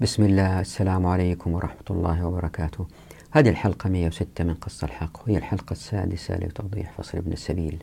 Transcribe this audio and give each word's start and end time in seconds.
بسم 0.00 0.22
الله 0.22 0.60
السلام 0.60 1.06
عليكم 1.06 1.52
ورحمة 1.52 1.84
الله 1.90 2.26
وبركاته. 2.26 2.86
هذه 3.30 3.48
الحلقة 3.48 3.90
106 3.90 4.44
من 4.44 4.54
قصة 4.54 4.84
الحق 4.84 5.22
وهي 5.22 5.36
الحلقة 5.36 5.72
السادسة 5.72 6.36
لتوضيح 6.36 6.92
فصل 6.92 7.18
ابن 7.18 7.32
السبيل. 7.32 7.82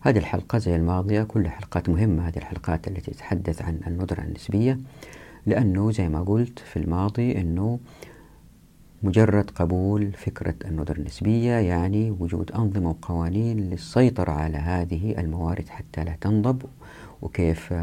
هذه 0.00 0.18
الحلقة 0.18 0.58
زي 0.58 0.76
الماضية 0.76 1.22
كلها 1.22 1.50
حلقات 1.50 1.88
مهمة 1.88 2.28
هذه 2.28 2.36
الحلقات 2.36 2.88
التي 2.88 3.10
تتحدث 3.10 3.62
عن 3.62 3.80
الندرة 3.86 4.20
النسبية 4.20 4.78
لأنه 5.46 5.90
زي 5.90 6.08
ما 6.08 6.22
قلت 6.22 6.58
في 6.58 6.76
الماضي 6.78 7.40
أنه 7.40 7.78
مجرد 9.02 9.50
قبول 9.50 10.12
فكرة 10.12 10.54
الندرة 10.64 10.98
النسبية 10.98 11.52
يعني 11.52 12.10
وجود 12.10 12.52
أنظمة 12.52 12.90
وقوانين 12.90 13.70
للسيطرة 13.70 14.32
على 14.32 14.56
هذه 14.56 15.20
الموارد 15.20 15.68
حتى 15.68 16.04
لا 16.04 16.16
تنضب 16.20 16.62
وكيف 17.22 17.74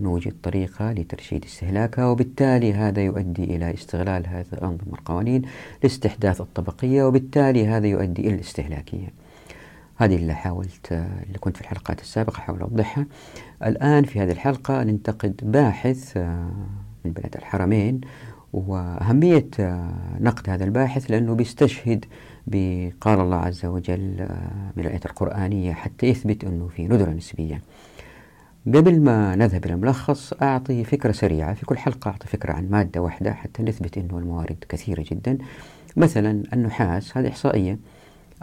نوجد 0.00 0.34
طريقة 0.42 0.92
لترشيد 0.92 1.44
استهلاكها 1.44 2.06
وبالتالي 2.06 2.72
هذا 2.72 3.02
يؤدي 3.02 3.44
إلى 3.44 3.74
استغلال 3.74 4.26
هذه 4.26 4.46
الأنظمة 4.52 4.92
والقوانين 4.92 5.42
لاستحداث 5.82 6.40
الطبقية 6.40 7.04
وبالتالي 7.04 7.66
هذا 7.66 7.86
يؤدي 7.86 8.22
إلى 8.22 8.34
الاستهلاكية. 8.34 9.08
هذه 9.96 10.16
اللي 10.16 10.34
حاولت 10.34 10.92
اللي 10.92 11.38
كنت 11.40 11.56
في 11.56 11.62
الحلقات 11.62 12.00
السابقة 12.00 12.38
أحاول 12.38 12.60
أوضحها. 12.60 13.06
الآن 13.66 14.04
في 14.04 14.20
هذه 14.20 14.30
الحلقة 14.32 14.82
ننتقد 14.82 15.40
باحث 15.42 16.16
من 17.04 17.12
بلد 17.12 17.36
الحرمين 17.36 18.00
وأهمية 18.52 19.48
نقد 20.20 20.50
هذا 20.50 20.64
الباحث 20.64 21.10
لأنه 21.10 21.34
بيستشهد 21.34 22.04
بقال 22.46 23.20
الله 23.20 23.36
عز 23.36 23.66
وجل 23.66 24.28
من 24.76 24.84
الآية 24.84 25.00
القرآنية 25.06 25.72
حتى 25.72 26.06
يثبت 26.06 26.44
أنه 26.44 26.68
في 26.68 26.84
ندرة 26.84 27.10
نسبية. 27.10 27.60
قبل 28.66 29.00
ما 29.00 29.36
نذهب 29.36 29.64
إلى 29.64 29.74
الملخص 29.74 30.32
أعطي 30.32 30.84
فكرة 30.84 31.12
سريعة. 31.12 31.54
في 31.54 31.66
كل 31.66 31.78
حلقة 31.78 32.08
أعطي 32.08 32.26
فكرة 32.28 32.52
عن 32.52 32.70
مادة 32.70 33.02
واحدة 33.02 33.32
حتى 33.32 33.62
نثبت 33.62 33.98
أنه 33.98 34.18
الموارد 34.18 34.64
كثيرة 34.68 35.04
جدا. 35.10 35.38
مثلا 35.96 36.42
النحاس 36.52 37.16
هذه 37.16 37.28
إحصائية. 37.28 37.78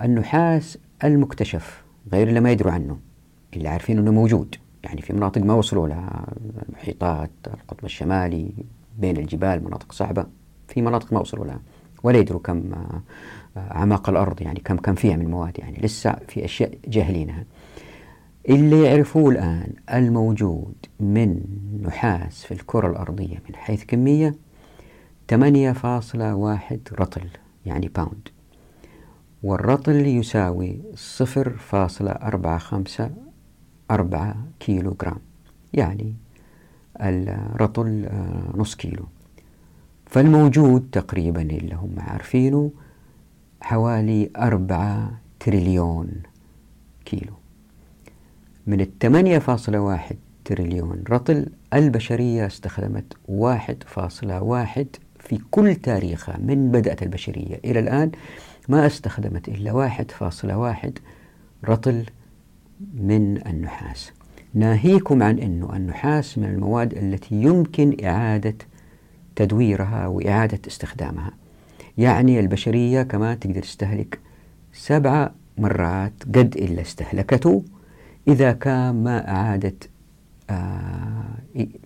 النحاس 0.02 0.78
المكتشف 1.04 1.84
غير 2.12 2.28
اللي 2.28 2.40
ما 2.40 2.52
يدروا 2.52 2.72
عنه 2.72 2.98
اللي 3.54 3.70
عارفين 3.70 3.98
أنه 3.98 4.12
موجود. 4.12 4.56
يعني 4.84 5.02
في 5.02 5.14
مناطق 5.14 5.42
ما 5.42 5.54
وصلوا 5.54 5.88
لها 5.88 6.26
المحيطات 6.70 7.32
القطب 7.48 7.86
الشمالي 7.86 8.54
بين 9.00 9.18
الجبال 9.18 9.64
مناطق 9.64 9.92
صعبة. 9.92 10.26
في 10.68 10.82
مناطق 10.82 11.14
ما 11.14 11.20
وصلوا 11.20 11.46
لها 11.46 11.60
ولا 12.04 12.18
يدروا 12.18 12.42
كم 12.42 12.72
أعماق 13.58 14.10
الأرض 14.10 14.42
يعني 14.42 14.60
كم 14.60 14.78
كم 14.78 14.96
فيها 14.96 15.16
من 15.16 15.32
مواد. 15.32 15.60
يعني 15.60 15.78
لسه 15.82 16.16
في 16.28 16.46
أشياء 16.46 16.78
جاهلينها. 16.88 17.44
اللي 18.50 18.84
يعرفوه 18.84 19.32
الآن 19.32 19.74
الموجود 19.94 20.76
من 21.00 21.44
نحاس 21.82 22.46
في 22.46 22.54
الكرة 22.54 22.88
الأرضية 22.88 23.44
من 23.50 23.56
حيث 23.56 23.84
كمية 23.84 24.36
8.1 25.34 25.38
رطل 27.00 27.28
يعني 27.66 27.88
باوند 27.88 28.30
والرطل 29.44 30.08
يساوي 30.08 30.82
0.454 30.96 33.02
كيلو 34.60 34.94
جرام 35.02 35.20
يعني 35.74 36.16
الرطل 37.02 38.10
نص 38.56 38.76
كيلو. 38.76 39.06
فالموجود 40.06 40.90
تقريبا 40.92 41.42
اللي 41.42 41.76
هم 41.76 41.96
عارفينه 41.98 42.72
حوالي 43.62 44.30
أربعة 44.38 45.12
تريليون 45.40 46.12
كيلو. 47.06 47.34
من 48.70 49.40
فاصلة 49.40 49.80
واحد 49.80 50.16
تريليون 50.46 51.04
رطل 51.10 51.46
البشرية 51.74 52.46
استخدمت 52.46 53.14
واحد 53.28 53.84
فاصلة 53.88 54.42
واحد 54.42 54.88
في 55.20 55.40
كل 55.52 55.76
تاريخها 55.76 56.38
من 56.38 56.72
بدأت 56.72 57.04
البشرية 57.04 57.60
إلى 57.66 57.80
الآن. 57.80 58.12
ما 58.68 58.86
استخدمت 58.86 59.48
إلا 59.48 59.72
واحد 59.72 60.12
فاصلة 60.12 60.58
واحد 60.58 61.00
رطل 61.66 62.06
من 62.94 63.48
النحاس. 63.48 64.12
ناهيكم 64.54 65.24
عن 65.24 65.40
أنه 65.40 65.76
النحاس 65.76 66.38
من 66.38 66.46
المواد 66.46 66.94
التي 66.94 67.36
يمكن 67.36 68.06
إعادة 68.06 68.56
تدويرها 69.36 70.08
وإعادة 70.08 70.60
استخدامها. 70.68 71.32
يعني 71.98 72.40
البشرية 72.40 73.02
كمان 73.04 73.40
تقدر 73.40 73.62
تستهلك 73.62 74.20
سبع 74.74 75.32
مرات 75.58 76.14
قد 76.24 76.56
إلا 76.58 76.82
استهلكته. 76.82 77.64
إذا 78.30 78.52
كان 78.52 79.04
ما 79.04 79.30
أعادت 79.32 79.90
آه 80.50 81.36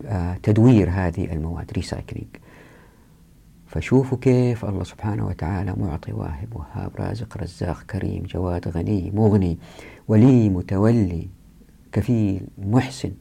آه 0.06 0.38
تدوير 0.44 0.90
هذه 0.90 1.34
المواد 1.34 1.72
ريسايكلينج 1.72 2.28
فشوفوا 3.68 4.18
كيف 4.22 4.66
الله 4.66 4.84
سبحانه 4.84 5.28
وتعالى 5.28 5.74
معطي 5.78 6.14
واهب 6.14 6.56
وهاب 6.56 6.92
رازق 7.00 7.38
رزاق 7.38 7.84
كريم 7.84 8.24
جواد 8.24 8.68
غني 8.68 9.12
مغني 9.16 9.58
ولي 10.08 10.50
متولي 10.50 11.28
كفيل 11.92 12.48
محسن. 12.58 13.12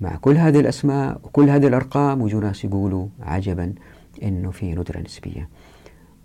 مع 0.00 0.16
كل 0.16 0.36
هذه 0.36 0.60
الأسماء 0.60 1.20
وكل 1.24 1.50
هذه 1.50 1.66
الأرقام 1.66 2.22
وجوا 2.22 2.40
ناس 2.40 2.64
يقولوا 2.64 3.06
عجبا 3.20 3.74
إنه 4.22 4.50
في 4.50 4.74
ندرة 4.74 5.00
نسبية. 5.00 5.48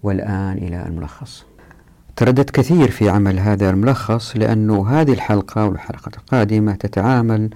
والآن 0.03 0.57
إلى 0.57 0.87
الملخص. 0.87 1.45
تردد 2.15 2.49
كثير 2.49 2.91
في 2.91 3.09
عمل 3.09 3.39
هذا 3.39 3.69
الملخص 3.69 4.37
لأنه 4.37 4.89
هذه 4.89 5.13
الحلقة 5.13 5.65
والحلقة 5.65 6.11
القادمة 6.17 6.75
تتعامل 6.75 7.49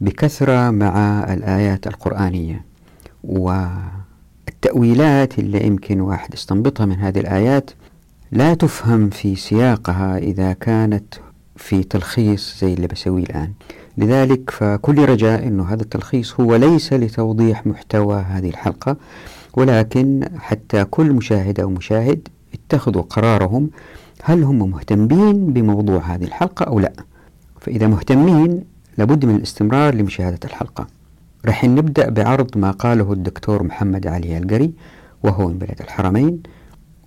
بكثرة 0.00 0.70
مع 0.70 1.24
الآيات 1.32 1.86
القرآنية 1.86 2.64
والتأويلات 3.24 5.38
اللي 5.38 5.66
يمكن 5.66 6.00
واحد 6.00 6.34
يستنبطها 6.34 6.86
من 6.86 6.96
هذه 6.96 7.20
الآيات. 7.20 7.70
لا 8.32 8.54
تفهم 8.54 9.10
في 9.10 9.36
سياقها 9.36 10.18
إذا 10.18 10.52
كانت 10.52 11.14
في 11.56 11.82
تلخيص 11.82 12.60
زي 12.60 12.74
اللي 12.74 12.86
بسويه 12.86 13.22
الآن. 13.22 13.52
لذلك 13.98 14.50
فكل 14.50 15.04
رجاء 15.04 15.46
أنه 15.46 15.64
هذا 15.64 15.82
التلخيص 15.82 16.40
هو 16.40 16.56
ليس 16.56 16.92
لتوضيح 16.92 17.66
محتوى 17.66 18.16
هذه 18.16 18.48
الحلقة 18.48 18.96
ولكن 19.54 20.28
حتى 20.38 20.84
كل 20.84 21.12
مشاهد 21.12 21.60
أو 21.60 21.70
مشاهد 21.70 22.28
اتخذوا 22.54 23.02
قرارهم 23.02 23.70
هل 24.22 24.42
هم 24.42 24.70
مهتمين 24.70 25.52
بموضوع 25.52 26.00
هذه 26.00 26.24
الحلقة 26.24 26.64
أو 26.64 26.80
لا. 26.80 26.92
فإذا 27.60 27.86
مهتمين 27.86 28.64
لابد 28.98 29.24
من 29.24 29.36
الاستمرار 29.36 29.94
لمشاهدة 29.94 30.38
الحلقة. 30.44 30.86
رح 31.46 31.64
نبدأ 31.64 32.08
بعرض 32.10 32.58
ما 32.58 32.70
قاله 32.70 33.12
الدكتور 33.12 33.62
محمد 33.62 34.06
علي 34.06 34.38
القري 34.38 34.72
وهو 35.22 35.48
من 35.48 35.58
بلد 35.58 35.80
الحرمين 35.80 36.42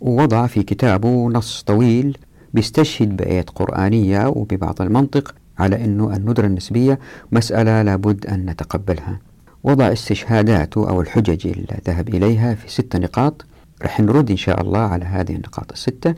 ووضع 0.02 0.48
في 0.48 0.64
كتابه 0.64 1.30
نص 1.30 1.64
طويل 1.64 2.18
بيستشهد 2.54 3.18
بآيات 3.18 3.50
قرآنية 3.50 4.28
وببعض 4.28 4.82
المنطق 4.82 5.36
على 5.60 5.86
أنه 5.86 6.16
الندرة 6.16 6.46
النسبية 6.48 7.00
مسألة 7.32 7.82
لابد 7.82 8.26
أن 8.26 8.46
نتقبلها. 8.46 9.20
وضع 9.64 9.92
استشهاداته 9.92 10.90
أو 10.90 11.02
الحجج 11.02 11.48
اللي 11.48 11.80
ذهب 11.88 12.10
إليها 12.10 12.56
في 12.56 12.72
ست 12.72 12.96
نقاط 12.96 13.46
رح 13.84 14.00
نرد 14.00 14.32
إن 14.32 14.38
شاء 14.38 14.62
الله 14.62 14.80
على 14.80 15.06
هذه 15.06 15.36
النقاط 15.36 15.72
الستة. 15.72 16.16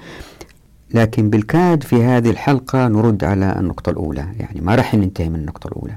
لكن 0.94 1.30
بالكاد 1.30 1.84
في 1.84 2.04
هذه 2.04 2.30
الحلقة 2.30 2.88
نرد 2.88 3.24
على 3.24 3.56
النقطة 3.60 3.90
الأولى. 3.90 4.28
يعني 4.40 4.62
ما 4.62 4.76
رح 4.76 4.96
ننتهي 4.96 5.30
من 5.30 5.36
النقطة 5.36 5.68
الأولى. 5.68 5.96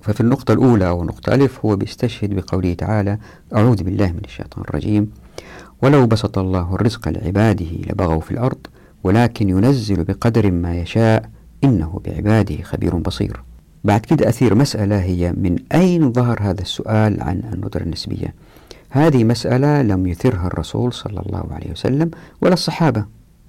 ففي 0.00 0.20
النقطة 0.20 0.52
الأولى 0.52 0.88
أو 0.88 1.02
النقطة 1.02 1.34
ألف 1.34 1.64
هو 1.64 1.76
بيستشهد 1.76 2.34
بقوله 2.34 2.74
تعالى 2.74 3.18
أعوذ 3.54 3.82
بالله 3.82 4.12
من 4.12 4.20
الشيطان 4.24 4.64
الرجيم. 4.68 5.10
ولو 5.82 6.06
بسط 6.06 6.38
الله 6.38 6.74
الرزق 6.74 7.08
لعباده 7.08 7.66
لبغوا 7.90 8.20
في 8.20 8.30
الأرض 8.30 8.66
ولكن 9.04 9.48
ينزل 9.48 10.04
بقدر 10.04 10.50
ما 10.50 10.76
يشاء 10.76 11.30
إنه 11.64 12.00
بعباده 12.04 12.62
خبير 12.62 12.96
بصير. 12.96 13.40
بعد 13.84 14.00
كده 14.00 14.28
أثير 14.28 14.54
مسألة 14.54 15.02
هي 15.02 15.32
من 15.32 15.56
أين 15.72 16.12
ظهر 16.12 16.38
هذا 16.42 16.60
السؤال 16.62 17.22
عن 17.22 17.42
الندرة 17.52 17.82
النسبية؟ 17.82 18.34
هذه 18.90 19.24
مسألة 19.24 19.82
لم 19.82 20.06
يثرها 20.06 20.46
الرسول 20.46 20.92
صلى 20.92 21.22
الله 21.26 21.46
عليه 21.50 21.70
وسلم 21.70 22.10
ولا 22.40 22.54
الصحابة. 22.54 23.04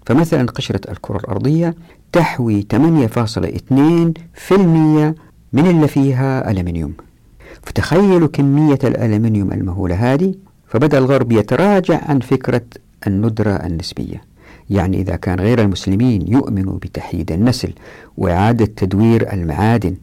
فمثلا 0.05 0.51
قشرة 0.51 0.91
الكرة 0.91 1.17
الأرضية 1.17 1.75
تحوي 2.11 2.61
8.2% 2.61 5.15
من 5.53 5.67
اللي 5.67 5.88
فيها 5.88 6.51
ألمنيوم. 6.51 6.93
فتخيلوا 7.63 8.27
كمية 8.27 8.79
الألمنيوم 8.83 9.51
المهولة 9.51 9.95
هذه 9.95 10.35
فبدأ 10.67 10.97
الغرب 10.97 11.31
يتراجع 11.31 12.03
عن 12.03 12.19
فكرة 12.19 12.61
الندرة 13.07 13.51
النسبية. 13.51 14.21
يعني 14.69 15.01
إذا 15.01 15.15
كان 15.15 15.39
غير 15.39 15.61
المسلمين 15.61 16.27
يؤمنوا 16.27 16.73
بتحييد 16.73 17.31
النسل 17.31 17.73
وإعادة 18.17 18.65
تدوير 18.65 19.33
المعادن 19.33 19.95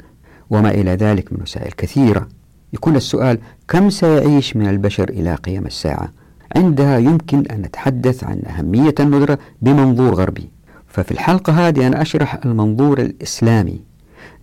وما 0.50 0.70
إلى 0.70 0.90
ذلك 0.90 1.32
من 1.32 1.42
وسائل 1.42 1.72
كثيرة. 1.72 2.28
يكون 2.72 2.96
السؤال 2.96 3.38
كم 3.68 3.90
سيعيش 3.90 4.56
من 4.56 4.68
البشر 4.68 5.08
إلى 5.08 5.34
قيام 5.34 5.66
الساعة؟ 5.66 6.12
عندها 6.56 6.98
يمكن 6.98 7.46
أن 7.46 7.60
نتحدث 7.62 8.24
عن 8.24 8.42
أهمية 8.46 8.94
الندرة 9.00 9.38
بمنظور 9.62 10.14
غربي. 10.14 10.50
ففي 10.86 11.10
الحلقة 11.10 11.68
هذه 11.68 11.86
أنا 11.86 12.02
أشرح 12.02 12.38
المنظور 12.44 13.00
الإسلامي 13.00 13.80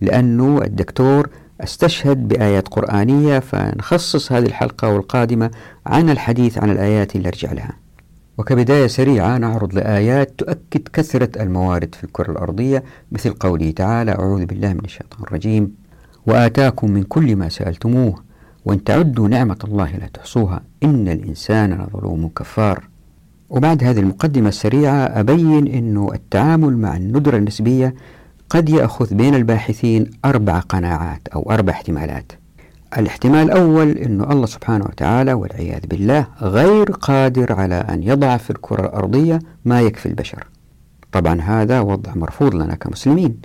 لأنه 0.00 0.62
الدكتور 0.62 1.28
استشهد 1.60 2.28
بآيات 2.28 2.68
قرآنية 2.68 3.38
فنخصص 3.38 4.32
هذه 4.32 4.46
الحلقة 4.46 4.88
والقادمة 4.88 5.50
عن 5.86 6.10
الحديث 6.10 6.58
عن 6.58 6.70
الآيات 6.70 7.16
اللي 7.16 7.28
أرجع 7.28 7.52
لها. 7.52 7.72
وكبداية 8.38 8.86
سريعة 8.86 9.38
نعرض 9.38 9.74
لآيات 9.74 10.34
تؤكد 10.38 10.88
كثرة 10.92 11.42
الموارد 11.42 11.94
في 11.94 12.04
الكرة 12.04 12.30
الأرضية 12.32 12.84
مثل 13.12 13.30
قوله 13.30 13.70
تعالى 13.70 14.10
أعوذ 14.12 14.44
بالله 14.46 14.72
من 14.72 14.84
الشيطان 14.84 15.22
الرجيم. 15.22 15.85
وآتاكم 16.26 16.90
من 16.90 17.02
كل 17.02 17.36
ما 17.36 17.48
سألتموه 17.48 18.22
وإن 18.64 18.84
تعدوا 18.84 19.28
نعمة 19.28 19.58
الله 19.64 19.96
لا 19.96 20.06
تحصوها. 20.14 20.62
إن 20.82 21.08
الإنسان 21.08 21.72
لظلوم 21.72 22.28
كفار. 22.28 22.88
وبعد 23.50 23.84
هذه 23.84 24.00
المقدمة 24.00 24.48
السريعة 24.48 25.20
أبين 25.20 25.66
أنه 25.66 26.10
التعامل 26.14 26.76
مع 26.78 26.96
الندرة 26.96 27.36
النسبية 27.36 27.94
قد 28.50 28.68
يأخذ 28.68 29.14
بين 29.14 29.34
الباحثين 29.34 30.10
أربع 30.24 30.58
قناعات 30.58 31.28
أو 31.28 31.50
أربع 31.50 31.72
احتمالات. 31.72 32.32
الاحتمال 32.98 33.42
الأول 33.46 33.90
أن 33.90 34.20
الله 34.20 34.46
سبحانه 34.46 34.84
وتعالى 34.84 35.32
والعياذ 35.32 35.86
بالله 35.86 36.26
غير 36.40 36.84
قادر 36.84 37.52
على 37.52 37.74
أن 37.74 38.02
يضع 38.02 38.36
في 38.36 38.50
الكرة 38.50 38.86
الأرضية 38.86 39.38
ما 39.64 39.80
يكفي 39.80 40.06
البشر. 40.06 40.46
طبعا 41.12 41.40
هذا 41.40 41.80
وضع 41.80 42.14
مرفوض 42.14 42.54
لنا 42.54 42.74
كمسلمين. 42.74 43.36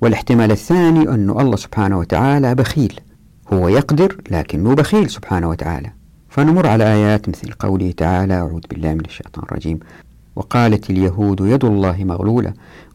والاحتمال 0.00 0.50
الثاني 0.50 1.08
أن 1.08 1.30
الله 1.30 1.56
سبحانه 1.56 1.98
وتعالى 1.98 2.54
بخيل. 2.54 3.00
هو 3.52 3.68
يقدر 3.68 4.16
لكنه 4.30 4.74
بخيل 4.74 5.10
سبحانه 5.10 5.48
وتعالى. 5.48 5.90
فنمر 6.28 6.66
على 6.66 6.84
آيات 6.84 7.28
مثل 7.28 7.52
قوله 7.52 7.90
تعالى 7.96 8.34
أعوذ 8.34 8.60
بالله 8.70 8.94
من 8.94 9.04
الشيطان 9.04 9.44
الرجيم 9.44 9.78
وقالت 10.36 10.90
اليهود 10.90 11.40
يد 11.40 11.64
الله 11.64 12.04
مغلولة 12.04 12.52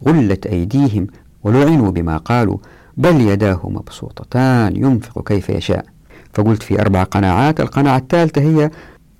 غلت 0.07 0.45
أيديهم 0.47 1.07
ولعنوا 1.43 1.91
بما 1.91 2.17
قالوا 2.17 2.57
بل 2.97 3.21
يداه 3.21 3.61
مبسوطتان 3.69 4.75
ينفق 4.75 5.27
كيف 5.27 5.49
يشاء 5.49 5.85
فقلت 6.33 6.63
في 6.63 6.81
أربع 6.81 7.03
قناعات 7.03 7.59
القناعة 7.59 7.97
الثالثة 7.97 8.41
هي 8.41 8.71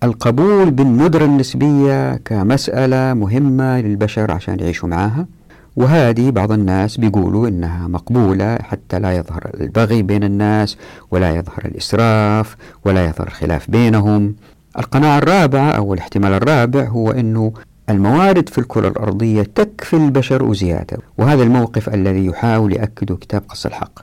القبول 0.03 0.71
بالندرة 0.71 1.25
النسبية 1.25 2.15
كمسألة 2.15 3.13
مهمة 3.13 3.81
للبشر 3.81 4.31
عشان 4.31 4.59
يعيشوا 4.59 4.89
معها 4.89 5.27
وهذه 5.75 6.29
بعض 6.29 6.51
الناس 6.51 6.97
بيقولوا 6.97 7.47
إنها 7.47 7.87
مقبولة 7.87 8.55
حتى 8.55 8.99
لا 8.99 9.17
يظهر 9.17 9.51
البغي 9.61 10.01
بين 10.01 10.23
الناس 10.23 10.77
ولا 11.11 11.35
يظهر 11.35 11.65
الإسراف 11.65 12.55
ولا 12.85 13.05
يظهر 13.05 13.27
الخلاف 13.27 13.71
بينهم. 13.71 14.35
القناعة 14.79 15.17
الرابعة 15.17 15.71
أو 15.71 15.93
الاحتمال 15.93 16.33
الرابع 16.33 16.83
هو 16.83 17.11
أنه 17.11 17.53
الموارد 17.89 18.49
في 18.49 18.57
الكرة 18.57 18.87
الأرضية 18.87 19.43
تكفي 19.55 19.95
البشر 19.95 20.43
وزيادة 20.43 20.97
وهذا 21.17 21.43
الموقف 21.43 21.89
الذي 21.89 22.25
يحاول 22.25 22.73
يأكده 22.73 23.15
كتاب 23.15 23.43
قص 23.49 23.65
الحق. 23.65 23.99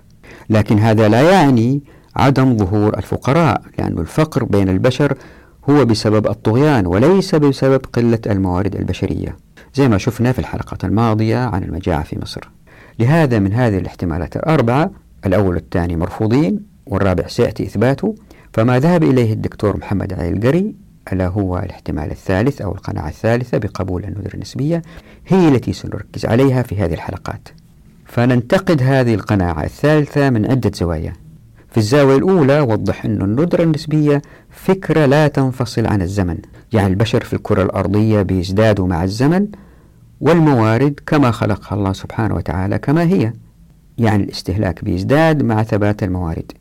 لكن 0.50 0.78
هذا 0.78 1.08
لا 1.08 1.30
يعني 1.30 1.80
عدم 2.16 2.56
ظهور 2.56 2.96
الفقراء 2.98 3.62
لأن 3.78 3.98
الفقر 3.98 4.44
بين 4.44 4.68
البشر 4.68 5.18
هو 5.70 5.84
بسبب 5.84 6.26
الطغيان 6.26 6.86
وليس 6.86 7.34
بسبب 7.34 7.80
قلة 7.92 8.18
الموارد 8.26 8.76
البشرية. 8.76 9.36
زي 9.74 9.88
ما 9.88 9.98
شفنا 9.98 10.32
في 10.32 10.38
الحلقة 10.38 10.78
الماضية 10.84 11.36
عن 11.38 11.64
المجاعة 11.64 12.02
في 12.02 12.18
مصر. 12.22 12.40
لهذا 12.98 13.38
من 13.38 13.52
هذه 13.52 13.78
الاحتمالات 13.78 14.36
الأربعة 14.36 14.90
الأول 15.26 15.54
والثاني 15.54 15.96
مرفوضين 15.96 16.60
والرابع 16.86 17.26
سيأتي 17.26 17.62
إثباته. 17.62 18.14
فما 18.52 18.78
ذهب 18.78 19.02
إليه 19.02 19.32
الدكتور 19.32 19.76
محمد 19.76 20.12
علي 20.12 20.28
القري 20.28 20.74
ألا 21.12 21.26
هو 21.26 21.58
الاحتمال 21.58 22.10
الثالث 22.10 22.60
أو 22.60 22.72
القناعة 22.72 23.08
الثالثة 23.08 23.58
بقبول 23.58 24.04
النذر 24.04 24.34
النسبية؟ 24.34 24.82
هي 25.26 25.48
التي 25.48 25.72
سنركز 25.72 26.26
عليها 26.26 26.62
في 26.62 26.76
هذه 26.76 26.94
الحلقات. 26.94 27.48
فننتقد 28.06 28.82
هذه 28.82 29.14
القناعة 29.14 29.64
الثالثة 29.64 30.30
من 30.30 30.50
عدة 30.50 30.70
زوايا. 30.74 31.12
في 31.70 31.78
الزاوية 31.78 32.16
الأولى 32.16 32.60
وضح 32.60 33.04
أن 33.04 33.22
الندرة 33.22 33.62
النسبية 33.62 34.22
فكرة 34.50 35.06
لا 35.06 35.28
تنفصل 35.28 35.86
عن 35.86 36.02
الزمن. 36.02 36.38
يعني 36.72 36.86
البشر 36.86 37.24
في 37.24 37.32
الكرة 37.32 37.62
الأرضية 37.62 38.22
بيزدادوا 38.22 38.86
مع 38.86 39.04
الزمن 39.04 39.48
والموارد 40.20 41.00
كما 41.06 41.30
خلقها 41.30 41.76
الله 41.76 41.92
سبحانه 41.92 42.34
وتعالى 42.34 42.78
كما 42.78 43.02
هي. 43.02 43.32
يعني 43.98 44.24
الاستهلاك 44.24 44.84
بيزداد 44.84 45.42
مع 45.42 45.62
ثبات 45.62 46.02
الموارد. 46.02 46.52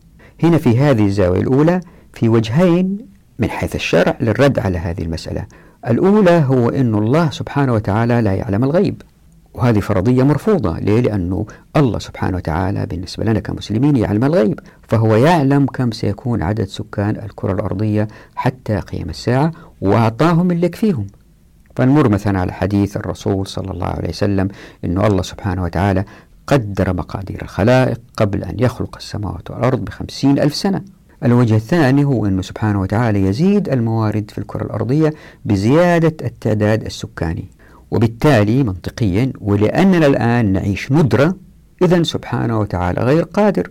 هنا 0.43 0.57
في 0.57 0.79
هذه 0.79 1.05
الزاوية 1.05 1.41
الأولى 1.41 1.79
في 2.13 2.29
وجهين 2.29 2.97
من 3.39 3.49
حيث 3.49 3.75
الشرع 3.75 4.17
للرد 4.21 4.59
على 4.59 4.77
هذه 4.77 5.01
المسألة. 5.01 5.45
الأولى 5.87 6.43
هو 6.47 6.69
أن 6.69 6.95
الله 6.95 7.29
سبحانه 7.29 7.73
وتعالى 7.73 8.21
لا 8.21 8.33
يعلم 8.33 8.63
الغيب. 8.63 9.01
وهذه 9.57 9.79
فرضية 9.79 10.23
مرفوضة. 10.23 10.79
ليه؟ 10.79 11.01
لأنه 11.01 11.45
الله 11.75 11.99
سبحانه 11.99 12.37
وتعالى 12.37 12.85
بالنسبة 12.85 13.23
لنا 13.23 13.39
كمسلمين 13.39 13.95
يعلم 13.95 14.23
الغيب 14.23 14.59
فهو 14.87 15.15
يعلم 15.15 15.65
كم 15.65 15.91
سيكون 15.91 16.43
عدد 16.43 16.67
سكان 16.67 17.15
الكرة 17.15 17.53
الأرضية 17.53 18.07
حتى 18.35 18.79
قيام 18.79 19.09
الساعة 19.09 19.51
وأعطاهم 19.81 20.51
اللي 20.51 20.65
يكفيهم. 20.65 21.07
فنمر 21.75 22.09
مثلا 22.09 22.39
على 22.39 22.53
حديث 22.53 22.97
الرسول 22.97 23.47
صلى 23.47 23.71
الله 23.71 23.87
عليه 23.87 24.09
وسلم 24.09 24.47
أنه 24.85 25.07
الله 25.07 25.21
سبحانه 25.21 25.63
وتعالى 25.63 26.05
قدر 26.47 26.93
مقادير 26.93 27.41
الخلائق 27.41 27.99
قبل 28.17 28.43
أن 28.43 28.55
يخلق 28.59 28.95
السماوات 28.97 29.51
والأرض 29.51 29.85
بخمسين 29.85 30.39
ألف 30.39 30.55
سنة. 30.55 30.81
الوجه 31.25 31.55
الثاني 31.55 32.03
هو 32.03 32.25
أنه 32.25 32.41
سبحانه 32.41 32.81
وتعالى 32.81 33.21
يزيد 33.21 33.69
الموارد 33.69 34.31
في 34.31 34.37
الكرة 34.37 34.63
الأرضية 34.63 35.13
بزيادة 35.45 36.25
التعداد 36.27 36.85
السكاني. 36.85 37.45
وبالتالي 37.91 38.63
منطقيا 38.63 39.33
ولأننا 39.41 40.07
الآن 40.07 40.53
نعيش 40.53 40.91
ندرة 40.91 41.35
إذا 41.81 42.03
سبحانه 42.03 42.59
وتعالى 42.59 43.01
غير 43.01 43.23
قادر 43.23 43.69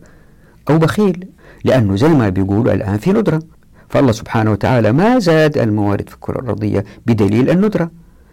أو 0.71 0.79
بخيل 0.79 1.29
لأنه 1.65 1.97
زي 1.97 2.09
ما 2.09 2.29
بيقولوا 2.29 2.73
الآن 2.73 2.99
في 2.99 3.13
ندرة. 3.13 3.43
فالله 3.89 4.13
سبحانه 4.13 4.53
وتعالى 4.53 4.93
ما 4.93 5.19
زاد 5.19 5.59
الموارد 5.59 6.09
في 6.09 6.15
الكرة 6.15 6.41
الأرضية 6.41 6.85
بدليل 7.07 7.51
الندرة. 7.51 7.91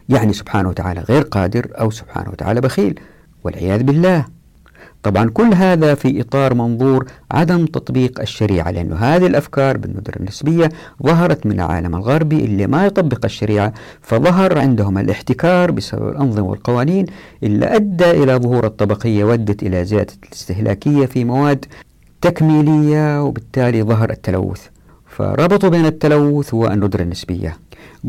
يعني 0.10 0.34
سبحانه 0.34 0.70
وتعالى 0.70 1.02
غير 1.02 1.22
قادر 1.22 1.68
أو 1.80 1.92
سبحانه 1.92 2.30
وتعالى 2.30 2.62
بخيل 2.62 3.00
والعياذ 3.44 3.84
بالله. 3.84 4.26
طبعا 5.04 5.30
كل 5.30 5.54
هذا 5.54 5.96
في 5.96 6.22
إطار 6.22 6.54
منظور 6.54 7.06
عدم 7.32 7.66
تطبيق 7.66 8.22
الشريعة 8.22 8.72
لأنه 8.72 8.96
هذه 8.96 9.28
الأفكار 9.28 9.78
بالندرة 9.78 10.16
النسبية 10.20 10.70
ظهرت 11.04 11.46
من 11.46 11.52
العالم 11.52 11.96
الغربي 11.96 12.46
اللي 12.46 12.68
ما 12.68 12.86
يطبق 12.86 13.26
الشريعة 13.26 13.74
فظهر 14.02 14.60
عندهم 14.60 14.98
الاحتكار 14.98 15.72
بسبب 15.72 16.10
الأنظمة 16.10 16.46
والقوانين 16.46 17.06
اللي 17.44 17.76
أدى 17.76 18.12
إلى 18.12 18.36
ظهور 18.36 18.66
الطبقية 18.66 19.24
ودت 19.24 19.64
إلى 19.64 19.86
زيادة 19.86 20.14
الاستهلاكية 20.28 21.06
في 21.06 21.24
مواد 21.26 21.66
تكميلية 22.22 23.24
وبالتالي 23.24 23.84
ظهر 23.84 24.10
التلوث. 24.10 24.62
فربطوا 25.08 25.70
بين 25.70 25.86
التلوث 25.86 26.54
والندرة 26.54 27.02
النسبية. 27.02 27.58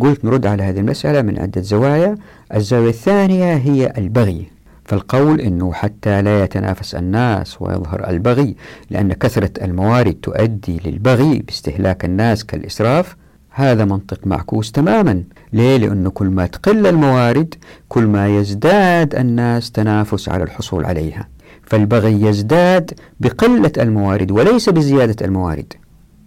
قلت 0.00 0.24
نرد 0.24 0.46
على 0.46 0.62
هذه 0.62 0.80
المسألة 0.80 1.22
من 1.22 1.38
عدة 1.38 1.60
زوايا. 1.60 2.16
الزاوية 2.54 2.88
الثانية 2.88 3.54
هي 3.54 3.92
البغي. 3.98 4.53
فالقول 4.84 5.40
أنه 5.40 5.72
حتى 5.72 6.22
لا 6.22 6.44
يتنافس 6.44 6.94
الناس 6.94 7.62
ويظهر 7.62 8.10
البغي 8.10 8.56
لأن 8.90 9.12
كثرة 9.12 9.64
الموارد 9.64 10.14
تؤدي 10.14 10.80
للبغي 10.84 11.38
باستهلاك 11.38 12.04
الناس 12.04 12.44
كالإسراف 12.44 13.16
هذا 13.50 13.84
منطق 13.84 14.26
معكوس 14.26 14.72
تماما. 14.72 15.22
ليه؟ 15.52 15.76
لأنه 15.76 16.10
كل 16.10 16.26
ما 16.26 16.46
تقل 16.46 16.86
الموارد 16.86 17.54
كل 17.88 18.06
ما 18.06 18.38
يزداد 18.38 19.14
الناس 19.14 19.70
تنافس 19.70 20.28
على 20.28 20.44
الحصول 20.44 20.84
عليها. 20.84 21.28
فالبغي 21.62 22.22
يزداد 22.22 22.90
بقلة 23.20 23.72
الموارد 23.78 24.30
وليس 24.30 24.68
بزيادة 24.68 25.26
الموارد. 25.26 25.72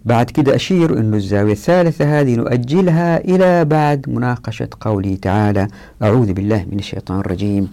بعد 0.04 0.30
كده 0.30 0.54
أشير 0.54 0.98
أن 0.98 1.14
الزاوية 1.14 1.52
الثالثة 1.52 2.20
هذه 2.20 2.36
نؤجلها 2.36 3.18
إلى 3.24 3.64
بعد 3.64 4.04
مناقشة 4.08 4.68
قوله 4.80 5.18
تعالى 5.22 5.68
أعوذ 6.02 6.32
بالله 6.32 6.66
من 6.70 6.78
الشيطان 6.78 7.20
الرجيم. 7.20 7.68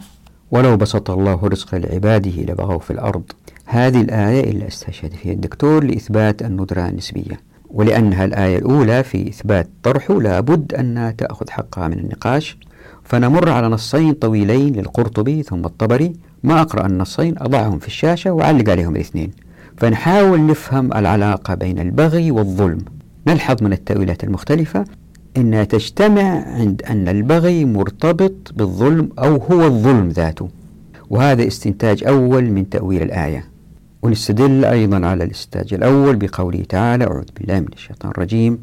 ولو 0.56 0.78
بسط 0.78 1.12
الله 1.12 1.40
رزق 1.44 1.76
لعباده 1.76 2.42
لبغوا 2.42 2.80
في 2.80 2.92
الأرض. 2.92 3.24
هذه 3.66 4.02
الآية 4.02 4.52
اللي 4.52 4.68
استشهد 4.68 5.14
فيها 5.14 5.34
الدكتور 5.34 5.84
لإثبات 5.84 6.42
الندرة 6.42 6.88
النسبية. 6.88 7.40
ولأنها 7.70 8.26
الآية 8.26 8.58
الأولى 8.58 9.04
في 9.04 9.30
إثبات 9.30 9.70
طرحه 9.84 10.22
لابد 10.22 10.74
أنها 10.74 11.12
تأخذ 11.12 11.50
حقها 11.50 11.88
من 11.88 12.00
النقاش. 12.00 12.58
فنمر 13.04 13.50
على 13.50 13.68
نصين 13.68 14.14
طويلين 14.14 14.74
للقرطبي 14.74 15.44
ثم 15.44 15.66
الطبري. 15.66 16.14
ما 16.44 16.62
أقرأ 16.62 16.86
النصين 16.86 17.36
أضعهم 17.38 17.80
في 17.80 17.88
الشاشة 17.88 18.32
وأعلق 18.32 18.70
عليهم 18.70 18.96
الاثنين. 18.96 19.32
فنحاول 19.78 20.46
نفهم 20.46 20.94
العلاقة 20.94 21.56
بين 21.56 21.80
البغي 21.80 22.32
والظلم. 22.32 22.86
نلحظ 23.28 23.64
من 23.64 23.74
التأويلات 23.74 24.24
المختلفة. 24.24 24.86
أنها 25.38 25.64
تجتمع 25.64 26.22
عند 26.48 26.82
أن 26.90 27.08
البغي 27.08 27.66
مرتبط 27.66 28.54
بالظلم 28.56 29.10
أو 29.20 29.36
هو 29.36 29.66
الظلم 29.66 30.10
ذاته. 30.10 30.50
وهذا 31.10 31.48
استنتاج 31.48 32.04
أول 32.04 32.44
من 32.52 32.70
تأويل 32.70 33.02
الآية. 33.02 33.46
ونستدل 34.02 34.66
أيضا 34.66 35.08
على 35.08 35.24
الاستنتاج 35.24 35.74
الأول 35.74 36.16
بقوله 36.16 36.64
تعالى 36.70 37.04
أعوذ 37.04 37.26
بالله 37.40 37.60
من 37.60 37.74
الشيطان 37.74 38.12
الرجيم. 38.12 38.58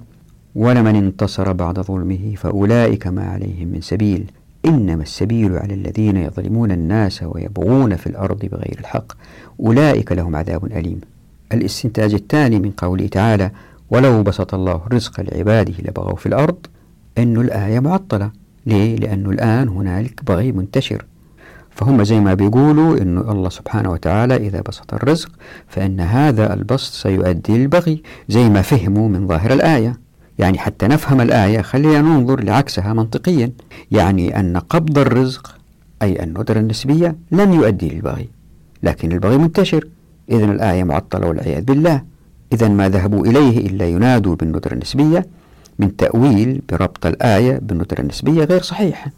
ولمن 0.55 0.97
انتصر 0.97 1.53
بعد 1.53 1.81
ظلمه 1.81 2.35
فأولئك 2.37 3.07
ما 3.07 3.25
عليهم 3.25 3.69
من 3.69 3.81
سبيل. 3.81 4.25
إنما 4.67 5.03
السبيل 5.03 5.57
على 5.57 5.75
الذين 5.75 6.17
يظلمون 6.17 6.73
الناس 6.73 7.23
ويبغون 7.23 7.97
في 7.97 8.07
الأرض 8.07 8.39
بغير 8.39 8.77
الحق. 8.81 9.13
أولئك 9.61 10.13
لهم 10.13 10.37
عذاب 10.37 10.65
أليم. 10.65 11.01
الاستنتاج 11.53 12.15
الثاني 12.15 12.59
من 12.59 12.71
قوله 12.71 13.07
تعالى 13.07 13.51
ولو 13.93 14.23
بسط 14.23 14.55
الله 14.55 14.83
الرزق 14.87 15.21
لعباده 15.21 15.75
لبغوا 15.79 16.17
في 16.17 16.27
الأرض 16.27 16.67
أن 17.19 17.37
الآية 17.37 17.81
معطلة. 17.81 18.31
ليه؟ 18.67 18.97
لأنه 18.97 19.31
الآن 19.31 19.69
هنالك 19.69 20.25
بغي 20.25 20.53
منتشر. 20.53 21.05
فهم 21.71 22.05
زي 22.05 22.21
ما 22.21 22.35
بيقولوا 22.35 22.99
أنه 22.99 23.33
الله 23.33 23.49
سبحانه 23.49 23.91
وتعالى 23.91 24.37
إذا 24.37 24.61
بسط 24.61 24.95
الرزق 24.95 25.31
فإن 25.69 26.01
هذا 26.01 26.55
البسط 26.55 26.93
سيؤدي 26.93 27.59
للبغي 27.59 28.03
زي 28.29 28.49
ما 28.49 28.63
فهموا 28.63 29.09
من 29.09 29.29
ظاهر 29.29 29.53
الآية. 29.53 30.01
يعني 30.39 30.59
حتى 30.59 30.87
نفهم 30.87 31.21
الآية 31.21 31.63
خلينا 31.63 32.01
ننظر 32.01 32.45
لعكسها 32.45 32.93
منطقيا. 32.93 33.53
يعني 33.91 34.41
أن 34.41 34.57
قبض 34.57 34.99
الرزق 34.99 35.55
أي 36.03 36.23
الندرة 36.23 36.59
النسبية 36.61 37.17
لن 37.33 37.53
يؤدي 37.53 37.89
للبغي. 37.89 38.29
لكن 38.83 39.13
البغي 39.13 39.39
منتشر. 39.39 39.89
إذن 40.31 40.51
الآية 40.51 40.85
معطلة 40.85 41.29
والعياذ 41.29 41.65
بالله. 41.65 42.12
إذا 42.53 42.69
ما 42.69 42.89
ذهبوا 42.89 43.27
إليه 43.27 43.67
إلا 43.67 43.87
ينادوا 43.87 44.35
بالندرة 44.35 44.73
النسبية 44.73 45.27
من 45.79 45.97
تأويل 45.97 46.63
بربط 46.69 47.07
الآية 47.07 47.59
بالندرة 47.59 48.01
النسبية 48.01 48.45
غير 48.45 48.63
صحيح. 48.63 49.09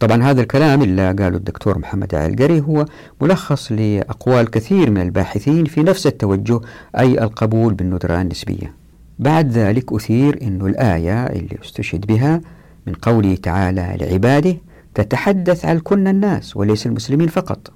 طبعا 0.00 0.22
هذا 0.22 0.40
الكلام 0.40 0.82
اللي 0.82 1.06
قاله 1.06 1.36
الدكتور 1.36 1.78
محمد 1.78 2.14
علي 2.14 2.60
هو 2.60 2.86
ملخص 3.20 3.72
لأقوال 3.72 4.50
كثير 4.50 4.90
من 4.90 5.00
الباحثين 5.00 5.64
في 5.64 5.82
نفس 5.82 6.06
التوجه 6.06 6.60
أي 6.98 7.22
القبول 7.22 7.74
بالندرة 7.74 8.20
النسبية. 8.20 8.72
بعد 9.18 9.52
ذلك 9.52 9.92
أثير 9.92 10.38
أن 10.42 10.66
الآية 10.66 11.26
اللي 11.26 11.58
استشهد 11.64 12.06
بها 12.06 12.40
من 12.86 12.92
قوله 12.92 13.34
تعالى 13.34 13.96
لعباده 14.00 14.56
تتحدث 14.94 15.64
عن 15.64 15.78
كل 15.78 16.08
الناس 16.08 16.56
وليس 16.56 16.86
المسلمين 16.86 17.28
فقط. 17.28 17.72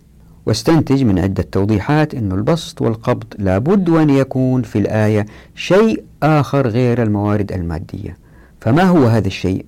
واستنتج 0.48 1.02
من 1.02 1.18
عدة 1.18 1.42
توضيحات 1.52 2.14
أن 2.14 2.32
البسط 2.32 2.82
والقبض 2.82 3.24
لابد 3.38 3.90
أن 3.90 4.10
يكون 4.10 4.62
في 4.62 4.78
الآية 4.78 5.26
شيء 5.54 6.04
آخر 6.22 6.68
غير 6.68 7.02
الموارد 7.02 7.52
المادية. 7.52 8.16
فما 8.60 8.82
هو 8.82 9.06
هذا 9.06 9.26
الشيء؟ 9.26 9.64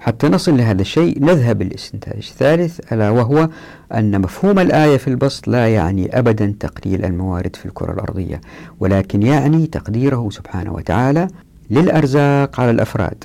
حتى 0.00 0.28
نصل 0.28 0.56
لهذا 0.56 0.82
الشيء 0.82 1.24
نذهب 1.24 1.62
للاستنتاج 1.62 2.16
الثالث 2.16 2.92
ألا 2.92 3.10
وهو 3.10 3.48
أن 3.94 4.20
مفهوم 4.20 4.58
الآية 4.58 4.96
في 4.96 5.08
البسط 5.08 5.48
لا 5.48 5.68
يعني 5.68 6.18
أبدا 6.18 6.54
تقليل 6.60 7.04
الموارد 7.04 7.56
في 7.56 7.66
الكرة 7.66 7.92
الأرضية 7.92 8.40
ولكن 8.80 9.22
يعني 9.22 9.66
تقديره 9.66 10.28
سبحانه 10.30 10.72
وتعالى 10.72 11.28
للأرزاق 11.70 12.60
على 12.60 12.70
الأفراد. 12.70 13.24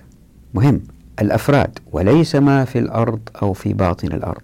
مهم 0.54 0.82
الأفراد 1.22 1.80
وليس 1.92 2.36
ما 2.36 2.66
في 2.66 2.80
الأرض 2.80 3.20
أو 3.42 3.54
في 3.54 3.74
باطن 3.74 4.08
الأرض. 4.08 4.42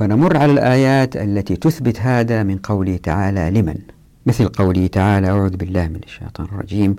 فنمر 0.00 0.36
على 0.36 0.52
الآيات 0.52 1.16
التي 1.16 1.56
تثبت 1.56 2.00
هذا 2.00 2.42
من 2.42 2.58
قوله 2.58 2.96
تعالى 2.96 3.60
لمن؟ 3.60 3.78
مثل 4.26 4.48
قوله 4.48 4.86
تعالى 4.86 5.28
أعوذ 5.28 5.56
بالله 5.56 5.88
من 5.88 6.00
الشيطان 6.04 6.46
الرجيم. 6.46 6.96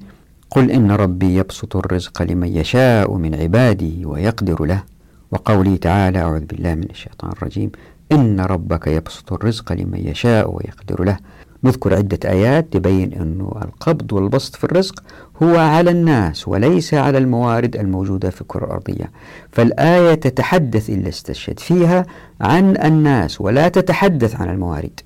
قل 0.49 0.71
إن 0.71 0.91
ربي 0.91 1.35
يبسط 1.35 1.75
الرزق 1.75 2.21
لمن 2.21 2.47
يشاء 2.47 3.13
من 3.13 3.35
عباده 3.35 4.07
ويقدر 4.07 4.65
له. 4.65 4.83
وقوله 5.31 5.75
تعالى 5.75 6.19
أعوذ 6.19 6.45
بالله 6.45 6.75
من 6.75 6.87
الشيطان 6.89 7.31
الرجيم. 7.31 7.71
إن 8.11 8.39
ربك 8.39 8.87
يبسط 8.87 9.33
الرزق 9.33 9.71
لمن 9.71 9.99
يشاء 10.07 10.55
ويقدر 10.55 11.03
له. 11.03 11.17
نذكر 11.63 11.95
عدة 11.95 12.29
آيات 12.29 12.73
تبين 12.73 13.13
أن 13.13 13.47
القبض 13.65 14.13
والبسط 14.13 14.55
في 14.55 14.63
الرزق 14.63 15.03
هو 15.43 15.57
على 15.57 15.91
الناس 15.91 16.47
وليس 16.47 16.93
على 16.93 17.17
الموارد 17.17 17.75
الموجودة 17.75 18.29
في 18.29 18.41
الكرة 18.41 18.65
الأرضية. 18.65 19.11
فالآية 19.51 20.13
تتحدث 20.13 20.89
إلا 20.89 21.09
استشهد 21.09 21.59
فيها 21.59 22.05
عن 22.41 22.77
الناس 22.77 23.41
ولا 23.41 23.67
تتحدث 23.67 24.41
عن 24.41 24.49
الموارد. 24.49 24.99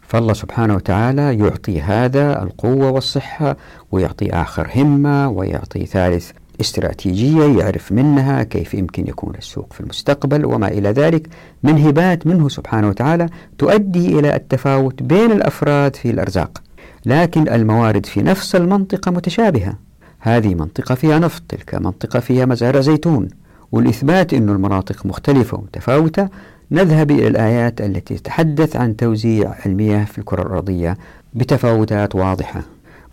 فالله 0.00 0.32
سبحانه 0.32 0.74
وتعالى 0.74 1.38
يعطي 1.38 1.80
هذا 1.80 2.42
القوة 2.42 2.90
والصحة 2.90 3.56
ويعطي 3.92 4.30
آخر 4.30 4.70
همة 4.76 5.28
ويعطي 5.28 5.86
ثالث 5.86 6.30
استراتيجية 6.60 7.58
يعرف 7.60 7.92
منها 7.92 8.42
كيف 8.42 8.74
يمكن 8.74 9.08
يكون 9.08 9.34
السوق 9.34 9.72
في 9.72 9.80
المستقبل 9.80 10.44
وما 10.44 10.68
إلى 10.68 10.88
ذلك 10.88 11.28
من 11.62 11.78
هبات 11.86 12.26
منه 12.26 12.48
سبحانه 12.48 12.88
وتعالى 12.88 13.28
تؤدي 13.58 14.18
إلى 14.18 14.36
التفاوت 14.36 15.02
بين 15.02 15.32
الأفراد 15.32 15.96
في 15.96 16.10
الأرزاق 16.10 16.62
لكن 17.06 17.48
الموارد 17.48 18.06
في 18.06 18.22
نفس 18.22 18.56
المنطقة 18.56 19.10
متشابهة. 19.10 19.74
هذه 20.18 20.54
منطقة 20.54 20.94
فيها 20.94 21.18
نفط 21.18 21.42
تلك 21.48 21.74
منطقة 21.74 22.20
فيها 22.20 22.44
مزارع 22.46 22.80
زيتون 22.80 23.28
والإثبات 23.72 24.34
أن 24.34 24.48
المناطق 24.48 25.06
مختلفة 25.06 25.58
ومتفاوتة 25.58 26.28
نذهب 26.70 27.10
إلى 27.10 27.28
الآيات 27.28 27.80
التي 27.80 28.14
تتحدث 28.14 28.76
عن 28.76 28.96
توزيع 28.96 29.54
المياه 29.66 30.04
في 30.04 30.18
الكرة 30.18 30.42
الأرضية 30.42 30.98
بتفاوتات 31.34 32.14
واضحة. 32.14 32.62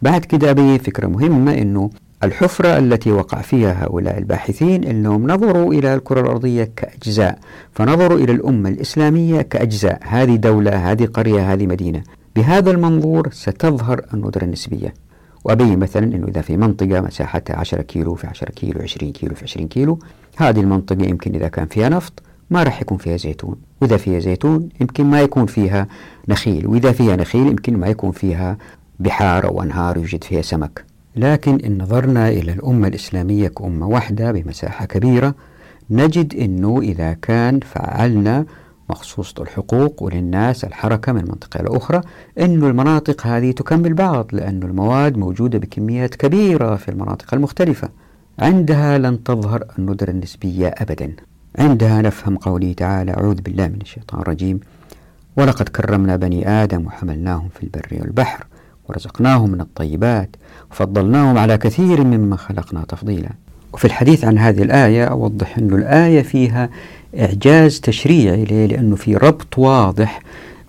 بعد 0.02 0.26
كده 0.26 0.52
أبين 0.52 0.78
فكرة 0.78 1.08
مهمة 1.08 1.54
أنه 1.54 1.90
الحفرة 2.24 2.78
التي 2.78 3.12
وقع 3.12 3.42
فيها 3.42 3.86
هؤلاء 3.86 4.18
الباحثين 4.18 4.84
أنهم 4.84 5.32
نظروا 5.32 5.74
إلى 5.74 5.96
الكرة 5.96 6.22
الأرضية 6.22 6.72
كأجزاء 6.76 7.40
فنظروا 7.72 8.18
إلى 8.18 8.32
الأمة 8.32 8.70
الإسلامية 8.70 9.42
كأجزاء 9.42 10.00
هذه 10.02 10.36
دولة 10.36 10.92
هذه 10.92 11.06
قرية 11.06 11.54
هذه 11.54 11.66
مدينة. 11.68 12.04
بهذا 12.36 12.72
المنظور 12.72 13.30
ستظهر 13.32 14.06
الندرة 14.14 14.44
النسبية. 14.44 14.94
وأبين 15.44 15.80
مثلا 15.80 16.04
أنه 16.04 16.28
إذا 16.28 16.42
في 16.42 16.58
منطقة 16.58 17.02
مساحتها 17.02 17.56
10 17.56 17.82
كيلو 17.82 18.16
في 18.16 18.28
10 18.28 18.50
كيلو 18.50 18.82
20 18.82 19.12
كيلو 19.12 19.36
في 19.36 19.44
20 19.44 19.68
كيلو 19.68 20.00
هذه 20.38 20.60
المنطقة 20.60 21.06
يمكن 21.06 21.36
إذا 21.36 21.48
كان 21.48 21.66
فيها 21.66 21.90
نفط 21.90 22.24
ما 22.50 22.64
راح 22.64 22.82
يكون 22.82 22.98
فيها 22.98 23.18
زيتون. 23.18 23.56
وإذا 23.82 23.98
فيها 23.98 24.20
زيتون 24.20 24.70
يمكن 24.82 25.06
ما 25.06 25.22
يكون 25.22 25.46
فيها 25.46 25.88
نخيل. 26.28 26.68
وإذا 26.68 26.92
فيها 26.92 27.16
نخيل 27.16 27.48
يمكن 27.48 27.78
ما 27.78 27.88
يكون 27.88 28.12
فيها 28.12 28.58
بحار 29.00 29.48
أو 29.48 29.64
أنهار 29.64 29.98
يوجد 29.98 30.24
فيها 30.24 30.42
سمك. 30.42 30.89
لكن 31.16 31.60
إن 31.66 31.82
نظرنا 31.82 32.30
إلى 32.30 32.52
الأمة 32.52 32.88
الإسلامية 32.88 33.48
كأمة 33.48 33.88
واحدة 33.88 34.32
بمساحة 34.32 34.86
كبيرة 34.86 35.36
نجد 35.90 36.36
أنه 36.36 36.80
إذا 36.82 37.14
كان 37.14 37.60
فعلنا 37.60 38.46
مخصوصة 38.90 39.44
الحقوق 39.44 40.04
وللناس 40.04 40.64
الحركة 40.66 41.12
من 41.12 41.22
منطقة 41.22 41.60
إلى 41.60 41.78
أخرى 41.78 42.02
أن 42.40 42.64
المناطق 42.64 43.28
هذه 43.28 43.52
تكمل 43.52 43.94
بعض 43.94 44.28
لأن 44.34 44.64
المواد 44.64 45.18
موجودة 45.18 45.60
بكميات 45.60 46.16
كبيرة 46.16 46.76
في 46.76 46.90
المناطق 46.90 47.34
المختلفة. 47.34 47.90
عندها 48.40 48.98
لن 48.98 49.24
تظهر 49.24 49.64
الندرة 49.80 50.10
النسبية 50.10 50.68
أبدا. 50.78 51.16
عندها 51.60 52.02
نفهم 52.02 52.38
قوله 52.38 52.74
تعالى 52.74 53.12
أعوذ 53.12 53.42
بالله 53.42 53.68
من 53.68 53.82
الشيطان 53.82 54.22
الرجيم 54.22 54.60
ولقد 55.38 55.70
كرمنا 55.70 56.16
بني 56.16 56.50
آدم 56.50 56.86
وحملناهم 56.86 57.50
في 57.50 57.64
البر 57.64 57.88
والبحر 58.02 58.46
ورزقناهم 58.90 59.50
من 59.52 59.62
الطيبات 59.62 60.36
وفضلناهم 60.72 61.38
على 61.38 61.58
كثير 61.58 62.04
مما 62.04 62.36
خلقنا 62.36 62.84
تفضيلا. 62.88 63.30
وفي 63.74 63.86
الحديث 63.86 64.26
عن 64.26 64.38
هذه 64.38 64.62
الآية 64.62 65.06
أوضح 65.06 65.58
أن 65.58 65.74
الآية 65.74 66.22
فيها 66.22 66.70
إعجاز 67.20 67.80
تشريعي 67.80 68.46
ليه؟ 68.46 68.66
لأنه 68.66 68.96
في 68.96 69.16
ربط 69.16 69.58
واضح 69.58 70.22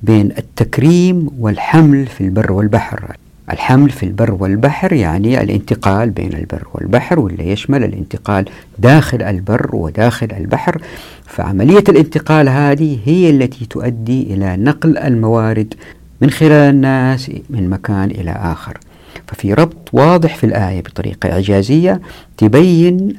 بين 0.02 0.32
التكريم 0.38 1.28
والحمل 1.38 2.06
في 2.06 2.20
البر 2.20 2.52
والبحر. 2.52 3.16
الحمل 3.50 3.90
في 3.90 4.02
البر 4.02 4.36
والبحر 4.40 4.92
يعني 4.92 5.40
الانتقال 5.42 6.10
بين 6.10 6.32
البر 6.32 6.66
والبحر 6.74 7.20
واللي 7.20 7.50
يشمل 7.50 7.84
الانتقال 7.84 8.44
داخل 8.78 9.22
البر 9.22 9.70
وداخل 9.72 10.28
البحر. 10.36 10.82
فعملية 11.26 11.84
الانتقال 11.88 12.48
هذه 12.48 12.98
هي 13.04 13.30
التي 13.30 13.66
تؤدي 13.66 14.22
إلى 14.34 14.56
نقل 14.56 14.98
الموارد 14.98 15.74
من 16.20 16.30
خلال 16.30 16.52
الناس 16.52 17.30
من 17.50 17.70
مكان 17.70 18.10
إلى 18.10 18.30
آخر. 18.30 18.78
ففي 19.26 19.54
ربط 19.54 19.88
واضح 19.92 20.36
في 20.36 20.44
الآية 20.44 20.80
بطريقة 20.80 21.32
إعجازية 21.32 22.00
تبين 22.36 23.16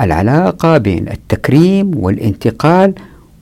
العلاقة 0.00 0.78
بين 0.78 1.08
التكريم 1.08 1.90
والانتقال 1.94 2.94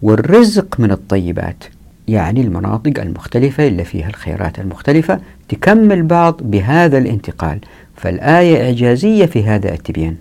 والرزق 0.03 0.81
من 0.81 0.91
الطيبات 0.91 1.65
يعني 2.09 2.41
المناطق 2.41 3.01
المختلفة 3.01 3.67
اللي 3.67 3.85
فيها 3.85 4.09
الخيرات 4.09 4.59
المختلفة 4.59 5.21
تكمل 5.49 6.03
بعض 6.03 6.41
بهذا 6.43 6.99
الانتقال. 6.99 7.59
فالآية 7.97 8.65
إعجازية 8.65 9.27
في 9.27 9.45
هذا 9.45 9.75
التبيان 9.75 10.17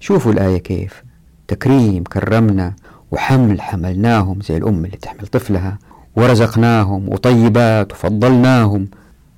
شوفوا 0.00 0.32
الآية 0.32 0.58
كيف. 0.58 1.02
تكريم 1.48 2.04
كرمنا 2.04 2.72
وحمل 3.12 3.60
حملناهم 3.60 4.38
زي 4.40 4.56
الأم 4.56 4.84
اللي 4.84 4.96
تحمل 4.96 5.26
طفلها 5.26 5.78
ورزقناهم 6.16 7.08
وطيبات 7.08 7.92
وفضلناهم. 7.92 8.88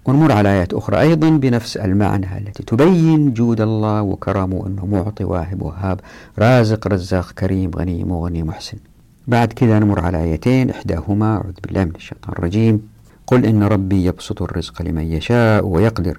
ونمر 0.04 0.32
على 0.32 0.48
آيات 0.48 0.74
أخرى. 0.74 1.00
أيضا 1.00 1.30
بنفس 1.30 1.76
المعنى 1.76 2.38
التي 2.38 2.62
تبين 2.62 3.32
جود 3.32 3.60
الله 3.60 4.02
وكرمه 4.02 4.66
أنه 4.66 4.86
معطي 4.86 5.24
واهب 5.24 5.62
وهاب 5.62 6.00
رازق 6.38 6.88
رزاق 6.88 7.30
كريم 7.32 7.70
غني 7.76 8.04
مغني 8.04 8.42
محسن. 8.42 8.78
بعد 9.26 9.52
كذا 9.52 9.78
نمر 9.78 10.00
على 10.00 10.22
آيتين 10.22 10.70
إحداهما 10.70 11.36
أعوذ 11.36 11.54
بالله 11.64 11.84
من 11.84 11.94
الشيطان 11.96 12.32
الرجيم. 12.32 12.88
قل 13.26 13.46
إن 13.46 13.62
ربي 13.62 14.04
يبسط 14.04 14.42
الرزق 14.42 14.82
لمن 14.82 15.12
يشاء 15.12 15.66
ويقدر 15.66 16.18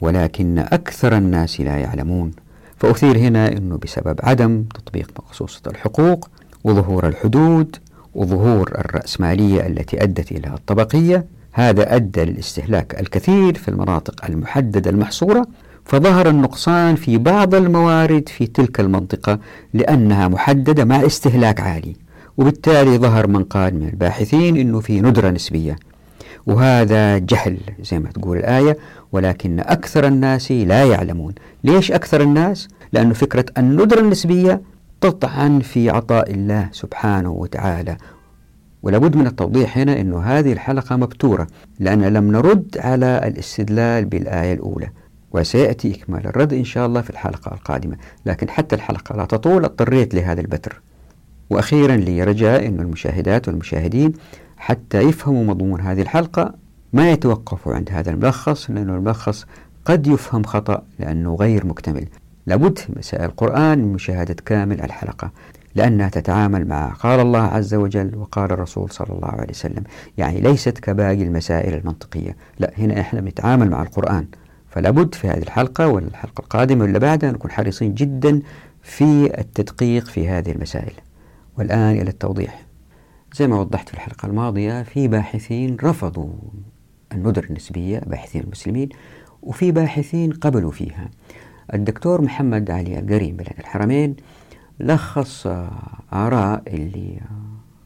ولكن 0.00 0.58
أكثر 0.58 1.16
الناس 1.16 1.60
لا 1.60 1.76
يعلمون. 1.76 2.30
فأثير 2.76 3.18
هنا 3.18 3.52
أنه 3.52 3.76
بسبب 3.76 4.20
عدم 4.22 4.64
تطبيق 4.74 5.10
مقصوصة 5.18 5.60
الحقوق 5.66 6.28
وظهور 6.64 7.06
الحدود 7.08 7.76
وظهور 8.14 8.72
الرأسمالية 8.78 9.66
التي 9.66 10.02
أدت 10.02 10.32
إلى 10.32 10.48
الطبقية 10.48 11.26
هذا 11.52 11.96
أدى 11.96 12.24
للاستهلاك 12.24 13.00
الكثير 13.00 13.54
في 13.54 13.68
المناطق 13.68 14.24
المحددة 14.24 14.90
المحصورة 14.90 15.46
فظهر 15.84 16.28
النقصان 16.28 16.94
في 16.94 17.18
بعض 17.18 17.54
الموارد 17.54 18.28
في 18.28 18.46
تلك 18.46 18.80
المنطقة 18.80 19.38
لأنها 19.74 20.28
محددة 20.28 20.84
مع 20.84 21.06
استهلاك 21.06 21.60
عالي 21.60 21.96
وبالتالي 22.36 22.98
ظهر 22.98 23.26
من 23.26 23.44
قال 23.44 23.74
من 23.74 23.88
الباحثين 23.88 24.56
أنه 24.56 24.80
في 24.80 25.00
ندرة 25.00 25.30
نسبية. 25.30 25.76
وهذا 26.46 27.18
جهل 27.18 27.58
زي 27.82 27.98
ما 27.98 28.08
تقول 28.10 28.38
الآية 28.38 28.78
ولكن 29.12 29.60
أكثر 29.60 30.06
الناس 30.06 30.52
لا 30.52 30.84
يعلمون. 30.84 31.34
ليش 31.64 31.92
أكثر 31.92 32.20
الناس؟ 32.20 32.68
لأن 32.92 33.12
فكرة 33.12 33.44
الندرة 33.58 34.00
النسبية 34.00 34.60
تطعن 35.00 35.60
في 35.60 35.90
عطاء 35.90 36.30
الله 36.30 36.68
سبحانه 36.72 37.30
وتعالى. 37.30 37.96
ولابد 38.82 39.16
من 39.16 39.26
التوضيح 39.26 39.78
هنا 39.78 40.00
أنه 40.00 40.20
هذه 40.20 40.52
الحلقة 40.52 40.96
مبتورة 40.96 41.46
لأن 41.80 42.04
لم 42.04 42.32
نرد 42.32 42.76
على 42.78 43.20
الاستدلال 43.24 44.04
بالآية 44.04 44.54
الأولى 44.54 44.88
وسيأتي 45.32 45.94
إكمال 45.94 46.26
الرد 46.26 46.52
إن 46.52 46.64
شاء 46.64 46.86
الله 46.86 47.00
في 47.00 47.10
الحلقة 47.10 47.54
القادمة. 47.54 47.96
لكن 48.26 48.50
حتى 48.50 48.76
الحلقة 48.76 49.16
لا 49.16 49.24
تطول 49.24 49.64
اضطريت 49.64 50.14
لهذا 50.14 50.40
البتر. 50.40 50.80
وأخيرا 51.50 51.96
لي 51.96 52.24
رجاء 52.24 52.68
أن 52.68 52.80
المشاهدات 52.80 53.48
والمشاهدين 53.48 54.12
حتى 54.56 55.00
يفهموا 55.00 55.44
مضمون 55.44 55.80
هذه 55.80 56.02
الحلقة 56.02 56.54
ما 56.92 57.10
يتوقفوا 57.10 57.74
عند 57.74 57.90
هذا 57.92 58.10
الملخص 58.10 58.70
لأن 58.70 58.90
الملخص 58.90 59.46
قد 59.84 60.06
يفهم 60.06 60.42
خطأ 60.42 60.82
لأنه 60.98 61.34
غير 61.34 61.66
مكتمل. 61.66 62.06
لابد 62.46 62.78
مسائل 62.96 63.24
القرآن 63.24 63.78
من 63.78 63.92
مشاهدة 63.92 64.36
كامل 64.46 64.80
الحلقة. 64.80 65.30
لأنها 65.74 66.08
تتعامل 66.08 66.68
مع 66.68 66.88
قال 66.88 67.20
الله 67.20 67.42
عز 67.42 67.74
وجل 67.74 68.16
وقال 68.16 68.52
الرسول 68.52 68.90
صلى 68.90 69.10
الله 69.10 69.28
عليه 69.28 69.50
وسلم. 69.50 69.84
يعني 70.18 70.40
ليست 70.40 70.78
كباقي 70.78 71.22
المسائل 71.22 71.74
المنطقية. 71.74 72.36
لا 72.58 72.72
هنا 72.78 73.00
إحنا 73.00 73.20
بنتعامل 73.20 73.70
مع 73.70 73.82
القرآن. 73.82 74.26
فلابد 74.68 75.14
في 75.14 75.28
هذه 75.28 75.42
الحلقة 75.42 75.88
والحلقة 75.88 76.40
القادمة 76.40 76.82
واللي 76.82 76.98
بعدها 76.98 77.30
نكون 77.32 77.50
حريصين 77.50 77.94
جدا 77.94 78.42
في 78.82 79.40
التدقيق 79.40 80.06
في 80.06 80.28
هذه 80.28 80.50
المسائل. 80.50 80.94
والآن 81.58 81.90
إلى 81.90 82.10
التوضيح. 82.10 82.66
زي 83.36 83.46
ما 83.46 83.60
وضحت 83.60 83.88
في 83.88 83.94
الحلقة 83.94 84.26
الماضية 84.26 84.82
في 84.82 85.08
باحثين 85.08 85.76
رفضوا 85.84 86.32
الندر 87.12 87.44
النسبية 87.44 87.98
باحثين 87.98 88.42
المسلمين 88.42 88.88
وفي 89.42 89.72
باحثين 89.72 90.32
قبلوا 90.32 90.70
فيها. 90.70 91.10
الدكتور 91.74 92.22
محمد 92.22 92.70
علي 92.70 92.98
القريم 92.98 93.36
بلاد 93.36 93.54
الحرمين 93.58 94.16
لخص 94.80 95.46
آراء 96.12 96.62
اللي 96.66 97.20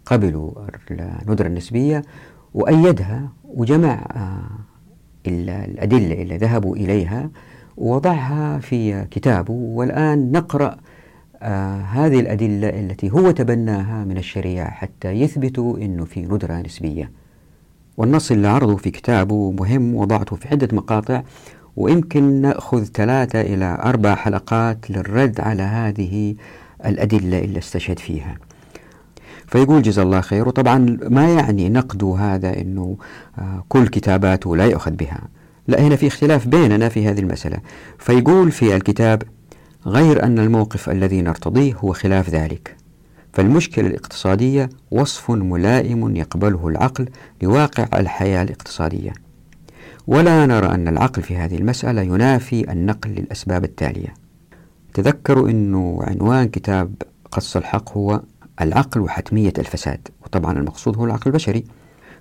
قبلوا 0.07 0.53
الندرة 0.91 1.47
النسبية 1.47 2.03
وأيدها 2.55 3.29
وجمع 3.45 4.07
الأدلة 5.27 6.23
اللي 6.23 6.37
ذهبوا 6.37 6.77
إليها 6.77 7.31
ووضعها 7.77 8.59
في 8.59 9.05
كتابه. 9.11 9.53
والآن 9.53 10.33
نقرأ 10.33 10.77
آه 11.43 11.81
هذه 11.81 12.21
الأدلة 12.21 12.69
التي 12.69 13.11
هو 13.11 13.31
تبناها 13.31 14.05
من 14.05 14.19
الشريعة 14.19 14.71
حتى 14.71 15.09
يثبتوا 15.09 15.79
أنه 15.79 16.05
في 16.05 16.23
ندرة 16.23 16.55
نسبية. 16.55 17.11
والنص 17.97 18.31
اللي 18.31 18.49
عرضه 18.49 18.77
في 18.77 18.91
كتابه 18.91 19.51
مهم 19.51 19.95
وضعته 19.95 20.37
في 20.37 20.49
عدة 20.49 20.69
مقاطع 20.73 21.23
ويمكن 21.77 22.41
نأخذ 22.41 22.85
ثلاثة 22.85 23.41
إلى 23.41 23.79
أربع 23.83 24.15
حلقات 24.15 24.91
للرد 24.91 25.41
على 25.41 25.63
هذه 25.63 26.35
الأدلة 26.87 27.39
اللي 27.39 27.59
استشهد 27.59 27.99
فيها. 27.99 28.37
فيقول 29.47 29.83
جزا 29.83 30.03
الله 30.03 30.21
خير. 30.21 30.49
وطبعا 30.49 30.99
ما 31.03 31.29
يعني 31.29 31.69
نقد 31.69 32.05
هذا 32.05 32.61
أنه 32.61 32.97
آه، 33.39 33.65
كل 33.69 33.89
كتاباته 33.89 34.57
لا 34.57 34.65
يؤخذ 34.65 34.91
بها. 34.91 35.21
لا 35.69 35.81
هنا 35.81 35.97
في 35.97 36.07
اختلاف 36.07 36.49
بيننا 36.49 36.89
في 36.89 37.09
هذه 37.09 37.21
المسألة. 37.21 37.59
فيقول 37.99 38.53
في 38.53 38.77
الكتاب 38.77 39.23
غير 39.87 40.25
أن 40.25 40.39
الموقف 40.39 40.91
الذي 40.91 41.23
نرتضيه 41.23 41.75
هو 41.75 41.93
خلاف 41.93 42.31
ذلك. 42.31 42.77
فالمشكلة 43.33 43.87
الاقتصادية 43.87 44.69
وصف 44.91 45.31
ملائم 45.31 46.17
يقبله 46.17 46.69
العقل 46.69 47.09
لواقع 47.43 47.89
الحياة 48.01 48.43
الاقتصادية. 48.43 49.13
ولا 50.07 50.47
نرى 50.47 50.67
أن 50.67 50.89
العقل 50.89 51.23
في 51.23 51.37
هذه 51.37 51.57
المسألة 51.57 52.03
ينافي 52.03 52.73
النقل 52.73 53.11
للأسباب 53.11 53.65
التالية. 53.65 54.26
تذكروا 54.97 55.51
أنه 55.51 55.99
عنوان 56.03 56.49
كتاب 56.49 56.95
قص 57.33 57.57
الحق 57.57 57.97
هو 57.97 58.23
العقل 58.61 59.01
وحتمية 59.01 59.53
الفساد 59.59 60.09
وطبعا 60.23 60.53
المقصود 60.53 60.97
هو 60.97 61.05
العقل 61.05 61.23
البشري. 61.27 61.65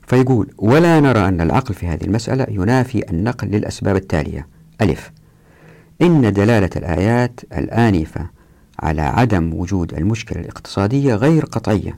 فيقول 0.08 0.54
ولا 0.58 1.00
نرى 1.00 1.28
أن 1.28 1.42
العقل 1.42 1.74
في 1.74 1.88
هذه 1.88 2.04
المسألة 2.04 2.46
ينافي 2.50 3.10
النقل 3.10 3.48
للأسباب 3.48 3.96
التالية. 3.96 4.48
ألف 4.82 5.12
إن 6.02 6.34
دلالة 6.34 6.70
الآيات 6.76 7.40
الآنفة 7.58 8.30
على 8.80 9.02
عدم 9.02 9.54
وجود 9.54 9.94
المشكلة 9.94 10.42
الاقتصادية 10.42 11.16
غير 11.16 11.46
قطعية. 11.46 11.96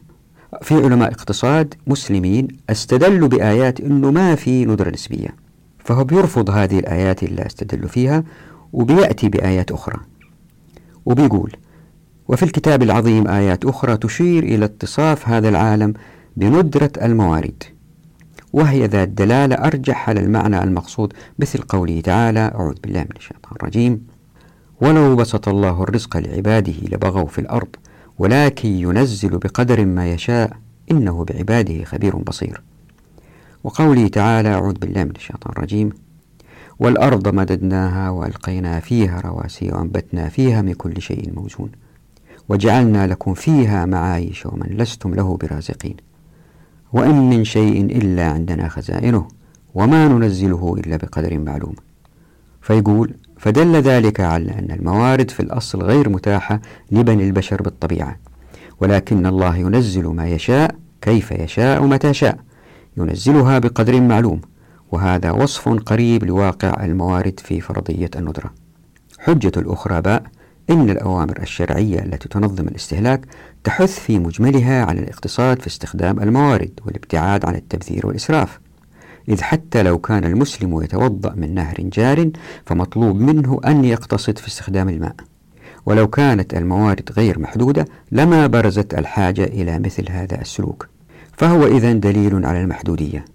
في 0.62 0.76
علماء 0.76 1.12
اقتصاد 1.12 1.74
مسلمين 1.88 2.48
استدلوا 2.70 3.28
بآيات 3.28 3.80
أنه 3.80 4.12
ما 4.12 4.36
في 4.36 4.66
ندرة 4.66 4.90
نسبية 4.90 5.30
فهو 5.80 6.04
بيرفض 6.04 6.50
هذه 6.50 6.80
الآيات 6.80 7.24
اللي 7.24 7.46
أستدلوا 7.46 7.90
فيها 7.90 8.24
وبيأتي 8.74 9.30
بآيات 9.30 9.72
أخرى. 9.72 10.00
وبيقول 11.08 11.52
وفي 12.28 12.44
الكتاب 12.44 12.84
العظيم 12.84 13.28
آيات 13.28 13.66
أخرى 13.66 13.98
تشير 13.98 14.44
إلى 14.44 14.66
اتصاف 14.66 15.30
هذا 15.30 15.50
العالم 15.50 15.94
بندرة 16.38 16.92
الموارد 17.02 17.64
وهي 18.54 18.86
ذات 18.86 19.08
دلالة 19.08 19.56
أرجح 19.56 20.10
على 20.10 20.20
المعنى 20.20 20.64
المقصود 20.64 21.14
مثل 21.40 21.60
قوله 21.62 22.02
تعالى 22.02 22.40
أعوذ 22.40 22.76
بالله 22.84 23.02
من 23.02 23.16
الشيطان 23.18 23.52
الرجيم 23.56 24.08
ولو 24.82 25.16
بسط 25.16 25.48
الله 25.48 25.84
الرزق 25.84 26.18
لعباده 26.18 26.74
لبغوا 26.92 27.28
في 27.28 27.40
الأرض 27.40 27.68
ولكن 28.20 28.70
ينزل 28.70 29.30
بقدر 29.30 29.86
ما 29.86 30.12
يشاء 30.12 30.52
إنه 30.92 31.26
بعباده 31.26 31.84
خبير 31.84 32.16
بصير 32.16 32.62
وقوله 33.64 34.08
تعالى 34.08 34.50
أعوذ 34.54 34.74
بالله 34.74 35.04
من 35.04 35.16
الشيطان 35.16 35.52
الرجيم 35.58 35.90
والأرض 36.80 37.36
مددناها 37.36 38.10
وألقينا 38.10 38.80
فيها 38.80 39.22
رواسي 39.22 39.72
وأنبتنا 39.72 40.30
فيها 40.30 40.62
من 40.62 40.74
كل 40.74 41.02
شيء 41.02 41.34
موزون. 41.36 41.72
وجعلنا 42.50 43.08
لكم 43.08 43.34
فيها 43.34 43.86
معايش 43.86 44.46
ومن 44.46 44.68
لستم 44.78 45.14
له 45.14 45.38
برازقين. 45.38 45.96
وإن 46.94 47.30
من 47.30 47.44
شيء 47.44 47.86
إلا 47.86 48.32
عندنا 48.32 48.70
خزائنه 48.70 49.28
وما 49.76 50.08
ننزله 50.08 50.76
إلا 50.78 50.98
بقدر 50.98 51.38
معلوم. 51.38 51.74
فيقول 52.62 53.14
فدل 53.38 53.76
ذلك 53.76 54.20
على 54.20 54.52
أن 54.52 54.72
الموارد 54.72 55.32
في 55.32 55.40
الأصل 55.40 55.82
غير 55.84 56.10
متاحة 56.10 56.62
لبني 56.92 57.24
البشر 57.24 57.62
بالطبيعة. 57.62 58.18
ولكن 58.82 59.26
الله 59.26 59.56
ينزل 59.56 60.08
ما 60.08 60.28
يشاء 60.28 60.76
كيف 61.02 61.32
يشاء 61.32 61.84
ومتى 61.84 62.14
شاء. 62.14 62.40
ينزلها 62.98 63.60
بقدر 63.60 64.02
معلوم. 64.02 64.42
وهذا 64.92 65.32
وصف 65.32 65.70
قريب 65.70 66.24
لواقع 66.24 66.86
الموارد 66.86 67.40
في 67.40 67.62
فرضية 67.62 68.10
الندرة. 68.16 68.54
حجة 69.20 69.52
الأخرى 69.58 70.02
باء 70.02 70.24
إن 70.70 70.90
الأوامر 70.90 71.42
الشرعية 71.42 72.00
التي 72.00 72.30
تنظم 72.30 72.68
الاستهلاك 72.68 73.26
تحث 73.64 74.00
في 74.00 74.20
مجملها 74.20 74.86
على 74.86 75.00
الاقتصاد 75.00 75.62
في 75.62 75.68
استخدام 75.68 76.20
الموارد 76.20 76.80
والابتعاد 76.86 77.46
عن 77.46 77.56
التبذير 77.56 78.08
والإسراف. 78.08 78.60
إذ 79.30 79.42
حتى 79.42 79.84
لو 79.84 79.98
كان 79.98 80.24
المسلم 80.24 80.82
يتوضأ 80.82 81.34
من 81.36 81.54
نهر 81.54 81.76
جار 81.80 82.30
فمطلوب 82.66 83.16
منه 83.16 83.60
أن 83.66 83.86
يقتصد 83.86 84.38
في 84.38 84.48
استخدام 84.48 84.90
الماء. 84.90 85.16
ولو 85.86 86.08
كانت 86.08 86.54
الموارد 86.54 87.10
غير 87.18 87.40
محدودة 87.40 87.86
لما 88.12 88.48
برزت 88.48 88.94
الحاجة 88.94 89.44
إلى 89.44 89.80
مثل 89.80 90.12
هذا 90.12 90.42
السلوك. 90.42 90.88
فهو 91.38 91.68
إذا 91.68 91.94
دليل 91.94 92.46
على 92.46 92.62
المحدودية. 92.62 93.26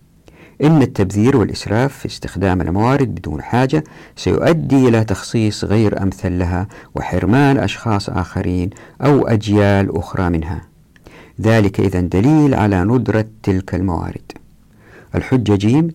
إن 0.62 0.82
التبذير 0.82 1.36
والإسراف 1.36 1.98
في 1.98 2.06
استخدام 2.06 2.60
الموارد 2.60 3.14
بدون 3.14 3.42
حاجة 3.42 3.84
سيؤدي 4.16 4.88
إلى 4.88 5.04
تخصيص 5.04 5.64
غير 5.64 6.02
أمثل 6.02 6.38
لها 6.38 6.68
وحرمان 6.94 7.58
أشخاص 7.58 8.08
آخرين 8.10 8.70
أو 9.02 9.26
أجيال 9.26 9.96
أخرى 9.96 10.30
منها. 10.30 10.60
ذلك 11.40 11.80
إذا 11.80 12.00
دليل 12.00 12.54
على 12.54 12.84
ندرة 12.84 13.24
تلك 13.42 13.74
الموارد. 13.74 14.32
الحجة 15.14 15.54
جيم 15.54 15.88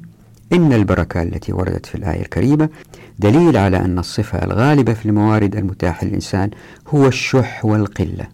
إن 0.54 0.74
البركة 0.74 1.22
التي 1.22 1.54
وردت 1.54 1.86
في 1.86 1.96
الآية 1.96 2.22
الكريمة 2.22 2.70
دليل 3.20 3.58
على 3.58 3.78
أن 3.78 4.00
الصفة 4.00 4.44
الغالبة 4.46 4.94
في 4.94 5.06
الموارد 5.06 5.56
المتاحة 5.56 6.08
للإنسان 6.08 6.50
هو 6.88 7.08
الشح 7.08 7.66
والقلة. 7.66 8.28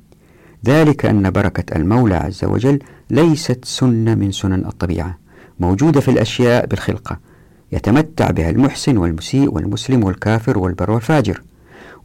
ذلك 0.66 1.06
أن 1.06 1.32
بركة 1.32 1.78
المولى 1.78 2.16
عز 2.16 2.46
وجل 2.46 2.80
ليست 3.10 3.66
سنة 3.66 4.16
من 4.16 4.32
سنن 4.32 4.66
الطبيعة. 4.66 5.23
موجودة 5.64 6.02
في 6.02 6.12
الأشياء 6.12 6.66
بالخلقة 6.66 7.20
يتمتع 7.72 8.32
بها 8.32 8.50
المحسن 8.50 8.98
والمسيء 8.98 9.54
والمسلم 9.54 10.04
والكافر 10.04 10.60
والبر 10.60 10.92
والفاجر 10.92 11.42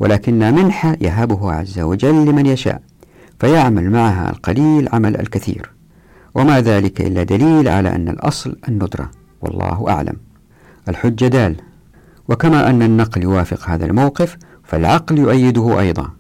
ولكنها 0.01 0.51
منحة 0.51 0.97
يهبه 1.01 1.53
عز 1.53 1.81
وجل 1.81 2.27
لمن 2.27 2.47
يشاء 2.47 2.83
فيعمل 3.40 3.90
معها 3.90 4.31
القليل 4.31 4.88
عمل 4.92 5.21
الكثير. 5.21 5.71
وما 6.35 6.61
ذلك 6.61 7.01
إلا 7.01 7.23
دليل 7.23 7.68
على 7.68 7.94
أن 7.94 8.09
الأصل 8.09 8.57
الندرة 8.68 9.11
والله 9.40 9.88
أعلم. 9.88 10.16
الحجة 10.88 11.27
دال. 11.27 11.57
وكما 12.29 12.71
أن 12.71 12.83
النقل 12.83 13.23
يوافق 13.23 13.71
هذا 13.71 13.87
الموقف 13.87 14.37
فالعقل 14.64 15.18
يؤيده 15.18 15.81
أيضا. 15.81 16.11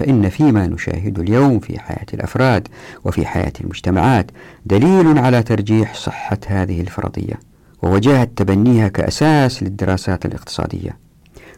فإن 0.00 0.28
فيما 0.28 0.66
نشاهد 0.66 1.18
اليوم 1.18 1.60
في 1.60 1.78
حياة 1.78 2.06
الأفراد 2.14 2.68
وفي 3.04 3.26
حياة 3.26 3.52
المجتمعات 3.60 4.30
دليل 4.66 5.18
على 5.18 5.42
ترجيح 5.42 5.94
صحة 5.94 6.38
هذه 6.46 6.80
الفرضية 6.80 7.34
ووجاهة 7.82 8.24
تبنيها 8.36 8.88
كأساس 8.88 9.62
للدراسات 9.62 10.26
الاقتصادية. 10.26 10.96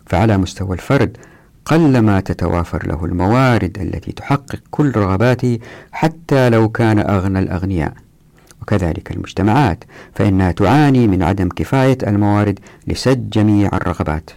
فعلى 0.06 0.38
مستوى 0.38 0.72
الفرد 0.72 1.16
قلما 1.64 2.20
تتوافر 2.20 2.86
له 2.86 3.04
الموارد 3.04 3.78
التي 3.80 4.12
تحقق 4.12 4.60
كل 4.70 4.92
رغباته 4.96 5.58
حتى 5.92 6.50
لو 6.50 6.68
كان 6.68 6.98
أغنى 6.98 7.38
الأغنياء. 7.38 7.92
وكذلك 8.62 9.10
المجتمعات 9.10 9.84
فإنها 10.14 10.52
تعاني 10.52 11.08
من 11.08 11.22
عدم 11.22 11.48
كفاية 11.48 11.98
الموارد 12.06 12.58
لسد 12.86 13.30
جميع 13.30 13.70
الرغبات. 13.72 14.30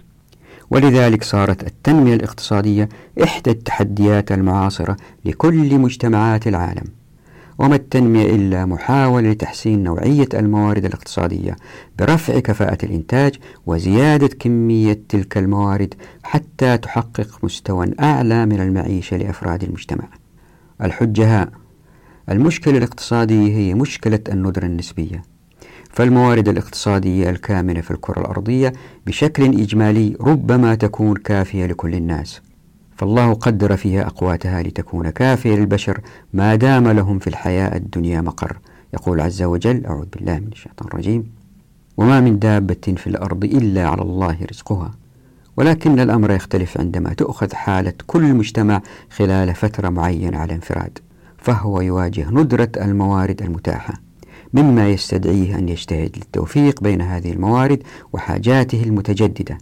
ولذلك 0.70 1.24
صارت 1.24 1.64
التنمية 1.64 2.14
الاقتصادية 2.14 2.90
إحدى 3.24 3.52
التحديات 3.52 4.32
المعاصرة 4.32 4.98
لكل 5.26 5.80
مجتمعات 5.80 6.48
العالم. 6.48 6.84
وما 7.60 7.76
التنمية 7.76 8.36
إلا 8.36 8.66
محاولة 8.66 9.32
لتحسين 9.32 9.84
نوعية 9.84 10.28
الموارد 10.34 10.86
الاقتصادية 10.86 11.56
برفع 12.00 12.40
كفاءة 12.40 12.86
الإنتاج 12.86 13.36
وزيادة 13.66 14.28
كمية 14.28 15.00
تلك 15.10 15.38
الموارد 15.38 15.94
حتى 16.24 16.78
تحقق 16.78 17.40
مستوى 17.44 17.92
أعلى 18.00 18.46
من 18.46 18.62
المعيشة 18.62 19.18
لأفراد 19.18 19.64
المجتمع. 19.64 20.08
الحجة 20.82 21.42
ها 21.42 21.52
المشكلة 22.30 22.78
الاقتصادية 22.78 23.58
هي 23.58 23.74
مشكلة 23.74 24.20
الندرة 24.32 24.66
النسبية. 24.66 25.35
فالموارد 25.90 26.50
الاقتصادية 26.50 27.30
الكامنة 27.30 27.82
في 27.82 27.92
الكرة 27.92 28.20
الأرضية 28.22 28.74
بشكل 29.08 29.44
إجمالي 29.44 30.18
ربما 30.22 30.76
تكون 30.76 31.16
كافية 31.16 31.66
لكل 31.66 31.96
الناس. 31.96 32.42
فالله 32.96 33.34
قدر 33.34 33.78
فيها 33.78 34.08
أقواتها 34.08 34.64
لتكون 34.64 35.10
كافية 35.10 35.56
للبشر 35.56 36.02
ما 36.34 36.56
دام 36.56 36.88
لهم 36.88 37.20
في 37.20 37.28
الحياة 37.28 37.76
الدنيا 37.78 38.22
مقر. 38.22 38.58
يقول 38.94 39.22
عز 39.22 39.44
وجل 39.44 39.86
أعوذ 39.86 40.06
بالله 40.06 40.40
من 40.40 40.50
الشيطان 40.52 40.88
الرجيم. 40.88 41.32
وما 41.98 42.22
من 42.22 42.40
دابة 42.40 42.94
في 42.98 43.08
الأرض 43.08 43.44
إلا 43.44 43.88
على 43.88 44.02
الله 44.02 44.38
رزقها. 44.52 44.92
ولكن 45.58 46.00
الأمر 46.00 46.32
يختلف 46.32 46.78
عندما 46.78 47.14
تؤخذ 47.14 47.54
حالة 47.54 47.94
كل 48.08 48.34
مجتمع 48.34 48.82
خلال 49.10 49.56
فترة 49.56 49.90
معينة 49.90 50.38
على 50.38 50.54
انفراد 50.54 51.00
فهو 51.38 51.82
يواجه 51.82 52.30
ندرة 52.32 52.70
الموارد 52.78 53.42
المتاحة. 53.42 53.94
مما 54.56 54.90
يستدعيه 54.90 55.58
أن 55.58 55.70
يجتهد 55.70 56.12
للتوفيق 56.18 56.84
بين 56.84 57.02
هذه 57.02 57.32
الموارد 57.32 57.84
وحاجاته 58.14 58.84
المتجددة. 58.84 59.58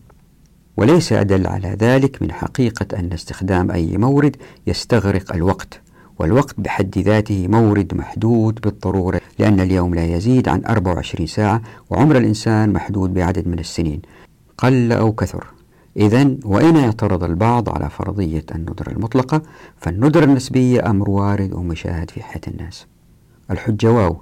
وليس 0.78 1.14
أدل 1.14 1.48
على 1.48 1.78
ذلك 1.80 2.22
من 2.22 2.32
حقيقة 2.32 3.00
أن 3.00 3.14
استخدام 3.14 3.72
أي 3.72 3.98
مورد 3.98 4.36
يستغرق 4.68 5.34
الوقت 5.34 5.82
والوقت 6.20 6.56
بحد 6.58 6.98
ذاته 6.98 7.48
مورد 7.48 7.94
محدود 7.94 8.60
بالضرورة 8.64 9.22
لأن 9.40 9.60
اليوم 9.60 9.96
لا 9.96 10.06
يزيد 10.06 10.50
عن 10.50 10.66
24 10.66 11.28
ساعة 11.28 11.62
وعمر 11.90 12.18
الإنسان 12.18 12.74
محدود 12.74 13.14
بعدد 13.14 13.48
من 13.48 13.60
السنين. 13.60 14.02
قل 14.58 14.92
أو 14.92 15.14
كثر. 15.14 15.46
إذا 15.98 16.36
وإن 16.46 16.78
اعترض 16.78 17.24
البعض 17.24 17.70
على 17.70 17.90
فرضية 17.90 18.46
الندرة 18.56 18.90
المطلقة 18.92 19.42
فالندرة 19.78 20.24
النسبية 20.24 20.90
أمر 20.90 21.10
وارد 21.10 21.54
ومشاهد 21.54 22.10
في 22.12 22.24
حياة 22.24 22.42
الناس. 22.48 22.88
الحجة 23.52 23.92
واو. 23.92 24.22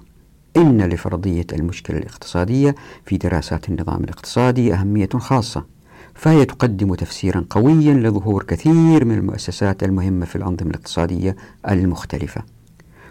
إن 0.58 0.82
لفرضية 0.82 1.46
المشكلة 1.54 1.98
الاقتصادية 1.98 2.76
في 3.06 3.18
دراسات 3.18 3.70
النظام 3.70 4.04
الاقتصادي 4.04 4.74
أهمية 4.74 5.10
خاصة 5.16 5.66
فهي 6.14 6.46
تقدم 6.46 6.96
تفسيرا 6.96 7.46
قويا 7.50 7.94
لظهور 7.94 8.44
كثير 8.44 9.06
من 9.06 9.18
المؤسسات 9.18 9.84
المهمة 9.84 10.26
في 10.26 10.36
الأنظمة 10.36 10.70
الاقتصادية 10.70 11.36
المختلفة. 11.70 12.44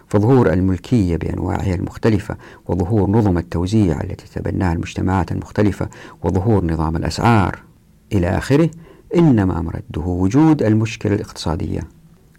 فظهور 0.07 0.53
الملكية 0.53 1.17
بأنواعها 1.17 1.75
المختلفة 1.75 2.37
وظهور 2.67 3.09
نظم 3.09 3.37
التوزيع 3.37 4.01
التي 4.01 4.39
تبناها 4.39 4.73
المجتمعات 4.73 5.31
المختلفة 5.31 5.89
وظهور 6.23 6.65
نظام 6.65 6.95
الأسعار. 6.95 7.59
إلى 8.13 8.27
آخره 8.27 8.69
إنما 9.15 9.61
مرده 9.61 10.01
وجود 10.01 10.63
المشكلة 10.63 11.15
الاقتصادية. 11.15 11.81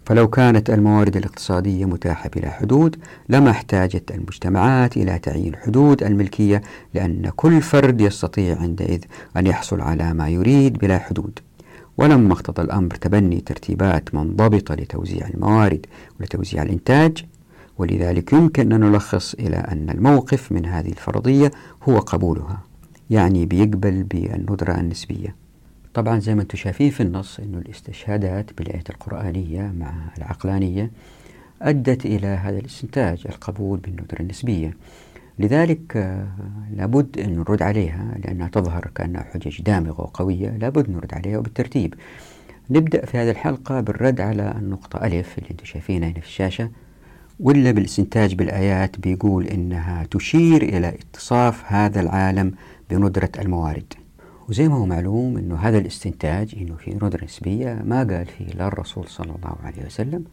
فلو 0.05 0.27
كانت 0.27 0.69
الموارد 0.69 1.17
الاقتصادية 1.17 1.85
متاحة 1.85 2.29
بلا 2.35 2.49
حدود 2.49 2.95
لما 3.29 3.51
احتاجت 3.51 4.11
المجتمعات 4.11 4.97
إلى 4.97 5.19
تعيين 5.19 5.55
حدود 5.55 6.03
الملكية 6.03 6.61
لأن 6.93 7.31
كل 7.35 7.61
فرد 7.61 8.01
يستطيع 8.01 8.57
عندئذ 8.57 8.99
أن 9.37 9.47
يحصل 9.47 9.81
على 9.81 10.13
ما 10.13 10.29
يريد 10.29 10.77
بلا 10.77 10.99
حدود. 10.99 11.39
ولما 11.97 12.33
اقتضى 12.33 12.61
الأمر 12.61 12.89
تبني 12.95 13.41
ترتيبات 13.41 14.15
منضبطة 14.15 14.75
لتوزيع 14.75 15.27
الموارد 15.27 15.85
ولتوزيع 16.19 16.63
الإنتاج 16.63 17.25
ولذلك 17.77 18.33
يمكن 18.33 18.71
أن 18.73 18.79
نلخص 18.79 19.33
إلى 19.33 19.55
أن 19.55 19.89
الموقف 19.89 20.51
من 20.51 20.65
هذه 20.65 20.89
الفرضية 20.89 21.51
هو 21.89 21.99
قبولها 21.99 22.61
يعني 23.09 23.45
بيقبل 23.45 24.03
بالندرة 24.03 24.73
النسبية. 24.73 25.42
طبعا 25.93 26.19
زي 26.19 26.35
ما 26.35 26.41
أنتم 26.41 26.57
شايفين 26.57 26.89
في 26.89 27.03
النص 27.03 27.39
إنه 27.39 27.57
الاستشهادات 27.57 28.53
بالآية 28.57 28.83
القرآنية 28.89 29.61
مع 29.61 29.93
العقلانية 30.17 30.91
أدت 31.61 32.05
إلى 32.05 32.27
هذا 32.27 32.59
الاستنتاج 32.59 33.23
القبول 33.29 33.79
بالندرة 33.79 34.19
النسبية. 34.19 34.77
لذلك 35.39 35.97
آه، 35.97 36.27
لابد 36.75 37.19
أن 37.19 37.35
نرد 37.35 37.61
عليها 37.61 38.17
لأنها 38.25 38.47
تظهر 38.47 38.91
كأنها 38.95 39.23
حجج 39.23 39.61
دامغة 39.61 40.01
وقوية 40.01 40.49
لابد 40.49 40.89
نرد 40.89 41.13
عليها 41.13 41.37
وبالترتيب. 41.37 41.93
نبدأ 42.69 43.05
في 43.05 43.17
هذه 43.17 43.29
الحلقة 43.31 43.81
بالرد 43.81 44.21
على 44.21 44.55
النقطة 44.57 45.05
ألف 45.05 45.37
اللي 45.37 45.49
أنتم 45.51 45.65
شايفينها 45.65 46.09
هنا 46.09 46.19
في 46.19 46.27
الشاشة 46.27 46.69
ولا 47.39 47.71
بالاستنتاج 47.71 48.35
بالآيات 48.35 48.99
بيقول 48.99 49.47
إنها 49.47 50.05
تشير 50.11 50.61
إلى 50.63 50.89
اتصاف 50.89 51.63
هذا 51.67 52.01
العالم 52.01 52.51
بندرة 52.89 53.31
الموارد. 53.39 53.93
وزي 54.53 54.67
ما 54.67 54.75
هو 54.75 54.85
معلوم 54.85 55.37
أنه 55.37 55.55
هذا 55.55 55.77
الاستنتاج 55.77 56.55
أنه 56.57 56.75
في 56.75 56.93
ندرة 56.93 57.23
نسبية 57.23 57.81
ما 57.85 57.97
قال 57.97 58.25
فيه 58.25 58.45
لا 58.45 58.67
الرسول 58.67 59.07
صلى 59.07 59.35
الله 59.35 59.55
عليه 59.63 59.85
وسلم 59.85 60.23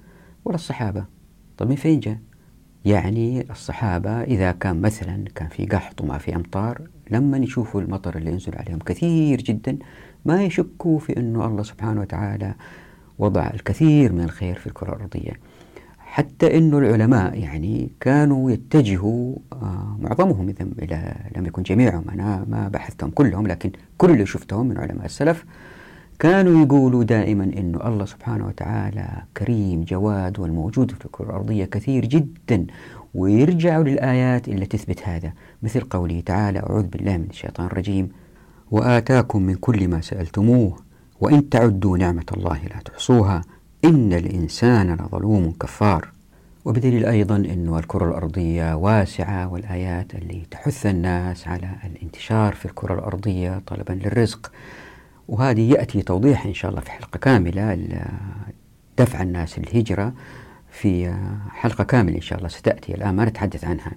ولا 0.45 0.55
الصحابة 0.55 1.05
طيب 1.59 1.69
من 1.69 1.77
فين 1.77 2.01
جاء؟ 2.01 2.19
يعني 2.85 3.51
الصحابة 3.51 4.11
إذا 4.11 4.53
كان 4.53 4.81
مثلا 4.81 5.25
كان 5.35 5.49
في 5.49 5.67
قحط 5.67 6.01
وما 6.01 6.19
في 6.19 6.37
أمطار 6.37 6.89
لما 7.11 7.39
يشوفوا 7.39 7.81
المطر 7.81 8.17
اللي 8.17 8.31
ينزل 8.31 8.57
عليهم 8.57 8.79
كثير 8.79 9.43
جدا 9.43 9.79
ما 10.25 10.45
يشكوا 10.45 10.99
في 10.99 11.17
أنه 11.17 11.47
الله 11.47 11.63
سبحانه 11.63 12.01
وتعالى 12.01 12.55
وضع 13.19 13.51
الكثير 13.55 14.13
من 14.13 14.25
الخير 14.25 14.55
في 14.55 14.67
الكرة 14.67 14.97
الأرضية 14.97 15.33
حتى 16.11 16.59
أنه 16.59 16.79
العلماء 16.79 17.39
يعني 17.39 17.91
كانوا 18.01 18.51
يتجهوا 18.51 19.37
آه، 19.53 19.97
معظمهم 20.01 20.55
إذا 20.83 21.17
لم 21.37 21.47
يكن 21.47 21.63
جميعهم 21.63 22.05
أنا 22.11 22.45
ما 22.49 22.69
بحثتهم 22.69 23.11
كلهم 23.11 23.47
لكن 23.47 23.71
كل 23.99 24.11
اللي 24.11 24.27
شفتهم 24.27 24.67
من 24.67 24.79
علماء 24.79 25.05
السلف 25.05 25.45
كانوا 26.19 26.65
يقولوا 26.65 27.05
دائما 27.05 27.45
أنه 27.45 27.89
الله 27.89 28.05
سبحانه 28.05 28.47
وتعالى 28.47 29.09
كريم 29.37 29.85
جواد 29.85 30.39
والموجود 30.39 30.91
في 30.91 31.05
الكرة 31.05 31.25
الأرضية 31.25 31.65
كثير 31.65 32.05
جدا 32.05 32.67
ويرجعوا 33.15 33.85
للآيات 33.85 34.49
اللي 34.49 34.67
تثبت 34.67 35.09
هذا. 35.09 35.33
مثل 35.63 35.81
قوله 35.81 36.21
تعالى 36.21 36.59
أعوذ 36.59 36.87
بالله 36.87 37.17
من 37.17 37.27
الشيطان 37.31 37.67
الرجيم 37.67 38.09
وآتاكم 38.71 39.43
من 39.43 39.55
كل 39.55 39.89
ما 39.89 40.01
سألتموه 40.01 40.77
وإن 41.21 41.49
تعدوا 41.49 41.99
نعمة 41.99 42.27
الله 42.37 42.59
لا 42.65 42.81
تحصوها 42.85 43.43
إن 43.85 44.13
الإنسان 44.13 44.95
لظلوم 44.95 45.53
كفار. 45.61 46.09
وبدليل 46.65 47.07
أيضا 47.07 47.37
أن 47.37 47.75
الكرة 47.79 48.09
الأرضية 48.09 48.75
واسعة 48.75 49.49
والآيات 49.53 50.15
اللي 50.15 50.43
تحث 50.51 50.87
الناس 50.87 51.49
على 51.49 51.69
الانتشار 51.85 52.55
في 52.55 52.67
الكرة 52.67 52.95
الأرضية 52.95 53.63
طلبا 53.67 53.93
للرزق. 53.93 54.53
وهذه 55.29 55.71
يأتي 55.73 56.03
توضيح 56.03 56.47
إن 56.47 56.55
شاء 56.55 56.71
الله 56.71 56.81
في 56.81 56.91
حلقة 56.91 57.19
كاملة 57.19 57.87
دفع 58.99 59.23
الناس 59.23 59.59
الهجرة 59.59 60.13
في 60.71 61.15
حلقة 61.51 61.85
كاملة 61.85 62.17
إن 62.17 62.21
شاء 62.21 62.39
الله 62.39 62.49
ستأتي 62.49 62.95
الآن 62.95 63.17
ما 63.17 63.25
نتحدث 63.25 63.65
عنها. 63.65 63.93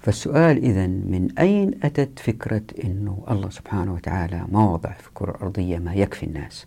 فالسؤال 0.00 0.64
إذا 0.64 0.86
من 0.86 1.28
أين 1.38 1.70
أتت 1.82 2.18
فكرة 2.18 2.62
أنه 2.84 3.24
الله 3.30 3.50
سبحانه 3.50 3.94
وتعالى 3.94 4.44
ما 4.52 4.70
وضع 4.70 4.92
في 4.92 5.08
الكرة 5.08 5.30
الأرضية 5.30 5.78
ما 5.78 5.94
يكفي 5.94 6.26
الناس؟ 6.26 6.66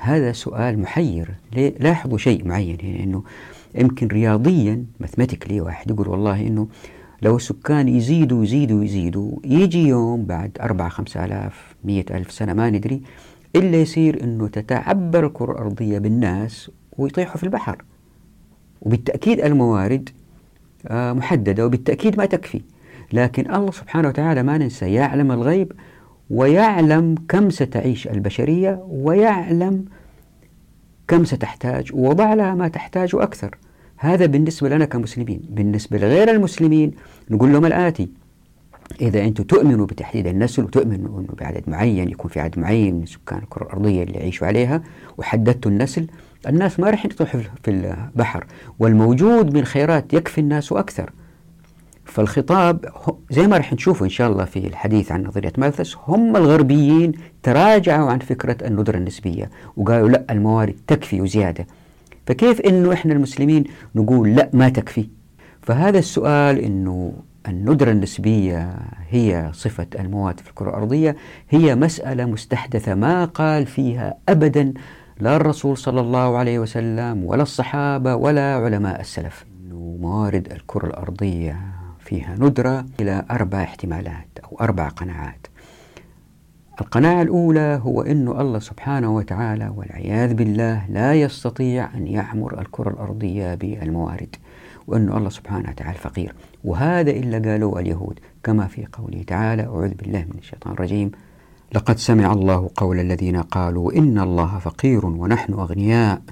هذا 0.00 0.32
سؤال 0.32 0.78
محير. 0.78 1.34
لاحظوا 1.56 2.18
شيء 2.18 2.48
معين 2.48 2.78
هنا 2.82 3.04
أنه 3.04 3.22
يمكن 3.74 4.06
رياضيا 4.06 4.84
ماثماتيكلي 5.00 5.60
واحد 5.60 5.90
يقول 5.90 6.08
والله 6.08 6.40
أنه 6.46 6.68
لو 7.22 7.36
السكان 7.36 7.88
يزيدوا 7.88 8.44
يزيدوا 8.44 8.84
يزيدوا 8.84 9.38
يجي 9.44 9.88
يوم 9.88 10.24
بعد 10.24 10.58
أربعة 10.60 10.88
خمسة 10.88 11.24
آلاف 11.24 11.74
مية 11.84 12.04
ألف 12.10 12.32
سنة 12.32 12.52
ما 12.52 12.70
ندري 12.70 13.02
إلا 13.56 13.80
يصير 13.80 14.24
أنه 14.24 14.48
تتعبر 14.48 15.26
الكرة 15.26 15.52
الأرضية 15.52 15.98
بالناس 15.98 16.70
ويطيحوا 16.98 17.36
في 17.36 17.44
البحر. 17.44 17.84
وبالتأكيد 18.82 19.40
الموارد 19.40 20.08
آه، 20.86 21.12
محددة 21.12 21.66
وبالتأكيد 21.66 22.18
ما 22.18 22.26
تكفي. 22.26 22.60
لكن 23.12 23.54
الله 23.54 23.70
سبحانه 23.70 24.08
وتعالى 24.08 24.42
ما 24.42 24.58
ننسى 24.58 24.92
يعلم 24.92 25.32
الغيب 25.32 25.72
ويعلم 26.30 27.14
كم 27.28 27.50
ستعيش 27.50 28.08
البشرية 28.08 28.84
ويعلم 28.88 29.84
كم 31.08 31.24
ستحتاج 31.24 31.94
ووضع 31.94 32.34
لها 32.34 32.54
ما 32.54 32.68
تحتاج 32.68 33.10
أكثر. 33.14 33.58
هذا 33.96 34.26
بالنسبة 34.26 34.68
لنا 34.68 34.84
كمسلمين. 34.84 35.40
بالنسبة 35.48 35.98
لغير 35.98 36.30
المسلمين 36.30 36.90
نقول 37.30 37.52
لهم 37.52 37.66
الآتي 37.66 38.08
إذا 39.00 39.24
أنتم 39.24 39.44
تؤمنوا 39.44 39.86
بتحديد 39.86 40.26
النسل 40.26 40.64
وتؤمنوا 40.64 41.20
أنه 41.20 41.34
بعدد 41.40 41.62
معين 41.66 42.08
يكون 42.08 42.30
في 42.30 42.40
عدد 42.40 42.58
معين 42.58 42.94
من 42.94 43.06
سكان 43.06 43.38
الكرة 43.38 43.62
الأرضية 43.64 44.02
اللي 44.02 44.18
يعيشوا 44.18 44.46
عليها 44.46 44.82
وحددتوا 45.18 45.70
النسل 45.70 46.06
الناس 46.48 46.80
ما 46.80 46.90
راح 46.90 47.04
يطيحوا 47.04 47.40
في 47.62 47.70
البحر. 47.70 48.46
والموجود 48.78 49.54
من 49.54 49.64
خيرات 49.64 50.14
يكفي 50.14 50.40
الناس 50.40 50.72
وأكثر 50.72 51.10
فالخطاب 52.10 52.84
زي 53.30 53.46
ما 53.46 53.56
راح 53.56 53.72
نشوفه 53.72 54.04
إن 54.04 54.10
شاء 54.10 54.32
الله 54.32 54.44
في 54.44 54.58
الحديث 54.58 55.12
عن 55.12 55.22
نظرية 55.22 55.52
مالثس 55.58 55.96
هم 56.08 56.36
الغربيين 56.36 57.12
تراجعوا 57.42 58.10
عن 58.10 58.18
فكرة 58.18 58.56
الندرة 58.66 58.96
النسبية 58.96 59.50
وقالوا 59.76 60.08
لا 60.08 60.24
الموارد 60.30 60.76
تكفي 60.86 61.20
وزيادة. 61.20 61.66
فكيف 62.26 62.60
أنه 62.60 62.92
إحنا 62.92 63.12
المسلمين 63.12 63.64
نقول 63.94 64.34
لا 64.34 64.50
ما 64.52 64.68
تكفي؟ 64.68 65.08
فهذا 65.62 65.98
السؤال 65.98 66.58
أنه 66.58 67.12
الندرة 67.48 67.90
النسبية 67.90 68.76
هي 69.10 69.50
صفة 69.52 69.86
المواد 69.98 70.40
في 70.40 70.48
الكرة 70.50 70.68
الأرضية 70.70 71.16
هي 71.50 71.74
مسألة 71.74 72.24
مستحدثة 72.24 72.94
ما 72.94 73.24
قال 73.24 73.66
فيها 73.66 74.14
أبدا 74.28 74.74
لا 75.20 75.36
الرسول 75.36 75.76
صلى 75.76 76.00
الله 76.00 76.36
عليه 76.36 76.58
وسلم 76.58 77.24
ولا 77.24 77.42
الصحابة 77.42 78.14
ولا 78.14 78.54
علماء 78.54 79.00
السلف. 79.00 79.44
موارد 80.00 80.52
الكرة 80.52 80.86
الأرضية 80.86 81.79
فيها 82.10 82.34
ندرة 82.38 82.86
إلى 83.00 83.24
أربع 83.30 83.62
احتمالات 83.62 84.28
أو 84.44 84.56
أربع 84.60 84.88
قناعات. 84.88 85.46
القناعة 86.80 87.22
الأولى 87.22 87.80
هو 87.82 88.02
أن 88.02 88.28
الله 88.28 88.58
سبحانه 88.58 89.16
وتعالى 89.16 89.72
والعياذ 89.76 90.34
بالله 90.34 90.86
لا 90.88 91.14
يستطيع 91.14 91.94
أن 91.94 92.06
يعمر 92.06 92.60
الكرة 92.60 92.90
الأرضية 92.90 93.54
بالموارد 93.54 94.36
وأن 94.86 95.12
الله 95.12 95.28
سبحانه 95.28 95.70
وتعالى 95.70 95.98
فقير. 95.98 96.34
وهذا 96.64 97.10
إلا 97.10 97.50
قالوا 97.50 97.80
اليهود 97.80 98.18
كما 98.42 98.66
في 98.66 98.86
قوله 98.92 99.22
تعالى 99.22 99.62
أعوذ 99.62 99.94
بالله 99.94 100.18
من 100.18 100.38
الشيطان 100.38 100.72
الرجيم 100.72 101.10
لقد 101.72 101.98
سمع 101.98 102.32
الله 102.32 102.70
قول 102.76 103.00
الذين 103.00 103.36
قالوا 103.36 103.92
إن 103.92 104.18
الله 104.18 104.58
فقير 104.58 105.06
ونحن 105.06 105.52
أغنياء 105.52 106.22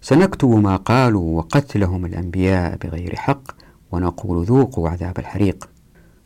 سنكتب 0.00 0.48
ما 0.48 0.76
قالوا 0.76 1.36
وقتلهم 1.38 2.04
الأنبياء 2.04 2.76
بغير 2.76 3.16
حق 3.16 3.65
ونقول 3.96 4.44
ذوقوا 4.44 4.88
عذاب 4.88 5.18
الحريق. 5.18 5.68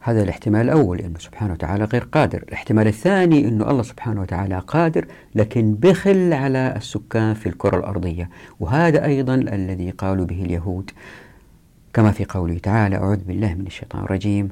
هذا 0.00 0.22
الاحتمال 0.22 0.60
الأول 0.60 0.98
أنه 0.98 1.18
سبحانه 1.18 1.52
وتعالى 1.52 1.84
غير 1.84 2.04
قادر. 2.12 2.42
الاحتمال 2.48 2.86
الثاني 2.86 3.48
أنه 3.48 3.70
الله 3.70 3.82
سبحانه 3.82 4.20
وتعالى 4.20 4.58
قادر 4.58 5.06
لكن 5.34 5.74
بخل 5.74 6.32
على 6.32 6.74
السكان 6.76 7.34
في 7.34 7.48
الكرة 7.48 7.78
الأرضية. 7.78 8.30
وهذا 8.60 9.04
أيضا 9.04 9.34
الذي 9.34 9.90
قالوا 9.90 10.26
به 10.26 10.42
اليهود. 10.42 10.90
كما 11.94 12.10
في 12.10 12.24
قوله 12.24 12.58
تعالى 12.58 12.96
أعوذ 12.96 13.16
بالله 13.16 13.54
من 13.54 13.66
الشيطان 13.66 14.04
الرجيم. 14.04 14.48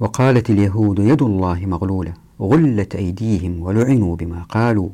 وقالت 0.00 0.50
اليهود 0.50 0.98
يد 0.98 1.22
الله 1.22 1.66
مغلولة 1.66 2.12
غلت 2.40 2.94
أيديهم 2.94 3.62
ولعنوا 3.62 4.16
بما 4.16 4.42
قالوا 4.42 4.88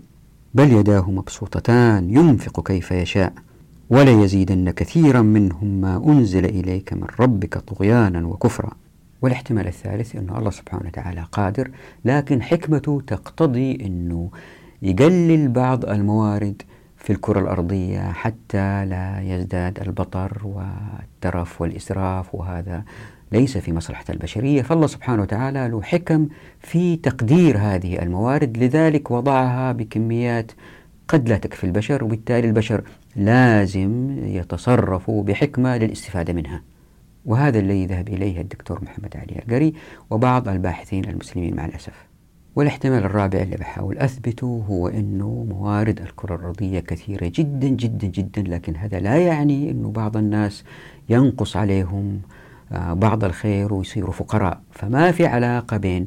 بل 0.54 0.72
يداه 0.72 1.10
مبسوطتان 1.10 2.10
ينفق 2.10 2.66
كيف 2.66 2.90
يشاء. 2.90 3.32
وليزيدن 3.92 4.70
كثيرا 4.70 5.22
منهم 5.22 5.80
ما 5.80 6.02
أنزل 6.06 6.44
إليك 6.44 6.92
من 6.92 7.06
ربك 7.20 7.58
طغيانا 7.58 8.26
وكفرا. 8.26 8.70
والاحتمال 9.22 9.66
الثالث 9.66 10.16
أن 10.16 10.36
الله 10.36 10.50
سبحانه 10.50 10.86
وتعالى 10.86 11.26
قادر 11.32 11.70
لكن 12.04 12.42
حكمته 12.42 13.02
تقتضي 13.06 13.78
أنه 13.86 14.30
يقلل 14.82 15.48
بعض 15.48 15.84
الموارد 15.84 16.62
في 16.96 17.12
الكرة 17.12 17.40
الأرضية 17.40 18.12
حتى 18.12 18.84
لا 18.84 19.20
يزداد 19.20 19.80
البطر 19.80 20.40
والترف 20.44 21.60
والإسراف 21.60 22.34
وهذا 22.34 22.84
ليس 23.32 23.58
في 23.58 23.72
مصلحة 23.72 24.04
البشرية. 24.10 24.62
فالله 24.62 24.86
سبحانه 24.86 25.22
وتعالى 25.22 25.68
له 25.68 25.82
حكم 25.82 26.28
في 26.60 26.96
تقدير 26.96 27.58
هذه 27.58 28.02
الموارد 28.02 28.58
لذلك 28.58 29.10
وضعها 29.10 29.72
بكميات 29.72 30.52
قد 31.12 31.28
لا 31.28 31.36
تكفي 31.36 31.64
البشر 31.64 32.04
وبالتالي 32.04 32.48
البشر 32.48 32.82
لازم 33.16 34.16
يتصرفوا 34.24 35.22
بحكمة 35.22 35.76
للاستفادة 35.76 36.32
منها. 36.32 36.62
وهذا 37.24 37.58
الذي 37.58 37.86
ذهب 37.86 38.08
إليه 38.08 38.40
الدكتور 38.40 38.84
محمد 38.84 39.16
علي 39.16 39.38
القري 39.38 39.74
وبعض 40.10 40.48
الباحثين 40.48 41.04
المسلمين 41.04 41.56
مع 41.56 41.66
الأسف. 41.66 42.06
والاحتمال 42.56 43.04
الرابع 43.04 43.38
اللي 43.38 43.56
بحاول 43.56 43.98
أثبته 43.98 44.64
هو 44.68 44.88
أنه 44.88 45.46
موارد 45.50 46.00
الكرة 46.00 46.34
الأرضية 46.36 46.80
كثيرة 46.80 47.32
جدا 47.34 47.68
جدا 47.68 48.06
جدا 48.06 48.42
لكن 48.42 48.76
هذا 48.76 49.00
لا 49.00 49.16
يعني 49.16 49.70
أنه 49.70 49.90
بعض 49.90 50.16
الناس 50.16 50.64
ينقص 51.08 51.56
عليهم 51.56 52.20
آه، 52.72 52.92
بعض 52.92 53.24
الخير 53.24 53.74
ويصيروا 53.74 54.12
فقراء. 54.12 54.60
فما 54.70 55.12
في 55.12 55.26
علاقة 55.26 55.76
بين 55.76 56.06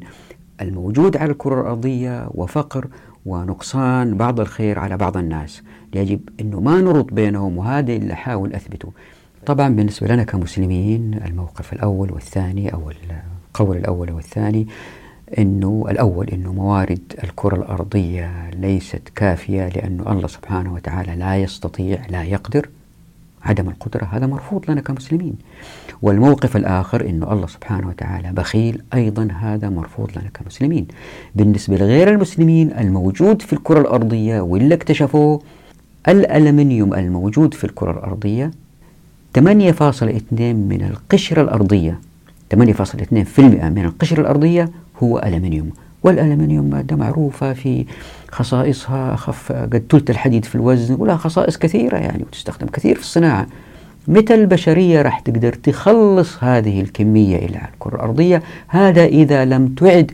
الموجود 0.60 1.16
على 1.16 1.32
الكرة 1.32 1.60
الأرضية 1.60 2.28
وفقر 2.34 2.88
ونقصان 3.26 4.16
بعض 4.16 4.40
الخير 4.40 4.78
على 4.78 4.96
بعض 4.96 5.16
الناس. 5.16 5.62
يجب 5.94 6.20
أنه 6.40 6.60
ما 6.60 6.80
نربط 6.80 7.12
بينهم 7.12 7.58
وهذا 7.58 7.92
اللي 7.92 8.12
أحاول 8.12 8.52
أثبته. 8.54 8.92
طبعا 9.46 9.68
بالنسبة 9.68 10.06
لنا 10.08 10.24
كمسلمين 10.24 11.14
الموقف 11.24 11.72
الأول 11.72 12.12
والثاني 12.12 12.72
أو 12.74 12.90
القول 13.60 13.76
الأول 13.76 14.12
والثاني 14.12 14.66
أنه 15.38 15.84
الأول 15.90 16.28
أنه 16.28 16.52
موارد 16.52 17.12
الكرة 17.24 17.56
الأرضية 17.56 18.50
ليست 18.50 19.08
كافية 19.14 19.68
لأنه 19.68 20.12
الله 20.12 20.26
سبحانه 20.28 20.74
وتعالى 20.74 21.16
لا 21.16 21.36
يستطيع 21.36 22.06
لا 22.10 22.24
يقدر 22.24 22.68
عدم 23.46 23.68
القدرة 23.68 24.08
هذا 24.12 24.26
مرفوض 24.26 24.70
لنا 24.70 24.80
كمسلمين. 24.80 25.34
والموقف 26.02 26.56
الآخر 26.56 27.08
أن 27.10 27.22
الله 27.22 27.46
سبحانه 27.46 27.88
وتعالى 27.88 28.32
بخيل 28.32 28.82
أيضا 28.94 29.28
هذا 29.40 29.68
مرفوض 29.68 30.10
لنا 30.16 30.30
كمسلمين. 30.34 30.86
بالنسبة 31.34 31.76
لغير 31.76 32.10
المسلمين 32.10 32.72
الموجود 32.72 33.42
في 33.42 33.52
الكرة 33.52 33.80
الأرضية 33.80 34.40
واللي 34.40 34.74
اكتشفوه 34.74 35.42
الألمنيوم 36.08 36.94
الموجود 36.94 37.54
في 37.54 37.64
الكرة 37.64 37.90
الأرضية 37.90 38.50
8.2 39.38 40.40
من 40.40 40.82
القشرة 40.90 41.42
الأرضية. 41.42 42.00
8.2% 42.54 43.40
من 43.40 43.84
القشرة 43.84 44.20
الأرضية 44.20 44.70
هو 45.02 45.18
ألمنيوم. 45.18 45.70
والألمنيوم 46.06 46.70
مادة 46.70 46.96
معروفة 46.96 47.52
في 47.52 47.84
خصائصها 48.30 49.14
أخف 49.14 49.52
قد 49.52 49.82
ثلث 49.90 50.10
الحديد 50.10 50.44
في 50.44 50.54
الوزن 50.54 50.96
ولها 50.98 51.16
خصائص 51.16 51.58
كثيرة 51.58 51.96
يعني 51.96 52.22
وتستخدم 52.22 52.66
كثير 52.66 52.94
في 52.94 53.00
الصناعة. 53.00 53.46
متى 54.08 54.34
البشرية 54.34 55.02
راح 55.02 55.20
تقدر 55.20 55.52
تخلص 55.52 56.44
هذه 56.44 56.80
الكمية 56.80 57.36
إلى 57.36 57.60
الكرة 57.74 57.96
الأرضية؟ 57.96 58.42
هذا 58.68 59.04
إذا 59.04 59.44
لم 59.44 59.68
تعد 59.68 60.12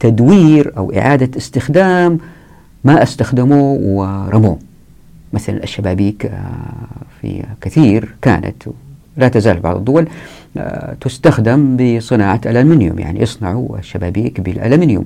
تدوير 0.00 0.72
أو 0.76 0.92
إعادة 0.92 1.38
استخدام 1.38 2.18
ما 2.84 3.02
استخدموه 3.02 3.78
ورموه. 3.80 4.58
مثلا 5.32 5.62
الشبابيك 5.62 6.26
آه، 6.26 6.38
في 7.20 7.42
كثير 7.60 8.14
كانت 8.22 8.62
لا 9.16 9.28
تزال 9.28 9.60
بعض 9.60 9.76
الدول 9.76 10.08
آه، 10.56 10.96
تستخدم 11.00 11.76
بصناعة 11.76 12.40
الألمنيوم 12.46 12.98
يعني 12.98 13.22
يصنعوا 13.22 13.78
الشبابيك 13.78 14.40
بالألمنيوم. 14.40 15.04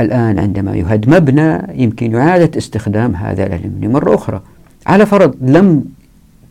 الآن 0.00 0.38
عندما 0.38 0.74
يهد 0.74 1.08
مبنى 1.08 1.58
يمكن 1.82 2.14
إعادة 2.14 2.58
استخدام 2.58 3.16
هذا 3.16 3.46
الألمنيوم 3.46 3.92
مرة 3.92 4.14
أخرى. 4.14 4.40
على 4.86 5.06
فرض 5.06 5.34
لم 5.40 5.84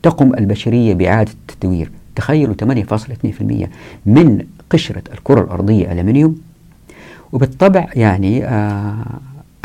تقم 0.04 0.34
البشرية 0.34 0.94
بإعادة 0.94 1.32
التدوير 1.50 1.92
تخيلوا 2.16 2.56
8.2% 2.64 3.68
من 4.06 4.46
قشرة 4.70 5.04
الكرة 5.14 5.42
الأرضية 5.42 5.92
ألمنيوم. 5.92 6.38
وبالطبع 7.32 7.88
يعني 7.96 8.46
آه 8.46 8.96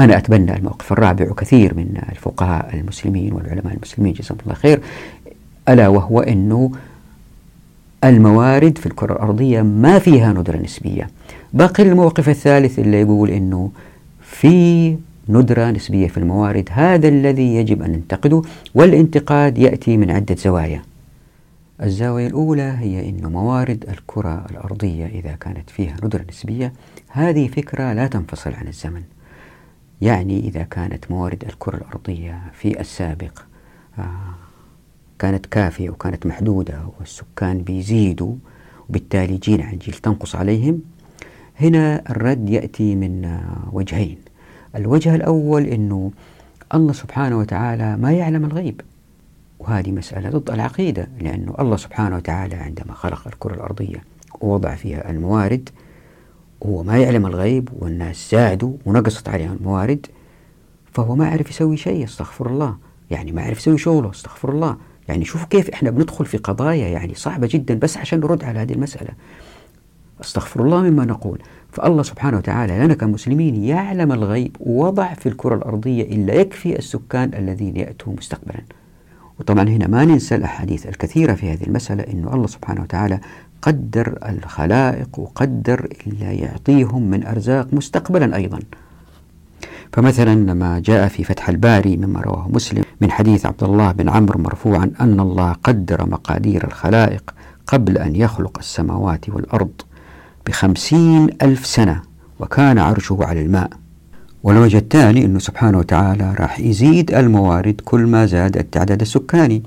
أنا 0.01 0.17
أتبنى 0.17 0.57
الموقف 0.57 0.93
الرابع 0.93 1.31
وكثير 1.31 1.75
من 1.75 2.03
الفقهاء 2.13 2.75
المسلمين 2.75 3.33
والعلماء 3.33 3.75
المسلمين 3.75 4.13
جزاهم 4.13 4.39
الله 4.43 4.55
خير 4.55 4.81
ألا 5.69 5.89
وهو 5.89 6.21
أنه 6.21 6.73
الموارد 8.05 8.79
في 8.79 8.87
الكرة 8.87 9.13
الأرضية 9.13 9.63
ما 9.63 9.99
فيها 9.99 10.33
ندرة 10.33 10.57
نسبية. 10.57 11.11
باقي 11.53 11.83
الموقف 11.83 12.29
الثالث 12.29 12.79
اللي 12.79 13.01
يقول 13.01 13.31
أنه 13.31 13.71
في 14.23 14.97
ندرة 15.29 15.71
نسبية 15.71 16.09
في 16.09 16.19
الموارد 16.19 16.69
هذا 16.73 17.09
الذي 17.09 17.55
يجب 17.55 17.83
أن 17.83 17.91
ننتقده 17.91 18.43
والانتقاد 18.75 19.59
يأتي 19.59 19.97
من 19.97 20.11
عدة 20.11 20.35
زوايا. 20.35 20.83
الزاوية 21.83 22.27
الأولى 22.27 22.77
هي 22.79 23.09
أن 23.09 23.33
موارد 23.33 23.85
الكرة 23.89 24.47
الأرضية 24.51 25.07
إذا 25.07 25.33
كانت 25.33 25.71
فيها 25.71 25.97
ندرة 26.05 26.25
نسبية 26.29 26.73
هذه 27.09 27.49
فكرة 27.49 27.93
لا 27.93 28.07
تنفصل 28.07 28.53
عن 28.55 28.69
الزمن. 28.69 29.03
يعني 30.01 30.41
إذا 30.49 30.63
كانت 30.63 31.11
موارد 31.11 31.45
الكرة 31.45 31.77
الأرضية 31.77 32.41
في 32.53 32.81
السابق 32.81 33.43
آه، 33.99 34.35
كانت 35.19 35.47
كافية 35.47 35.91
وكانت 35.91 36.27
محدودة 36.27 36.81
والسكان 36.99 37.59
بيزيدوا 37.63 38.35
وبالتالي 38.89 39.37
جيل 39.37 39.63
عن 39.63 39.79
جيل 39.79 39.95
تنقص 39.95 40.37
عليهم. 40.37 40.81
هنا 41.61 42.11
الرد 42.11 42.51
يأتي 42.51 42.95
من 42.95 43.41
وجهين. 43.73 44.19
الوجه 44.77 45.15
الأول 45.15 45.63
أنه 45.63 46.11
الله 46.75 46.93
سبحانه 46.93 47.39
وتعالى 47.39 47.97
ما 47.97 48.13
يعلم 48.13 48.45
الغيب 48.45 48.81
وهذه 49.59 49.91
مسألة 49.91 50.31
ضد 50.31 50.51
العقيدة 50.51 51.09
لأنه 51.21 51.55
الله 51.59 51.77
سبحانه 51.77 52.17
وتعالى 52.17 52.57
عندما 52.57 52.95
خلق 52.95 53.27
الكرة 53.27 53.55
الأرضية 53.55 54.05
ووضع 54.41 54.75
فيها 54.75 55.11
الموارد 55.11 55.69
هو 56.67 56.83
ما 56.83 56.99
يعلم 56.99 57.27
الغيب 57.27 57.69
والناس 57.79 58.31
ساعدوا 58.31 58.77
ونقصت 58.87 59.29
عليهم 59.29 59.53
الموارد 59.53 60.07
فهو 60.93 61.17
ما 61.17 61.29
عرف 61.29 61.51
يسوي 61.51 61.77
شيء 61.77 62.05
استغفر 62.05 62.47
الله. 62.47 62.77
يعني 63.11 63.33
ما 63.33 63.43
عرف 63.43 63.59
يسوي 63.59 63.79
شغله 63.79 64.11
استغفر 64.11 64.53
الله. 64.53 64.77
يعني 65.09 65.25
شوفوا 65.25 65.47
كيف 65.47 65.71
إحنا 65.71 65.91
بندخل 65.91 66.27
في 66.27 66.37
قضايا 66.37 66.89
يعني 66.89 67.15
صعبة 67.15 67.49
جدا 67.51 67.75
بس 67.75 67.97
عشان 67.97 68.21
نرد 68.21 68.45
على 68.45 68.59
هذه 68.59 68.73
المسألة. 68.73 69.11
أستغفر 70.21 70.63
الله 70.63 70.83
مما 70.83 71.05
نقول. 71.05 71.39
فالله 71.73 72.03
سبحانه 72.03 72.37
وتعالى 72.37 72.79
لنا 72.79 72.95
كمسلمين 72.95 73.65
يعلم 73.65 74.13
الغيب 74.13 74.57
ووضع 74.61 75.15
في 75.15 75.29
الكرة 75.29 75.55
الأرضية 75.55 76.03
إلا 76.03 76.35
يكفي 76.35 76.79
السكان 76.79 77.35
الذين 77.35 77.77
يأتوا 77.77 78.13
مستقبلا. 78.13 78.61
وطبعا 79.41 79.69
هنا 79.69 79.87
ما 79.87 80.05
ننسى 80.05 80.35
الأحاديث 80.35 80.87
الكثيرة 80.87 81.35
في 81.35 81.53
هذه 81.53 81.65
المسألة 81.65 82.03
أنه 82.03 82.35
الله 82.35 82.47
سبحانه 82.47 82.83
وتعالى 82.83 83.21
قدر 83.63 84.19
الخلائق 84.29 85.19
وقدر 85.19 85.89
إلا 86.07 86.33
يعطيهم 86.33 87.11
من 87.11 87.27
أرزاق 87.27 87.75
مستقبلا 87.75 88.37
أيضا. 88.37 88.59
فمثلا 89.95 90.35
لما 90.35 90.79
جاء 90.79 91.09
في 91.09 91.25
فتح 91.25 91.49
الباري 91.49 91.97
مما 91.97 92.21
رواه 92.21 92.49
مسلم 92.49 92.83
من 93.01 93.11
حديث 93.11 93.47
عبد 93.47 93.65
الله 93.65 93.93
بن 93.93 94.09
عمرو 94.09 94.41
مرفوعا 94.41 94.91
أن 95.01 95.21
الله 95.21 95.53
قدر 95.53 96.07
مقادير 96.07 96.67
الخلائق 96.67 97.35
قبل 97.67 97.99
أن 97.99 98.17
يخلق 98.17 98.59
السماوات 98.59 99.29
والأرض 99.29 99.71
بخمسين 100.47 101.29
ألف 101.43 101.67
سنة 101.67 102.03
وكان 102.41 102.79
عرشه 102.79 103.19
على 103.21 103.43
الماء. 103.43 103.71
والوجه 104.43 104.79
الثاني 104.79 105.25
أنه 105.25 105.39
سبحانه 105.39 105.79
وتعالى 105.79 106.35
راح 106.41 106.61
يزيد 106.61 107.15
الموارد 107.15 107.81
كل 107.85 108.01
ما 108.01 108.27
زاد 108.27 108.57
التعداد 108.57 109.01
السكاني. 109.01 109.63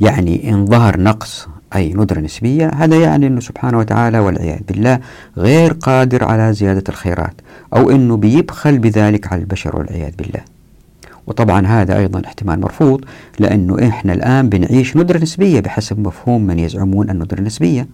يعني 0.00 0.50
إن 0.50 0.66
ظهر 0.66 1.00
نقص 1.00 1.48
أي 1.74 1.92
ندرة 1.92 2.20
نسبية 2.20 2.68
هذا 2.68 2.96
يعني 2.96 3.26
أنه 3.26 3.40
سبحانه 3.40 3.78
وتعالى 3.78 4.18
والعياذ 4.18 4.60
بالله 4.68 5.00
غير 5.36 5.72
قادر 5.72 6.24
على 6.24 6.52
زيادة 6.52 6.84
الخيرات 6.88 7.34
أو 7.76 7.90
أنه 7.90 8.16
بيبخل 8.16 8.78
بذلك 8.78 9.32
على 9.32 9.40
البشر 9.40 9.76
والعياذ 9.76 10.12
بالله. 10.18 10.40
وطبعا 11.26 11.66
هذا 11.66 11.98
أيضا 11.98 12.22
احتمال 12.26 12.60
مرفوض 12.60 13.04
لأنه 13.38 13.88
إحنا 13.88 14.12
الآن 14.12 14.48
بنعيش 14.48 14.96
ندرة 14.96 15.18
نسبية 15.18 15.60
بحسب 15.60 15.98
مفهوم 15.98 16.46
من 16.46 16.58
يزعمون 16.58 17.10
الندرة 17.10 17.38
النسبية. 17.38 17.86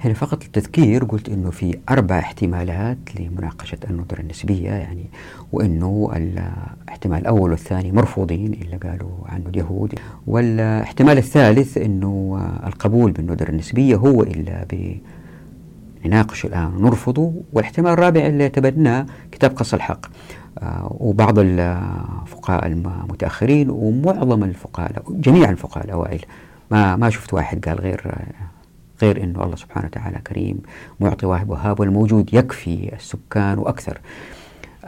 هنا 0.00 0.14
فقط 0.14 0.44
التذكير 0.44 1.04
قلت 1.04 1.28
إنه 1.28 1.50
في 1.50 1.78
أربع 1.88 2.18
احتمالات 2.18 2.98
لمناقشة 3.20 3.78
الندره 3.90 4.20
النسبية 4.20 4.70
يعني 4.70 5.04
وإنه 5.52 6.10
الاحتمال 6.16 7.18
الأول 7.18 7.50
والثاني 7.50 7.92
مرفوضين 7.92 8.52
إلا 8.52 8.90
قالوا 8.90 9.10
عنه 9.26 9.48
اليهود 9.48 9.94
والاحتمال 10.26 11.18
الثالث 11.18 11.78
إنه 11.78 12.40
القبول 12.66 13.12
بالندره 13.12 13.50
النسبية 13.50 13.96
هو 13.96 14.22
إلا 14.22 14.66
نناقشه 16.04 16.46
الآن 16.46 16.74
ونرفضه 16.76 17.32
والاحتمال 17.52 17.92
الرابع 17.92 18.26
اللي 18.26 18.48
تبناه 18.48 19.06
كتاب 19.32 19.50
قص 19.50 19.74
الحق. 19.74 20.06
آه، 20.58 20.96
وبعض 21.00 21.38
الفقهاء 21.38 22.66
المتأخرين 22.66 23.70
ومعظم 23.70 24.44
الفقهاء 24.44 25.02
جميع 25.10 25.50
الفقهاء 25.50 25.84
الأوائل 25.84 26.20
ما 26.70 26.96
ما 26.96 27.10
شفت 27.10 27.34
واحد 27.34 27.68
قال 27.68 27.80
غير 27.80 28.14
غير 29.02 29.24
أنه 29.24 29.44
الله 29.44 29.56
سبحانه 29.56 29.86
وتعالى 29.86 30.18
كريم 30.26 30.58
معطي 31.00 31.26
واهب 31.26 31.50
وهاب 31.50 31.80
والموجود 31.80 32.34
يكفي 32.34 32.90
السكان 32.96 33.58
وأكثر. 33.58 33.98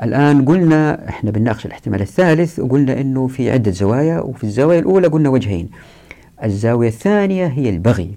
الآن 0.03 0.45
قلنا 0.45 1.09
إحنا 1.09 1.31
بنناقش 1.31 1.67
الاحتمال 1.67 2.01
الثالث 2.01 2.59
وقلنا 2.59 3.01
إنه 3.01 3.27
في 3.27 3.51
عدة 3.51 3.71
زوايا 3.71 4.21
وفي 4.21 4.45
الزاوية 4.45 4.79
الأولى 4.79 5.07
قلنا 5.07 5.29
وجهين. 5.29 5.71
الزاوية 6.45 6.89
الثانية 6.89 7.47
هي 7.47 7.71
البغي. 7.71 8.11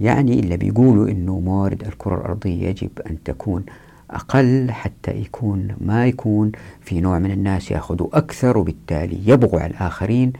يعني 0.00 0.40
اللي 0.40 0.56
بيقولوا 0.56 1.08
إنه 1.08 1.40
موارد 1.40 1.82
الكرة 1.82 2.14
الأرضية 2.20 2.68
يجب 2.68 2.90
أن 3.10 3.16
تكون 3.24 3.64
أقل 4.10 4.70
حتى 4.70 5.10
يكون 5.10 5.68
ما 5.80 6.06
يكون 6.06 6.52
في 6.80 7.00
نوع 7.00 7.18
من 7.18 7.30
الناس 7.30 7.70
يأخذوا 7.70 8.08
أكثر 8.12 8.58
وبالتالي 8.58 9.18
يبغوا 9.26 9.60
على 9.60 9.70
الآخرين 9.70 10.32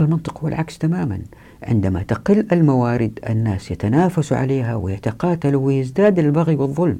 المنطق 0.00 0.38
هو 0.40 0.48
العكس 0.48 0.78
تماما. 0.78 1.20
عندما 1.68 2.02
تقل 2.02 2.46
الموارد 2.52 3.18
الناس 3.30 3.70
يتنافسوا 3.70 4.36
عليها 4.36 4.74
ويتقاتلوا 4.74 5.66
ويزداد 5.66 6.18
البغي 6.18 6.54
والظلم. 6.54 6.98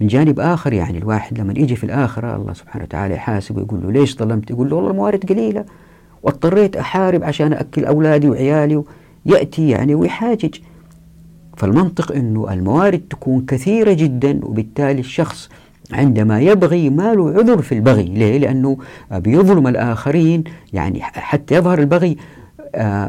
من 0.00 0.06
جانب 0.06 0.40
آخر 0.40 0.72
يعني 0.72 0.98
الواحد 0.98 1.40
لما 1.40 1.52
يجي 1.52 1.76
في 1.76 1.84
الآخرة 1.84 2.36
الله 2.36 2.52
سبحانه 2.52 2.84
وتعالى 2.84 3.14
يحاسب 3.14 3.56
ويقول 3.56 3.80
له 3.82 3.92
ليش 3.92 4.16
ظلمت؟ 4.16 4.50
يقول 4.50 4.70
له 4.70 4.76
والله 4.76 4.90
الموارد 4.90 5.24
قليلة 5.28 5.64
واضطريت 6.22 6.76
أحارب 6.76 7.24
عشان 7.24 7.52
أكل 7.52 7.84
أولادي 7.84 8.28
وعيالي 8.28 8.82
يأتي 9.26 9.68
يعني 9.68 9.94
ويحاجج. 9.94 10.54
فالمنطق 11.56 12.12
أنه 12.12 12.52
الموارد 12.52 13.02
تكون 13.10 13.46
كثيرة 13.46 13.92
جدا 13.92 14.40
وبالتالي 14.42 15.00
الشخص 15.00 15.48
عندما 15.92 16.40
يبغي 16.40 16.90
ما 16.90 17.14
له 17.14 17.30
عذر 17.30 17.62
في 17.62 17.72
البغي. 17.72 18.02
ليه؟ 18.02 18.38
لأنه 18.38 18.78
بيظلم 19.12 19.66
الآخرين 19.66 20.44
يعني 20.72 21.02
حتى 21.02 21.54
يظهر 21.54 21.78
البغي 21.78 22.16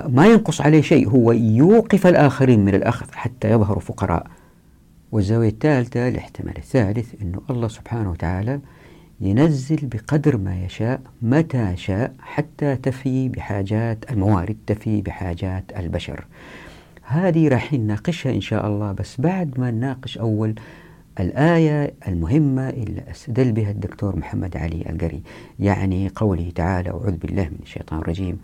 ما 0.08 0.26
ينقص 0.28 0.62
عليه 0.62 0.82
شيء 0.82 1.10
هو 1.10 1.32
يوقف 1.32 2.08
الآخرين 2.08 2.66
من 2.66 2.76
الأخذ 2.76 3.12
حتى 3.12 3.52
يظهروا 3.52 3.82
فقراء. 3.82 4.28
والزاوية 5.12 5.50
الثالثة 5.50 6.08
الاحتمال 6.08 6.58
الثالث 6.58 7.22
أنه 7.22 7.42
الله 7.50 7.68
سبحانه 7.68 8.12
وتعالى 8.12 8.60
ينزل 9.22 9.80
بقدر 9.82 10.38
ما 10.38 10.66
يشاء 10.66 11.02
متى 11.22 11.74
شاء 11.76 12.14
حتى 12.20 12.76
تفي 12.76 13.30
بحاجات 13.30 14.12
الموارد 14.12 14.58
تفي 14.68 15.02
بحاجات 15.02 15.64
البشر. 15.78 16.26
هذه 17.04 17.48
راح 17.48 17.74
نناقشها 17.74 18.32
إن 18.32 18.42
شاء 18.42 18.68
الله 18.68 18.92
بس 18.92 19.22
بعد 19.22 19.60
ما 19.60 19.72
نناقش 19.72 20.18
أول 20.18 20.56
الآية 21.20 21.94
المهمة 22.08 22.70
اللي 22.70 23.04
أستدل 23.12 23.52
بها 23.52 23.72
الدكتور 23.72 24.16
محمد 24.16 24.58
علي 24.58 24.86
القري. 24.90 25.22
يعني 25.60 26.12
قوله 26.16 26.52
تعالى 26.56 26.90
أعوذ 26.90 27.12
بالله 27.12 27.44
من 27.44 27.60
الشيطان 27.64 28.00
الرجيم. 28.00 28.40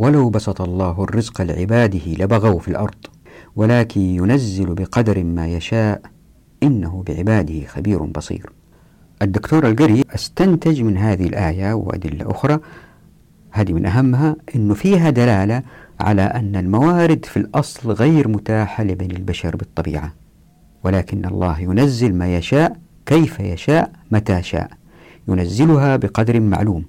ولو 0.00 0.30
بسط 0.30 0.60
الله 0.60 1.02
الرزق 1.04 1.42
لعباده 1.42 2.00
لبغوا 2.06 2.60
في 2.60 2.68
الأرض 2.68 3.06
ولكن 3.56 4.00
ينزل 4.00 4.74
بقدر 4.74 5.24
ما 5.24 5.46
يشاء 5.48 6.02
إنه 6.62 7.04
بعباده 7.06 7.66
خبير 7.66 8.02
بصير. 8.02 8.52
الدكتور 9.22 9.68
القري 9.68 10.04
أستنتج 10.14 10.82
من 10.82 10.96
هذه 10.96 11.26
الآية 11.26 11.72
وأدلة 11.72 12.30
أخرى 12.30 12.58
هذه 13.50 13.72
من 13.72 13.86
أهمها 13.86 14.36
أنه 14.56 14.74
فيها 14.74 15.10
دلالة 15.10 15.62
على 16.00 16.22
أن 16.22 16.56
الموارد 16.56 17.24
في 17.24 17.36
الأصل 17.36 17.90
غير 17.90 18.28
متاحة 18.28 18.84
لبني 18.84 19.16
البشر 19.16 19.56
بالطبيعة 19.56 20.14
ولكن 20.84 21.24
الله 21.24 21.60
ينزل 21.60 22.14
ما 22.14 22.36
يشاء 22.36 22.76
كيف 23.06 23.40
يشاء 23.40 23.92
متى 24.10 24.42
شاء 24.42 24.70
ينزلها 25.28 25.96
بقدر 25.96 26.40
معلوم. 26.40 26.84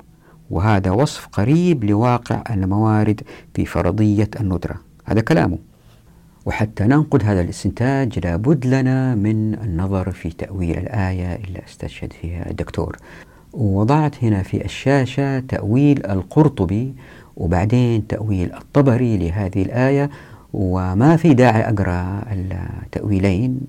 وهذا 0.51 0.91
وصف 0.91 1.27
قريب 1.27 1.83
لواقع 1.83 2.43
الموارد 2.49 3.21
في 3.53 3.65
فرضية 3.65 4.29
الندرة. 4.39 4.75
هذا 5.05 5.21
كلامه. 5.21 5.57
وحتى 6.45 6.83
ننقد 6.83 7.23
هذا 7.23 7.41
الاستنتاج 7.41 8.19
لابد 8.19 8.65
لنا 8.65 9.15
من 9.15 9.53
النظر 9.53 10.11
في 10.11 10.29
تأويل 10.29 10.77
الآية 10.77 11.35
اللي 11.35 11.61
أستشهد 11.67 12.13
فيها 12.13 12.49
الدكتور. 12.49 12.97
ووضعت 13.53 14.23
هنا 14.23 14.43
في 14.43 14.65
الشاشة 14.65 15.39
تأويل 15.39 16.05
القرطبي 16.05 16.93
وبعدين 17.37 18.07
تأويل 18.07 18.53
الطبري 18.53 19.17
لهذه 19.17 19.61
الآية. 19.61 20.09
وما 20.53 21.17
في 21.17 21.33
داعي 21.33 21.61
أقرأ 21.61 22.23
التأويلين 22.31 23.59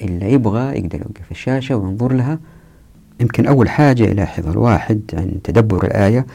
اللي 0.00 0.32
يبغى 0.32 0.78
يقدر 0.78 0.98
يوقف 0.98 1.30
الشاشة 1.30 1.76
وينظر 1.76 2.12
لها. 2.12 2.38
يمكن 3.20 3.46
أول 3.46 3.68
حاجة 3.68 4.02
يلاحظها 4.02 4.52
الواحد 4.52 5.00
عند 5.14 5.40
تدبر 5.44 5.84
الآية 5.86 6.26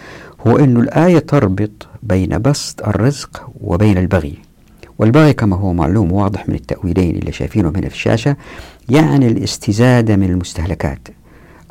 هو 0.48 0.58
أن 0.58 0.78
الآية 0.78 1.20
تربط 1.20 1.88
بين 2.04 2.42
بسط 2.42 2.88
الرزق 2.88 3.50
وبين 3.62 3.98
البغي. 3.98 4.38
والبغي 5.00 5.34
كما 5.34 5.56
هو 5.56 5.74
معلوم 5.74 6.12
واضح 6.12 6.50
من 6.50 6.56
التأويلين 6.56 7.16
اللي 7.16 7.32
شايفينهم 7.32 7.76
هنا 7.76 7.90
في 7.90 7.96
الشاشة 7.96 8.36
يعني 8.90 9.28
الاستزادة 9.28 10.16
من 10.16 10.30
المستهلكات 10.30 11.08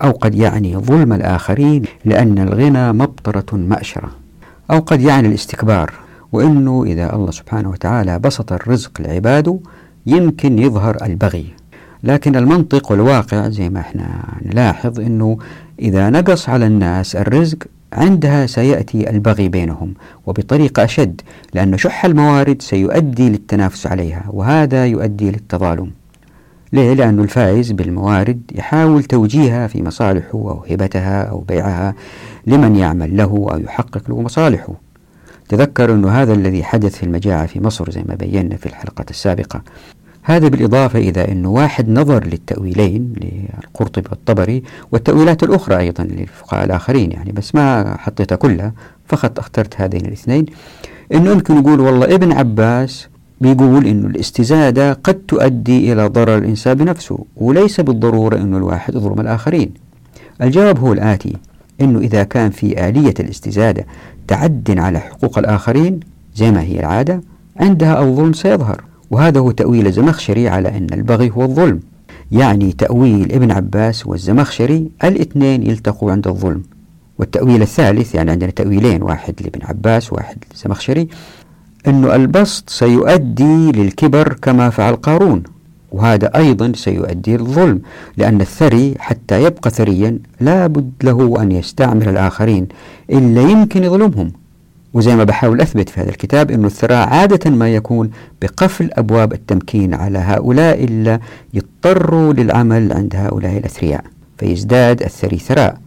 أو 0.03 0.11
قد 0.11 0.35
يعني 0.35 0.77
ظلم 0.77 1.13
الآخرين 1.13 1.83
لأن 2.05 2.39
الغنى 2.39 2.93
مبطرة 2.93 3.57
مأشرة 3.57 4.11
أو 4.71 4.79
قد 4.79 5.01
يعني 5.01 5.29
الاستكبار 5.29 5.93
وأنه 6.33 6.85
إذا 6.85 7.15
الله 7.15 7.31
سبحانه 7.31 7.71
وتعالى 7.71 8.19
بسط 8.19 8.53
الرزق 8.53 9.01
لعباده 9.01 9.59
يمكن 10.07 10.59
يظهر 10.59 10.97
البغي. 11.03 11.47
لكن 12.03 12.37
المنطق 12.37 12.91
والواقع 12.91 13.49
زي 13.49 13.69
ما 13.71 13.81
إحنا 13.81 14.25
نلاحظ 14.43 15.01
إنه 15.01 15.39
إذا 15.79 16.11
نقص 16.11 16.49
على 16.49 16.67
الناس 16.67 17.17
الرزق 17.17 17.59
عندها 17.93 18.47
سيأتي 18.47 19.11
البغي 19.11 19.49
بينهم 19.49 19.95
وبطريقة 20.27 20.85
أشد 20.85 21.21
لأن 21.55 21.79
شح 21.79 22.05
الموارد 22.05 22.63
سيؤدي 22.63 23.29
للتنافس 23.29 23.87
عليها 23.87 24.25
وهذا 24.29 24.87
يؤدي 24.87 25.31
للتظالم. 25.31 25.91
ليه؟ 26.73 26.93
لأن 26.93 27.21
الفائز 27.21 27.73
بالموارد 27.73 28.43
يحاول 28.55 29.05
توجيهها 29.05 29.67
في 29.67 29.83
مصالحه 29.83 30.33
أو 30.33 30.65
هبتها 30.71 31.23
أو 31.23 31.41
بيعها 31.41 31.95
لمن 32.47 32.77
يعمل 32.77 33.17
له 33.17 33.47
أو 33.53 33.59
يحقق 33.59 34.03
له 34.09 34.21
مصالحه. 34.21 34.73
تذكر 35.49 35.93
أن 35.93 36.05
هذا 36.05 36.33
الذي 36.33 36.65
حدث 36.65 36.97
في 36.97 37.03
المجاعة 37.03 37.47
في 37.47 37.61
مصر 37.61 37.91
زي 37.91 38.03
ما 38.09 38.15
بينا 38.15 38.57
في 38.57 38.67
الحلقة 38.67 39.05
السابقة. 39.11 39.63
هذا 40.23 40.49
بالإضافة 40.49 40.99
إذا 40.99 41.33
أنه 41.33 41.51
واحد 41.51 41.89
نظر 41.89 42.25
للتأويلين 42.25 43.13
للقرطبي 43.21 44.09
والطبري 44.11 44.63
والتأويلات 44.93 45.43
الأخرى 45.43 45.79
أيضا 45.79 46.05
للفقهاء 46.05 46.65
الآخرين 46.65 47.13
يعني 47.13 47.33
بس 47.33 47.55
ما 47.55 47.97
حطيتها 47.99 48.37
كلها 48.37 48.73
فقط 49.09 49.39
اخترت 49.39 49.81
هذين 49.81 50.07
الاثنين. 50.07 50.47
أنه 51.15 51.31
يمكن 51.31 51.59
يقول 51.59 51.81
والله 51.81 52.15
ابن 52.15 52.33
عباس 52.33 53.09
بيقول 53.41 53.87
أنه 53.87 54.07
الاستزادة 54.07 54.93
قد 54.93 55.15
تؤدي 55.15 55.93
إلى 55.93 56.07
ضرر 56.07 56.39
الإنسان 56.39 56.75
بنفسه 56.75 57.25
وليس 57.37 57.81
بالضرورة 57.81 58.37
أنه 58.37 58.57
الواحد 58.57 58.95
يظلم 58.95 59.21
الآخرين. 59.21 59.71
الجواب 60.43 60.79
هو 60.79 60.93
الآتي 60.93 61.37
أنه 61.81 61.99
إذا 61.99 62.23
كان 62.23 62.51
في 62.51 62.89
آلية 62.89 63.15
الاستزادة 63.21 63.87
تعد 64.29 64.75
على 64.79 64.99
حقوق 64.99 65.39
الآخرين 65.39 66.01
زي 66.35 66.51
ما 66.51 66.63
هي 66.63 66.81
العادة 66.81 67.21
عندها 67.57 68.03
الظلم 68.03 68.33
سيظهر. 68.33 68.90
وهذا 69.11 69.41
هو 69.41 69.51
تأويل 69.51 69.87
الزمخشري 69.87 70.49
على 70.49 70.69
أن 70.69 70.87
البغي 70.93 71.31
هو 71.31 71.43
الظلم. 71.43 71.81
يعني 72.33 72.73
تأويل 72.73 73.33
ابن 73.33 73.51
عباس 73.51 74.07
والزمخشري 74.07 74.91
الاثنين 75.05 75.63
يلتقوا 75.63 76.13
عند 76.13 76.29
الظلم. 76.29 76.63
والتأويل 77.19 77.63
الثالث 77.63 78.15
يعني 78.15 78.31
عندنا 78.31 78.51
تأويلين 78.51 79.03
واحد 79.03 79.35
لابن 79.41 79.67
عباس 79.67 80.13
وواحد 80.13 80.37
للزمخشري 80.51 81.09
أنه 81.87 82.15
البسط 82.15 82.71
سيؤدي 82.71 83.73
للكبر 83.73 84.33
كما 84.43 84.71
فعل 84.71 84.97
قارون. 84.97 85.43
وهذا 85.93 86.37
أيضا 86.37 86.73
سيؤدي 86.75 87.37
للظلم 87.37 87.81
لأن 88.17 88.41
الثري 88.41 88.95
حتى 88.99 89.43
يبقى 89.45 89.71
ثريا 89.71 90.19
لا 90.41 90.67
بد 90.67 90.93
له 91.03 91.43
أن 91.43 91.53
يستعمل 91.53 92.09
الآخرين 92.09 92.69
إلا 93.11 93.43
يمكن 93.43 93.85
يظلمهم 93.85 94.33
وزي 94.95 95.17
ما 95.17 95.25
بحاول 95.25 95.61
أثبت 95.61 95.89
في 95.89 96.01
هذا 96.01 96.09
الكتاب 96.09 96.51
أن 96.51 96.65
الثراء 96.65 97.09
عادة 97.09 97.51
ما 97.51 97.75
يكون 97.75 98.11
بقفل 98.43 98.91
أبواب 98.93 99.33
التمكين 99.33 99.95
على 99.95 100.19
هؤلاء 100.19 100.85
إلا 100.85 101.21
يضطروا 101.55 102.33
للعمل 102.33 102.93
عند 102.93 103.17
هؤلاء 103.17 103.59
الأثرياء 103.59 104.05
فيزداد 104.39 105.03
الثري 105.03 105.39
ثراء. 105.39 105.79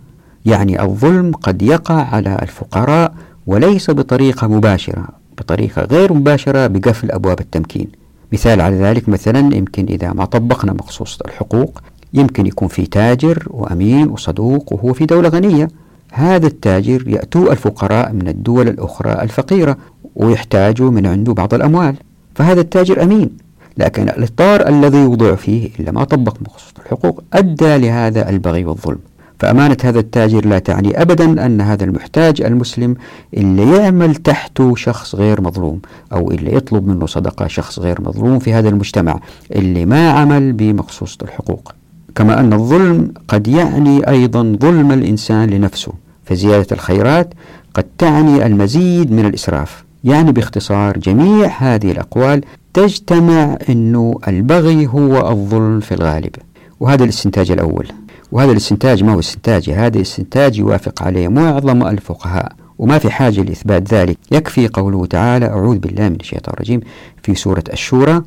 يعني 0.46 0.82
الظلم 0.82 1.32
قد 1.32 1.62
يقع 1.62 2.16
على 2.16 2.40
الفقراء 2.42 3.14
وليس 3.48 3.92
بطريقة 3.92 4.48
مباشرة 4.48 5.08
بطريقة 5.38 5.82
غير 5.82 6.14
مباشرة 6.14 6.68
بقفل 6.68 7.12
أبواب 7.12 7.40
التمكين. 7.40 7.88
مثال 8.34 8.62
على 8.62 8.76
ذلك 8.76 9.10
مثلا 9.10 9.56
يمكن 9.56 9.86
إذا 9.86 10.14
ما 10.14 10.26
طبقنا 10.26 10.74
مخصوص 10.74 11.20
الحقوق 11.26 11.82
يمكن 12.14 12.46
يكون 12.46 12.68
في 12.68 12.86
تاجر 12.86 13.48
وأمين 13.48 14.10
وصدوق 14.10 14.74
وهو 14.74 14.94
في 14.94 15.06
دولة 15.06 15.30
غنية. 15.30 15.68
هذا 16.16 16.48
التاجر 16.48 17.08
يأتوا 17.08 17.52
الفقراء 17.52 18.14
من 18.14 18.28
الدول 18.28 18.68
الأخرى 18.68 19.12
الفقيرة 19.12 19.78
ويحتاجوا 20.16 20.92
من 20.92 21.06
عنده 21.06 21.34
بعض 21.34 21.54
الأموال 21.54 21.96
فهذا 22.36 22.62
التاجر 22.62 23.04
أمين 23.04 23.30
لكن 23.78 24.10
الإطار 24.10 24.68
الذي 24.68 24.98
يوضع 24.98 25.36
فيه 25.36 25.70
إلا 25.80 25.92
ما 25.92 26.04
طبق 26.04 26.38
مخصوص 26.42 26.74
الحقوق 26.86 27.24
أدى 27.34 27.78
لهذا 27.78 28.30
البغي 28.30 28.66
والظلم. 28.66 29.00
فأمانة 29.40 29.78
هذا 29.84 30.00
التاجر 30.00 30.46
لا 30.46 30.60
تعني 30.60 31.02
أبدا 31.02 31.46
أن 31.46 31.62
هذا 31.62 31.84
المحتاج 31.84 32.42
المسلم 32.42 32.96
اللي 33.34 33.78
يعمل 33.78 34.16
تحته 34.16 34.76
شخص 34.76 35.16
غير 35.16 35.42
مظلوم 35.42 35.80
أو 36.14 36.32
اللي 36.32 36.56
يطلب 36.56 36.88
منه 36.88 37.06
صدقة 37.06 37.48
شخص 37.48 37.80
غير 37.80 38.02
مظلوم 38.02 38.40
في 38.40 38.54
هذا 38.54 38.70
المجتمع 38.70 39.20
اللي 39.56 39.86
ما 39.86 40.12
عمل 40.12 40.54
بمخصوص 40.54 41.18
الحقوق. 41.24 41.74
كما 42.16 42.40
أن 42.40 42.54
الظلم 42.54 43.14
قد 43.28 43.48
يعني 43.48 44.10
أيضا 44.10 44.58
ظلم 44.62 44.92
الإنسان 44.92 45.50
لنفسه 45.50 45.92
فزيادة 46.26 46.68
الخيرات 46.72 47.34
قد 47.74 47.86
تعني 47.98 48.46
المزيد 48.46 49.12
من 49.12 49.26
الإسراف. 49.26 49.84
يعني 50.04 50.32
باختصار 50.32 50.98
جميع 50.98 51.48
هذه 51.58 51.92
الأقوال 51.92 52.42
تجتمع 52.74 53.58
أنه 53.70 54.20
البغي 54.28 54.88
هو 54.88 55.30
الظلم 55.32 55.80
في 55.80 55.94
الغالب. 55.94 56.36
وهذا 56.80 57.04
الاستنتاج 57.04 57.52
الأول. 57.52 57.88
وهذا 58.32 58.52
الاستنتاج 58.52 59.04
ما 59.04 59.14
هو 59.14 59.20
استنتاج؟ 59.20 59.70
هذا 59.70 59.98
الاستنتاج 59.98 60.60
يوافق 60.60 61.04
عليه 61.04 61.28
معظم 61.28 61.88
الفقهاء. 61.88 62.52
وما 62.78 62.98
في 62.98 63.12
حاجة 63.12 63.42
لإثبات 63.42 63.94
ذلك. 63.94 64.18
يكفي 64.32 64.68
قوله 64.68 65.06
تعالى 65.06 65.46
أعوذ 65.46 65.78
بالله 65.78 66.10
من 66.10 66.18
الشيطان 66.20 66.54
الرجيم 66.54 66.80
في 67.24 67.36
سورة 67.36 67.64
الشورى 67.74 68.22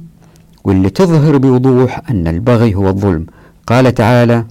واللي 0.64 0.90
تظهر 0.90 1.38
بوضوح 1.38 2.00
أن 2.10 2.26
البغي 2.28 2.74
هو 2.74 2.88
الظلم. 2.88 3.26
قال 3.66 3.94
تعالى 3.94 4.44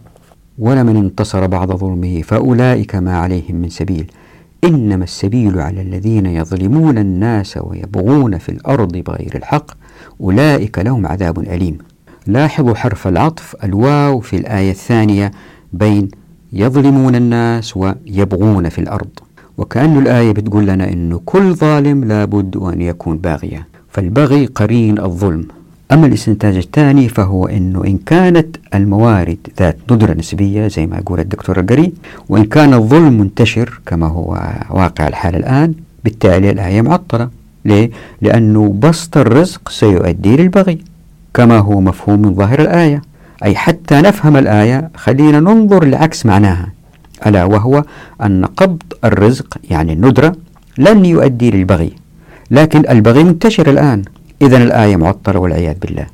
ولمن 0.57 0.97
انتصر 0.97 1.47
بعد 1.47 1.71
ظلمه 1.71 2.21
فأولئك 2.21 2.95
ما 2.95 3.17
عليهم 3.17 3.55
من 3.55 3.69
سبيل. 3.69 4.11
إنما 4.63 5.03
السبيل 5.03 5.59
على 5.59 5.81
الذين 5.81 6.25
يظلمون 6.25 6.97
الناس 6.97 7.59
ويبغون 7.61 8.37
في 8.37 8.49
الأرض 8.49 8.97
بغير 8.97 9.31
الحق 9.35 9.71
أولئك 10.21 10.79
لهم 10.79 11.07
عذاب 11.07 11.39
أليم. 11.39 11.77
لاحظوا 12.27 12.75
حرف 12.75 13.07
العطف 13.07 13.55
الواو 13.63 14.19
في 14.19 14.35
الآية 14.35 14.71
الثانية 14.71 15.31
بين 15.73 16.07
يظلمون 16.53 17.15
الناس 17.15 17.77
ويبغون 17.77 18.69
في 18.69 18.79
الأرض. 18.79 19.09
وكأن 19.57 19.97
الآية 19.97 20.31
بتقول 20.31 20.65
لنا 20.65 20.93
أنه 20.93 21.21
كل 21.25 21.53
ظالم 21.55 22.03
لابد 22.03 22.57
أن 22.57 22.81
يكون 22.81 23.17
باغيا. 23.17 23.65
فالبغي 23.89 24.45
قرين 24.45 24.99
الظلم. 24.99 25.47
أما 25.91 26.07
الاستنتاج 26.07 26.55
الثاني 26.57 27.09
فهو 27.09 27.45
أنه 27.45 27.83
إن 27.83 27.97
كانت 27.97 28.57
الموارد 28.73 29.37
ذات 29.59 29.77
ندرة 29.91 30.13
نسبية 30.13 30.67
زي 30.67 30.87
ما 30.87 30.97
يقول 30.97 31.19
الدكتور 31.19 31.59
القري 31.59 31.93
وإن 32.29 32.45
كان 32.45 32.73
الظلم 32.73 33.19
منتشر 33.19 33.79
كما 33.85 34.07
هو 34.07 34.39
واقع 34.69 35.07
الحال 35.07 35.35
الآن 35.35 35.73
بالتالي 36.03 36.49
الآية 36.51 36.81
معطلة. 36.81 37.29
ليه؟ 37.65 37.91
لأنه 38.21 38.75
بسط 38.79 39.17
الرزق 39.17 39.69
سيؤدي 39.69 40.37
للبغي 40.37 40.77
كما 41.33 41.59
هو 41.59 41.81
مفهوم 41.81 42.21
من 42.21 42.35
ظاهر 42.35 42.61
الآية. 42.61 43.01
أي 43.43 43.55
حتى 43.55 43.95
نفهم 43.95 44.37
الآية 44.37 44.89
خلينا 44.95 45.39
ننظر 45.39 45.85
لعكس 45.85 46.25
معناها 46.25 46.69
ألا 47.27 47.43
وهو 47.43 47.83
أن 48.23 48.45
قبض 48.45 48.83
الرزق 49.03 49.57
يعني 49.69 49.93
الندرة 49.93 50.35
لن 50.77 51.05
يؤدي 51.05 51.51
للبغي 51.51 51.91
لكن 52.51 52.83
البغي 52.89 53.23
منتشر 53.23 53.69
الآن. 53.69 54.03
إذا 54.41 54.57
الآية 54.57 54.95
معطلة 54.95 55.39
والعياذ 55.39 55.75
بالله. 55.79 56.05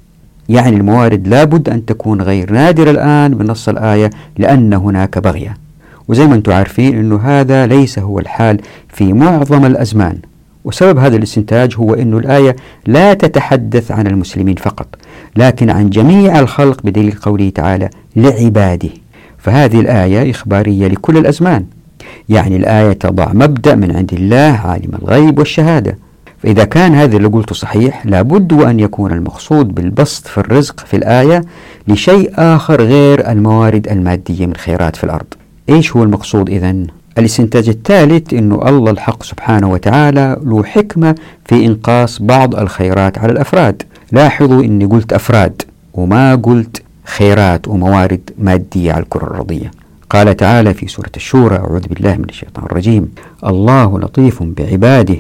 يعني 0.50 0.76
الموارد 0.76 1.28
لابد 1.28 1.70
أن 1.70 1.86
تكون 1.86 2.22
غير 2.22 2.52
نادرة 2.52 2.92
الآن 2.92 3.36
بنص 3.36 3.70
الآية 3.70 4.10
لأن 4.38 4.74
هناك 4.74 5.18
بغية. 5.18 5.58
وزي 6.08 6.28
ما 6.28 6.36
أنتم 6.36 6.52
عارفين 6.52 6.98
أنه 6.98 7.20
هذا 7.24 7.68
ليس 7.68 8.00
هو 8.00 8.20
الحال 8.20 8.62
في 8.90 9.14
معظم 9.14 9.66
الأزمان. 9.66 10.18
وسبب 10.64 10.98
هذا 10.98 11.16
الاستنتاج 11.16 11.76
هو 11.76 11.94
أن 11.94 12.18
الآية 12.18 12.56
لا 12.86 13.14
تتحدث 13.14 13.92
عن 13.92 14.08
المسلمين 14.08 14.56
فقط 14.56 14.88
لكن 15.36 15.70
عن 15.70 15.90
جميع 15.90 16.40
الخلق 16.40 16.82
بدليل 16.84 17.12
قوله 17.12 17.50
تعالى 17.50 17.90
لعباده. 18.16 18.90
فهذه 19.38 19.80
الآية 19.80 20.32
إخبارية 20.32 20.88
لكل 20.88 21.18
الأزمان. 21.18 21.66
يعني 22.30 22.56
الآية 22.56 22.94
تضع 22.94 23.34
مبدأ 23.34 23.76
من 23.76 23.96
عند 23.96 24.14
الله 24.14 24.62
عالم 24.66 24.92
الغيب 25.02 25.40
والشهادة. 25.40 25.98
فإذا 26.44 26.64
كان 26.64 26.96
هذا 26.96 27.18
اللي 27.18 27.28
قلته 27.28 27.56
صحيح 27.56 28.06
لابد 28.06 28.54
وأن 28.54 28.80
يكون 28.80 29.12
المقصود 29.12 29.76
بالبسط 29.76 30.28
في 30.28 30.38
الرزق 30.38 30.80
في 30.80 30.98
الآية 30.98 31.42
لشيء 31.88 32.32
آخر 32.36 32.82
غير 32.82 33.32
الموارد 33.32 33.88
المادية 33.88 34.46
من 34.46 34.56
خيرات 34.56 34.96
في 34.96 35.04
الأرض. 35.04 35.26
إيش 35.70 35.96
هو 35.96 36.04
المقصود 36.04 36.50
إذن؟ 36.50 36.88
الاستنتاج 37.18 37.70
الثالث 37.70 38.34
أنه 38.34 38.70
الله 38.70 38.92
الحق 38.92 39.24
سبحانه 39.24 39.72
وتعالى 39.72 40.38
له 40.44 40.64
حكمة 40.64 41.16
في 41.46 41.66
إنقاص 41.66 42.22
بعض 42.22 42.56
الخيرات 42.56 43.18
على 43.18 43.32
الأفراد. 43.32 43.84
لاحظوا 44.12 44.64
أني 44.64 44.86
قلت 44.86 45.14
أفراد 45.14 45.62
وما 45.94 46.36
قلت 46.36 46.82
خيرات 47.06 47.68
وموارد 47.68 48.30
مادية 48.38 48.94
على 48.94 49.04
الكرة 49.04 49.28
الأرضية. 49.28 49.72
قال 50.10 50.38
تعالى 50.38 50.74
في 50.74 50.88
سورة 50.88 51.12
الشورى 51.16 51.56
أعوذ 51.56 51.88
بالله 51.88 52.16
من 52.18 52.30
الشيطان 52.30 52.66
الرجيم. 52.66 53.12
الله 53.46 54.00
لطيف 54.00 54.44
بعباده 54.44 55.18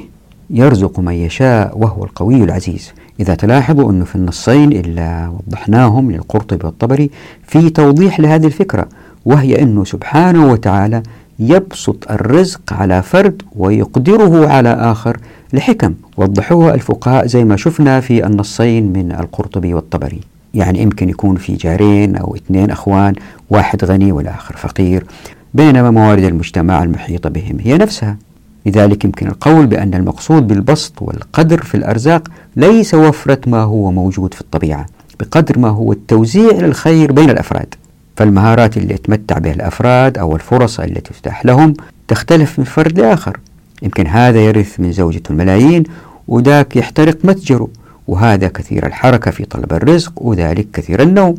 يرزق 0.51 0.99
من 0.99 1.13
يشاء 1.13 1.77
وهو 1.77 2.03
القوي 2.03 2.43
العزيز. 2.43 2.91
إذا 3.19 3.35
تلاحظوا 3.35 3.91
أنه 3.91 4.05
في 4.05 4.15
النصين 4.15 4.71
اللي 4.71 5.31
وضحناهم 5.47 6.11
للقرطبي 6.11 6.65
والطبري 6.65 7.09
في 7.47 7.69
توضيح 7.69 8.19
لهذه 8.19 8.45
الفكرة 8.45 8.87
وهي 9.25 9.61
أنه 9.61 9.83
سبحانه 9.83 10.51
وتعالى 10.51 11.03
يبسط 11.39 12.11
الرزق 12.11 12.73
على 12.73 13.01
فرد 13.01 13.41
ويقدره 13.55 14.47
على 14.47 14.73
آخر 14.73 15.17
لحكم 15.53 15.93
وضحوها 16.17 16.73
الفقهاء 16.73 17.27
زي 17.27 17.43
ما 17.43 17.55
شفنا 17.55 17.99
في 17.99 18.25
النصين 18.25 18.93
من 18.93 19.11
القرطبي 19.11 19.73
والطبري. 19.73 20.19
يعني 20.53 20.81
يمكن 20.81 21.09
يكون 21.09 21.35
في 21.35 21.55
جارين 21.55 22.15
أو 22.15 22.35
اثنين 22.35 22.71
أخوان 22.71 23.13
واحد 23.49 23.85
غني 23.85 24.11
والآخر 24.11 24.55
فقير 24.57 25.05
بينما 25.53 25.91
موارد 25.91 26.23
المجتمع 26.23 26.83
المحيطة 26.83 27.29
بهم 27.29 27.57
هي 27.59 27.77
نفسها. 27.77 28.17
لذلك 28.65 29.05
يمكن 29.05 29.27
القول 29.27 29.67
بأن 29.67 29.93
المقصود 29.93 30.47
بالبسط 30.47 31.01
والقدر 31.01 31.61
في 31.61 31.75
الأرزاق 31.75 32.27
ليس 32.55 32.93
وفرة 32.93 33.39
ما 33.47 33.61
هو 33.61 33.91
موجود 33.91 34.33
في 34.33 34.41
الطبيعة 34.41 34.85
بقدر 35.19 35.59
ما 35.59 35.69
هو 35.69 35.91
التوزيع 35.91 36.51
للخير 36.51 37.11
بين 37.11 37.29
الأفراد. 37.29 37.75
فالمهارات 38.15 38.77
اللي 38.77 38.93
يتمتع 38.93 39.37
بها 39.37 39.53
الأفراد 39.53 40.17
أو 40.17 40.35
الفرص 40.35 40.79
التي 40.79 41.01
تفتح 41.01 41.45
لهم 41.45 41.73
تختلف 42.07 42.59
من 42.59 42.65
فرد 42.65 42.99
لآخر. 42.99 43.39
يمكن 43.81 44.07
هذا 44.07 44.39
يرث 44.39 44.79
من 44.79 44.91
زوجته 44.91 45.31
الملايين 45.31 45.83
وذاك 46.27 46.75
يحترق 46.75 47.17
متجره 47.23 47.67
وهذا 48.07 48.47
كثير 48.47 48.85
الحركة 48.85 49.31
في 49.31 49.45
طلب 49.45 49.73
الرزق 49.73 50.13
وذلك 50.15 50.67
كثير 50.73 51.01
النوم. 51.01 51.35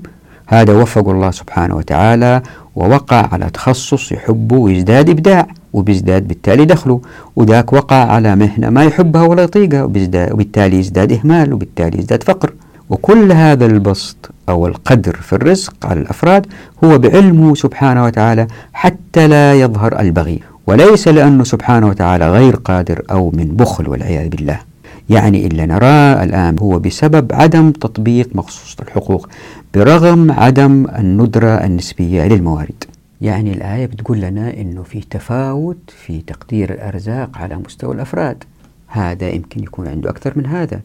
هذا 0.46 0.72
وفق 0.72 1.08
الله 1.08 1.30
سبحانه 1.30 1.76
وتعالى 1.76 2.42
ووقع 2.76 3.28
على 3.32 3.50
تخصص 3.50 4.12
يحبه 4.12 4.56
ويزداد 4.56 5.10
إبداع 5.10 5.46
وبيزداد 5.72 6.28
بالتالي 6.28 6.64
دخله 6.64 7.00
وذاك 7.36 7.72
وقع 7.72 7.96
على 7.96 8.36
مهنة 8.36 8.70
ما 8.70 8.84
يحبها 8.84 9.22
ولا 9.22 9.42
يطيقها 9.42 9.82
وبالتالي 9.82 10.78
يزداد 10.78 11.12
إهمال 11.12 11.52
وبالتالي 11.52 11.98
يزداد 11.98 12.22
فقر. 12.22 12.52
وكل 12.90 13.32
هذا 13.32 13.66
البسط 13.66 14.30
أو 14.48 14.66
القدر 14.66 15.16
في 15.16 15.32
الرزق 15.32 15.74
على 15.84 16.00
الأفراد 16.00 16.46
هو 16.84 16.98
بعلمه 16.98 17.54
سبحانه 17.54 18.04
وتعالى 18.04 18.46
حتى 18.72 19.28
لا 19.28 19.54
يظهر 19.54 20.00
البغي. 20.00 20.40
وليس 20.66 21.08
لأنه 21.08 21.44
سبحانه 21.44 21.88
وتعالى 21.88 22.30
غير 22.30 22.56
قادر 22.56 23.02
أو 23.10 23.30
من 23.30 23.44
بخل 23.44 23.88
والعياذ 23.88 24.28
بالله. 24.28 24.60
يعني 25.08 25.46
إلا 25.46 25.66
نراه 25.66 26.24
الآن 26.24 26.56
هو 26.58 26.78
بسبب 26.78 27.32
عدم 27.32 27.70
تطبيق 27.70 28.28
مخصوص 28.34 28.76
الحقوق. 28.82 29.28
برغم 29.74 30.30
عدم 30.30 30.86
الندرة 30.98 31.64
النسبية 31.64 32.24
للموارد. 32.26 32.84
يعني 33.20 33.52
الآية 33.52 33.86
بتقول 33.86 34.20
لنا 34.20 34.60
أنه 34.60 34.82
في 34.82 35.00
تفاوت 35.00 35.90
في 36.06 36.20
تقدير 36.20 36.72
الأرزاق 36.72 37.38
على 37.38 37.56
مستوى 37.56 37.94
الأفراد. 37.94 38.44
هذا 38.86 39.28
يمكن 39.28 39.62
يكون 39.62 39.88
عنده 39.88 40.10
أكثر 40.10 40.32
من 40.36 40.46
هذا. 40.46 40.80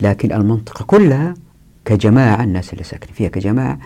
لكن 0.00 0.32
المنطقة 0.32 0.84
كلها 0.84 1.34
كجماعة 1.84 2.44
الناس 2.44 2.72
اللي 2.72 2.84
ساكنين 2.84 3.14
فيها 3.14 3.28
كجماعة 3.28 3.78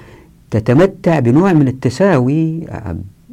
تتمتع 0.51 1.19
بنوع 1.19 1.53
من 1.53 1.69
التساوي 1.69 2.67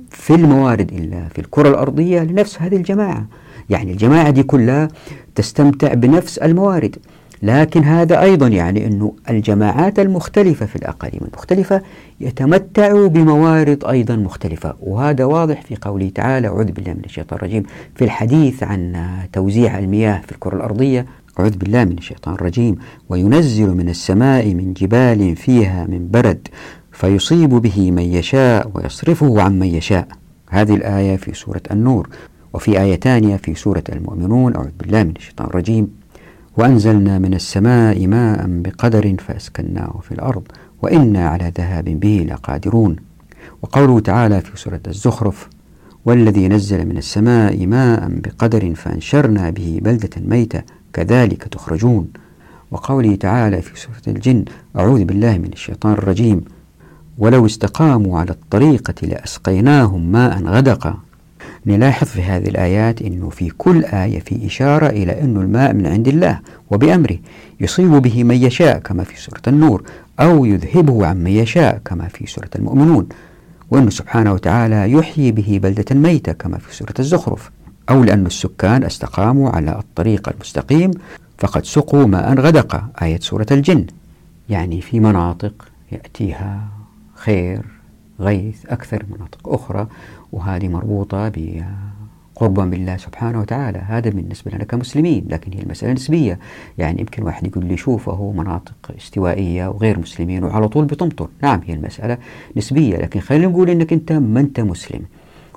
في 0.09 0.35
الموارد 0.35 0.93
إلا 0.93 1.27
في 1.27 1.39
الكرة 1.39 1.69
الأرضية 1.69 2.21
لنفس 2.21 2.61
هذه 2.61 2.75
الجماعة. 2.75 3.25
يعني 3.69 3.91
الجماعة 3.91 4.29
دي 4.29 4.43
كلها 4.43 4.87
تستمتع 5.35 5.93
بنفس 5.93 6.37
الموارد. 6.37 6.95
لكن 7.43 7.83
هذا 7.83 8.21
أيضا 8.21 8.47
يعني 8.47 8.85
أنه 8.87 9.13
الجماعات 9.29 9.99
المختلفة 9.99 10.65
في 10.65 10.75
الأقاليم 10.75 11.21
المختلفة 11.27 11.81
يتمتعوا 12.19 13.07
بموارد 13.07 13.85
أيضا 13.85 14.15
مختلفة. 14.15 14.73
وهذا 14.81 15.25
واضح 15.25 15.61
في 15.61 15.75
قوله 15.81 16.09
تعالى 16.15 16.47
أعوذ 16.47 16.71
بالله 16.71 16.93
من 16.93 17.01
الشيطان 17.05 17.39
الرجيم 17.39 17.63
في 17.95 18.03
الحديث 18.03 18.63
عن 18.63 19.07
توزيع 19.33 19.79
المياه 19.79 20.21
في 20.25 20.31
الكرة 20.31 20.55
الأرضية 20.55 21.05
أعوذ 21.39 21.57
بالله 21.57 21.83
من 21.85 21.97
الشيطان 21.97 22.33
الرجيم 22.33 22.75
وينزل 23.09 23.67
من 23.75 23.89
السماء 23.89 24.53
من 24.53 24.73
جبال 24.73 25.35
فيها 25.35 25.85
من 25.89 26.07
برد 26.11 26.47
فيصيب 26.91 27.49
به 27.49 27.91
من 27.91 28.03
يشاء 28.03 28.71
ويصرفه 28.73 29.41
عن 29.41 29.59
من 29.59 29.67
يشاء 29.67 30.07
هذه 30.49 30.75
الآية 30.75 31.15
في 31.17 31.33
سورة 31.33 31.61
النور. 31.71 32.09
وفي 32.53 32.81
آية 32.81 32.99
ثانية 32.99 33.35
في 33.35 33.55
سورة 33.55 33.83
المؤمنون 33.89 34.55
أعوذ 34.55 34.69
بالله 34.79 35.03
من 35.03 35.13
الشيطان 35.17 35.47
الرجيم 35.47 36.00
وأنزلنا 36.57 37.19
من 37.19 37.33
السماء 37.33 38.07
ماء 38.07 38.45
بقدر 38.47 39.15
فأسكناه 39.27 39.99
في 40.03 40.11
الأرض 40.11 40.43
وإنا 40.81 41.27
على 41.27 41.51
ذهاب 41.57 41.85
به 41.85 42.25
لقادرون. 42.29 42.95
وقوله 43.61 43.99
تعالى 43.99 44.41
في 44.41 44.59
سورة 44.59 44.81
الزخرف 44.87 45.49
والذي 46.05 46.47
نزل 46.47 46.85
من 46.85 46.97
السماء 46.97 47.67
ماء 47.67 48.07
بقدر 48.09 48.75
فأنشرنا 48.75 49.49
به 49.49 49.79
بلدة 49.83 50.09
ميتة 50.17 50.61
كذلك 50.93 51.43
تخرجون. 51.43 52.07
وقوله 52.71 53.15
تعالى 53.15 53.61
في 53.61 53.79
سورة 53.79 54.15
الجن 54.15 54.45
أعوذ 54.79 55.03
بالله 55.03 55.37
من 55.37 55.49
الشيطان 55.53 55.93
الرجيم 55.93 56.41
ولو 57.17 57.45
استقاموا 57.45 58.19
على 58.19 58.31
الطريقة 58.31 59.07
لأسقيناهم 59.07 60.11
ماء 60.11 60.43
غدقا. 60.43 60.97
نلاحظ 61.65 62.07
في 62.07 62.21
هذه 62.21 62.47
الآيات 62.49 63.01
أنه 63.01 63.29
في 63.29 63.49
كل 63.49 63.85
آية 63.85 64.19
في 64.19 64.45
إشارة 64.45 64.87
إلى 64.87 65.21
أن 65.21 65.37
الماء 65.37 65.73
من 65.73 65.87
عند 65.87 66.07
الله 66.07 66.39
وبأمره 66.71 67.17
يصيب 67.59 67.91
به 67.91 68.23
من 68.23 68.35
يشاء 68.35 68.79
كما 68.79 69.03
في 69.03 69.21
سورة 69.21 69.41
النور 69.47 69.83
أو 70.19 70.45
يذهبه 70.45 71.05
عن 71.05 71.23
من 71.23 71.31
يشاء 71.31 71.81
كما 71.85 72.07
في 72.07 72.27
سورة 72.27 72.49
المؤمنون. 72.55 73.09
وأنه 73.71 73.89
سبحانه 73.89 74.33
وتعالى 74.33 74.91
يحيي 74.91 75.31
به 75.31 75.59
بلدة 75.63 75.95
ميتة 75.95 76.31
كما 76.31 76.57
في 76.57 76.75
سورة 76.75 76.93
الزخرف. 76.99 77.51
أو 77.89 78.03
لأن 78.03 78.25
السكان 78.25 78.83
استقاموا 78.83 79.49
على 79.49 79.79
الطريق 79.79 80.29
المستقيم 80.29 80.91
فقد 81.37 81.65
سقوا 81.65 82.05
ماء 82.05 82.39
غدق 82.39 82.83
آية 83.01 83.19
سورة 83.19 83.47
الجن. 83.51 83.85
يعني 84.49 84.81
في 84.81 84.99
مناطق 84.99 85.53
يأتيها 85.91 86.67
خير 87.15 87.61
غيث 88.19 88.65
أكثر 88.65 89.05
مناطق 89.09 89.49
أخرى. 89.49 89.87
وهذه 90.31 90.67
مربوطة 90.67 91.31
بقربا 91.35 92.65
بالله 92.65 92.97
سبحانه 92.97 93.39
وتعالى. 93.39 93.79
هذا 93.79 94.09
بالنسبة 94.09 94.51
لنا 94.51 94.63
كمسلمين 94.63 95.25
لكن 95.29 95.53
هي 95.53 95.61
المسألة 95.61 95.93
نسبية. 95.93 96.39
يعني 96.77 96.99
يمكن 96.99 97.23
واحد 97.23 97.47
يقول 97.47 97.65
لي 97.65 97.77
شوف 97.77 98.09
أهو 98.09 98.31
مناطق 98.31 98.91
استوائية 98.97 99.67
وغير 99.67 99.99
مسلمين 99.99 100.43
وعلى 100.43 100.67
طول 100.67 100.85
بتمطر 100.85 101.27
نعم 101.43 101.61
هي 101.65 101.73
المسألة 101.73 102.17
نسبية 102.57 102.97
لكن 102.97 103.19
خلينا 103.19 103.47
نقول 103.47 103.69
أنك 103.69 103.93
أنت 103.93 104.11
ما 104.11 104.39
أنت 104.39 104.59
مسلم 104.59 105.01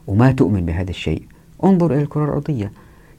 وما 0.07 0.33
تؤمن 0.33 0.66
بهذا 0.66 0.91
الشيء. 0.91 1.22
انظر 1.64 1.93
إلى 1.95 2.03
الكرة 2.03 2.25
الأرضية. 2.25 2.72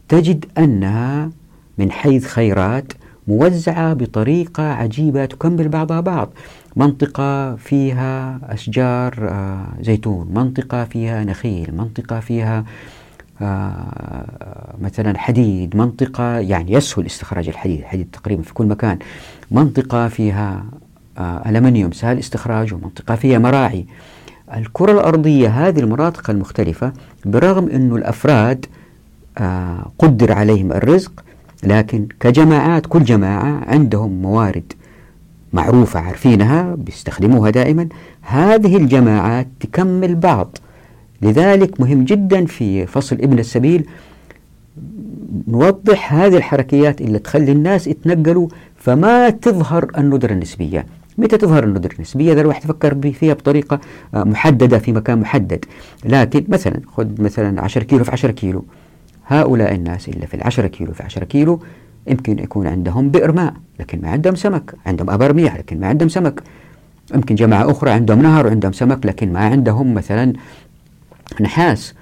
تجد 0.10 0.46
أنها 0.58 1.30
من 1.78 1.92
حيث 1.92 2.26
خيرات 2.26 2.94
موزعة 3.28 3.94
بطريقة 3.94 4.64
عجيبة 4.64 5.26
تكمل 5.26 5.70
بعضها 5.70 6.00
بعض. 6.00 6.30
منطقة 6.76 7.56
فيها 7.56 8.40
أشجار 8.44 9.30
آه، 9.30 9.68
زيتون 9.82 10.28
منطقة 10.34 10.84
فيها 10.84 11.24
نخيل 11.24 11.76
منطقة 11.78 12.20
فيها 12.20 12.66
آه، 13.42 14.76
مثلا 14.82 15.18
حديد 15.18 15.76
منطقة 15.76 16.40
يعني 16.40 16.72
يسهل 16.72 17.06
استخراج 17.06 17.48
الحديد 17.48 17.80
الحديد 17.80 18.08
تقريبا 18.14 18.42
في 18.42 18.54
كل 18.54 18.66
مكان. 18.66 19.00
منطقة 19.52 20.08
فيها 20.08 20.66
آه، 21.18 21.50
ألمنيوم 21.50 21.92
سهل 21.92 22.20
استخراجه 22.20 22.76
منطقة 22.76 23.16
فيها 23.16 23.40
مراعي. 23.40 23.86
الكرة 24.54 24.92
الأرضية 24.92 25.50
هذه 25.50 25.80
المناطق 25.80 26.30
المختلفة 26.30 26.94
برغم 27.26 27.70
أن 27.70 27.96
الأفراد 27.96 28.66
قدر 30.00 30.32
عليهم 30.32 30.72
الرزق 30.72 31.24
لكن 31.64 32.08
كجماعات 32.20 32.86
كل 32.86 33.04
جماعة 33.04 33.62
عندهم 33.68 34.22
موارد 34.22 34.74
معروفة 35.56 36.00
عارفينها 36.00 36.76
بيستخدموها 36.76 37.50
دائما. 37.50 37.88
هذه 38.22 38.78
الجماعات 38.78 39.48
تكمل 39.60 40.16
بعض. 40.16 40.58
لذلك 41.22 41.82
مهم 41.82 42.06
جدا 42.06 42.46
في 42.46 42.86
فصل 42.86 43.16
ابن 43.16 43.40
السبيل 43.40 43.86
نوضح 45.48 46.14
هذه 46.14 46.38
الحركيات 46.38 47.02
اللي 47.02 47.20
تخلي 47.20 47.52
الناس 47.52 47.88
يتنقلوا 47.88 48.48
فما 48.78 49.30
تظهر 49.30 49.92
الندرة 49.98 50.34
النسبية. 50.34 50.86
متى 51.18 51.38
تظهر 51.38 51.64
الندرة 51.64 51.94
النسبية؟ 51.96 52.34
إذا 52.34 52.42
الواحد 52.42 52.64
فكر 52.64 53.12
فيها 53.12 53.34
بطريقة 53.34 53.80
آه، 54.16 54.24
محددة 54.24 54.80
في 54.80 54.92
مكان 54.92 55.20
محدد. 55.20 55.66
لكن 56.06 56.46
مثلا 56.48 56.82
خذ 56.88 57.22
مثلا 57.22 57.62
10 57.62 57.84
كيلو 57.84 58.04
في 58.04 58.12
10 58.12 58.32
كيلو. 58.32 58.66
هؤلاء 59.28 59.76
الناس 59.76 60.10
اللي 60.10 60.28
في 60.28 60.34
العشرة 60.34 60.68
كيلو 60.68 60.94
في 60.94 61.04
10 61.04 61.24
كيلو 61.24 61.60
يمكن 62.08 62.40
يكون 62.40 62.68
عندهم 62.68 63.10
بئر 63.10 63.32
ماء 63.32 63.54
لكن 63.80 64.02
ما 64.02 64.10
عندهم 64.10 64.36
سمك 64.36 64.76
عندهم 64.86 65.10
أبار 65.10 65.34
مياه 65.34 65.58
لكن 65.58 65.80
ما 65.80 65.88
عندهم 65.88 66.10
سمك. 66.10 66.44
يمكن 67.14 67.36
جماعة 67.36 67.72
أخرى 67.72 67.92
عندهم 67.92 68.22
نهر 68.22 68.48
وعندهم 68.48 68.72
سمك 68.72 69.06
لكن 69.06 69.34
ما 69.34 69.40
عندهم 69.40 69.94
مثلا 69.94 70.34
نحاس. 71.42 71.94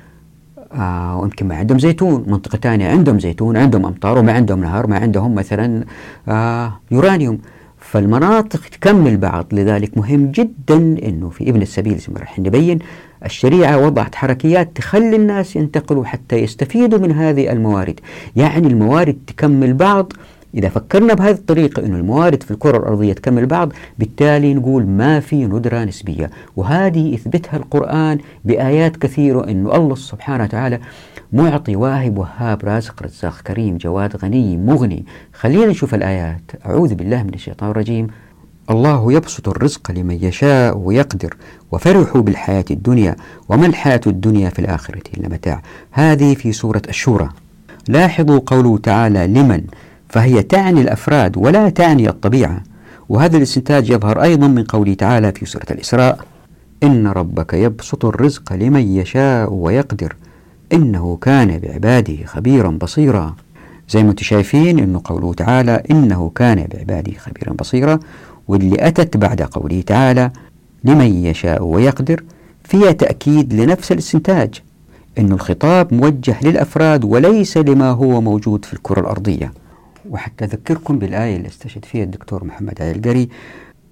آه 0.74 1.20
ويمكن 1.20 1.48
ما 1.48 1.56
عندهم 1.56 1.80
زيتون 1.80 2.26
منطقة 2.28 2.58
ثانية 2.58 2.90
عندهم 2.90 3.20
زيتون 3.20 3.58
عندهم 3.58 3.86
أمطار 3.86 4.18
وما 4.18 4.32
عندهم 4.32 4.62
نهر 4.62 4.88
ما 4.88 4.98
عندهم 4.98 5.36
مثلا 5.36 5.84
آه 6.28 6.80
يورانيوم. 6.92 7.40
فالمناطق 7.80 8.62
تكمل 8.72 9.18
بعض 9.18 9.46
لذلك 9.52 9.98
مهم 9.98 10.32
جدا 10.32 10.78
أنه 10.78 11.30
في 11.30 11.50
ابن 11.50 11.62
السبيل 11.62 11.98
زي 11.98 12.08
ما 12.14 12.20
راح 12.20 12.40
نبين 12.40 12.80
الشريعة 13.26 13.86
وضعت 13.86 14.16
حركيات 14.16 14.70
تخلي 14.76 15.16
الناس 15.16 15.56
ينتقلوا 15.56 16.06
حتى 16.06 16.36
يستفيدوا 16.36 17.00
من 17.00 17.12
هذه 17.12 17.52
الموارد. 17.52 18.00
يعني 18.36 18.68
الموارد 18.68 19.18
تكمل 19.28 19.74
بعض. 19.74 20.14
إذا 20.56 20.70
فكرنا 20.70 21.14
بهذه 21.14 21.36
الطريقة 21.36 21.86
أن 21.86 21.96
الموارد 21.96 22.44
في 22.44 22.52
الكرة 22.52 22.78
الأرضية 22.78 23.14
تكمل 23.14 23.46
بعض 23.46 23.74
بالتالي 24.00 24.54
نقول 24.54 24.86
ما 24.86 25.20
في 25.20 25.46
ندرة 25.46 25.84
نسبية. 25.84 26.30
وهذه 26.56 27.14
يثبتها 27.14 27.58
القرآن 27.58 28.18
بآيات 28.46 28.98
كثيرة 28.98 29.50
أنه 29.50 29.76
الله 29.76 29.96
سبحانه 29.96 30.44
وتعالى 30.44 30.80
معطي 31.34 31.76
واهب 31.76 32.18
وهاب 32.18 32.66
رازق 32.66 33.04
رزاق 33.04 33.42
كريم 33.42 33.78
جواد 33.78 34.16
غني 34.16 34.58
مغني. 34.58 35.06
خلينا 35.34 35.66
نشوف 35.66 35.96
الآيات. 35.96 36.52
أعوذ 36.66 36.96
بالله 36.96 37.24
من 37.24 37.34
الشيطان 37.34 37.72
الرجيم. 37.72 38.08
الله 38.70 39.14
يبسط 39.14 39.50
الرزق 39.50 39.92
لمن 39.92 40.18
يشاء 40.22 40.78
ويقدر 40.78 41.38
وفرحوا 41.72 42.22
بالحياة 42.22 42.66
الدنيا 42.72 43.16
وما 43.50 43.66
الحياة 43.66 44.02
الدنيا 44.08 44.50
في 44.50 44.60
الآخرة 44.60 45.02
إلا 45.18 45.30
متاع. 45.30 45.62
هذه 45.92 46.36
في 46.36 46.52
سورة 46.52 46.82
الشورى. 46.90 47.30
لاحظوا 47.88 48.40
قوله 48.46 48.78
تعالى 48.78 49.28
لمن؟ 49.28 49.64
فهي 50.10 50.44
تعني 50.44 50.82
الأفراد 50.82 51.38
ولا 51.38 51.70
تعني 51.70 52.10
الطبيعة. 52.10 52.64
وهذا 53.10 53.38
الاستنتاج 53.38 53.90
يظهر 53.90 54.22
أيضا 54.22 54.48
من 54.48 54.64
قوله 54.64 54.94
تعالى 54.94 55.32
في 55.32 55.46
سورة 55.46 55.66
الإسراء 55.72 56.20
إن 56.84 57.08
ربك 57.08 57.54
يبسط 57.54 58.06
الرزق 58.06 58.54
لمن 58.54 58.96
يشاء 58.98 59.54
ويقدر 59.54 60.16
إنه 60.74 61.18
كان 61.22 61.60
بعباده 61.60 62.26
خبيرا 62.26 62.70
بصيرا. 62.70 63.36
زي 63.90 64.04
ما 64.04 64.10
أنتم 64.10 64.24
شايفين 64.24 64.80
إنه 64.80 65.02
قوله 65.04 65.34
تعالى 65.34 65.84
إنه 65.92 66.32
كان 66.36 66.68
بعباده 66.74 67.14
خبيرا 67.18 67.54
بصيرا. 67.54 68.00
واللي 68.48 68.88
أتت 68.88 69.18
بعد 69.18 69.42
قوله 69.42 69.82
تعالى 69.82 70.32
لمن 70.84 71.26
يشاء 71.26 71.64
ويقدر 71.64 72.24
فيها 72.64 72.92
تأكيد 72.92 73.54
لنفس 73.54 73.92
الاستنتاج 73.92 74.62
أن 75.20 75.32
الخطاب 75.32 75.94
موجه 75.94 76.36
للأفراد 76.44 77.04
وليس 77.04 77.58
لما 77.58 77.90
هو 77.92 78.22
موجود 78.22 78.66
في 78.66 78.74
الكرة 78.74 79.00
الأرضية. 79.02 79.54
وحتى 80.10 80.46
أذكركم 80.46 81.00
بالآية 81.00 81.36
اللي 81.38 81.48
استشهد 81.48 81.86
فيها 81.86 82.04
الدكتور 82.04 82.44
محمد 82.44 82.82
علي 82.82 82.92
القري. 82.92 83.30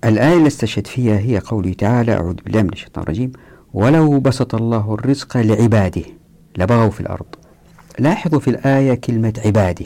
الآية 0.06 0.38
اللي 0.38 0.48
استشهد 0.48 0.88
فيها 0.88 1.18
هي 1.20 1.40
قوله 1.40 1.74
تعالى 1.74 2.14
أعوذ 2.14 2.34
بالله 2.34 2.62
من 2.62 2.70
الشيطان 2.74 3.04
الرجيم 3.04 3.32
ولو 3.74 4.20
بسط 4.20 4.56
الله 4.56 4.94
الرزق 4.94 5.38
لعباده 5.38 6.04
لبغوا 6.58 6.90
في 6.90 7.00
الأرض 7.02 7.26
لاحظوا 8.00 8.40
في 8.40 8.50
الآية 8.50 8.94
كلمة 8.94 9.34
عباده. 9.46 9.86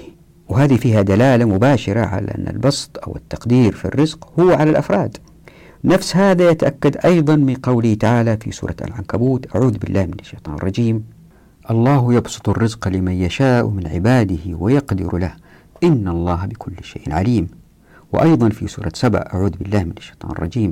وهذه 0.49 0.75
فيها 0.75 1.01
دلالة 1.01 1.45
مباشرة 1.45 1.99
على 1.99 2.27
أن 2.27 2.47
البسط 2.47 2.99
أو 3.07 3.15
التقدير 3.15 3.71
في 3.71 3.85
الرزق 3.85 4.39
هو 4.39 4.51
على 4.51 4.69
الأفراد. 4.69 5.17
نفس 5.83 6.15
هذا 6.15 6.49
يتأكد 6.49 6.97
أيضا 7.05 7.35
من 7.35 7.55
قوله 7.55 7.93
تعالى 7.93 8.37
في 8.37 8.51
سورة 8.51 8.75
العنكبوت 8.81 9.55
أعوذ 9.55 9.77
بالله 9.77 10.05
من 10.05 10.19
الشيطان 10.19 10.55
الرجيم 10.55 11.03
الله 11.71 12.13
يبسط 12.13 12.49
الرزق 12.49 12.87
لمن 12.87 13.11
يشاء 13.11 13.67
من 13.67 13.87
عباده 13.87 14.57
ويقدر 14.59 15.17
له. 15.17 15.33
إن 15.83 16.07
الله 16.07 16.45
بكل 16.45 16.73
شيء 16.81 17.13
عليم. 17.13 17.47
وأيضا 18.13 18.49
في 18.49 18.67
سورة 18.67 18.91
سبأ 18.95 19.33
أعوذ 19.33 19.49
بالله 19.49 19.83
من 19.83 19.93
الشيطان 19.97 20.31
الرجيم. 20.31 20.71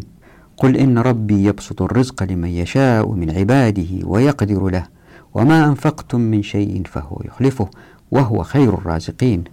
قل 0.58 0.78
إن 0.78 0.98
ربي 0.98 1.46
يبسط 1.46 1.82
الرزق 1.82 2.24
لمن 2.24 2.50
يشاء 2.50 3.12
من 3.12 3.30
عباده 3.30 4.08
ويقدر 4.08 4.70
له. 4.70 4.88
وما 5.34 5.66
أنفقتم 5.66 6.22
من 6.22 6.44
شيء 6.44 6.82
فهو 6.86 7.22
يخلفه 7.26 7.70
وهو 8.12 8.44
خير 8.44 8.74
الرازقين. 8.74 9.44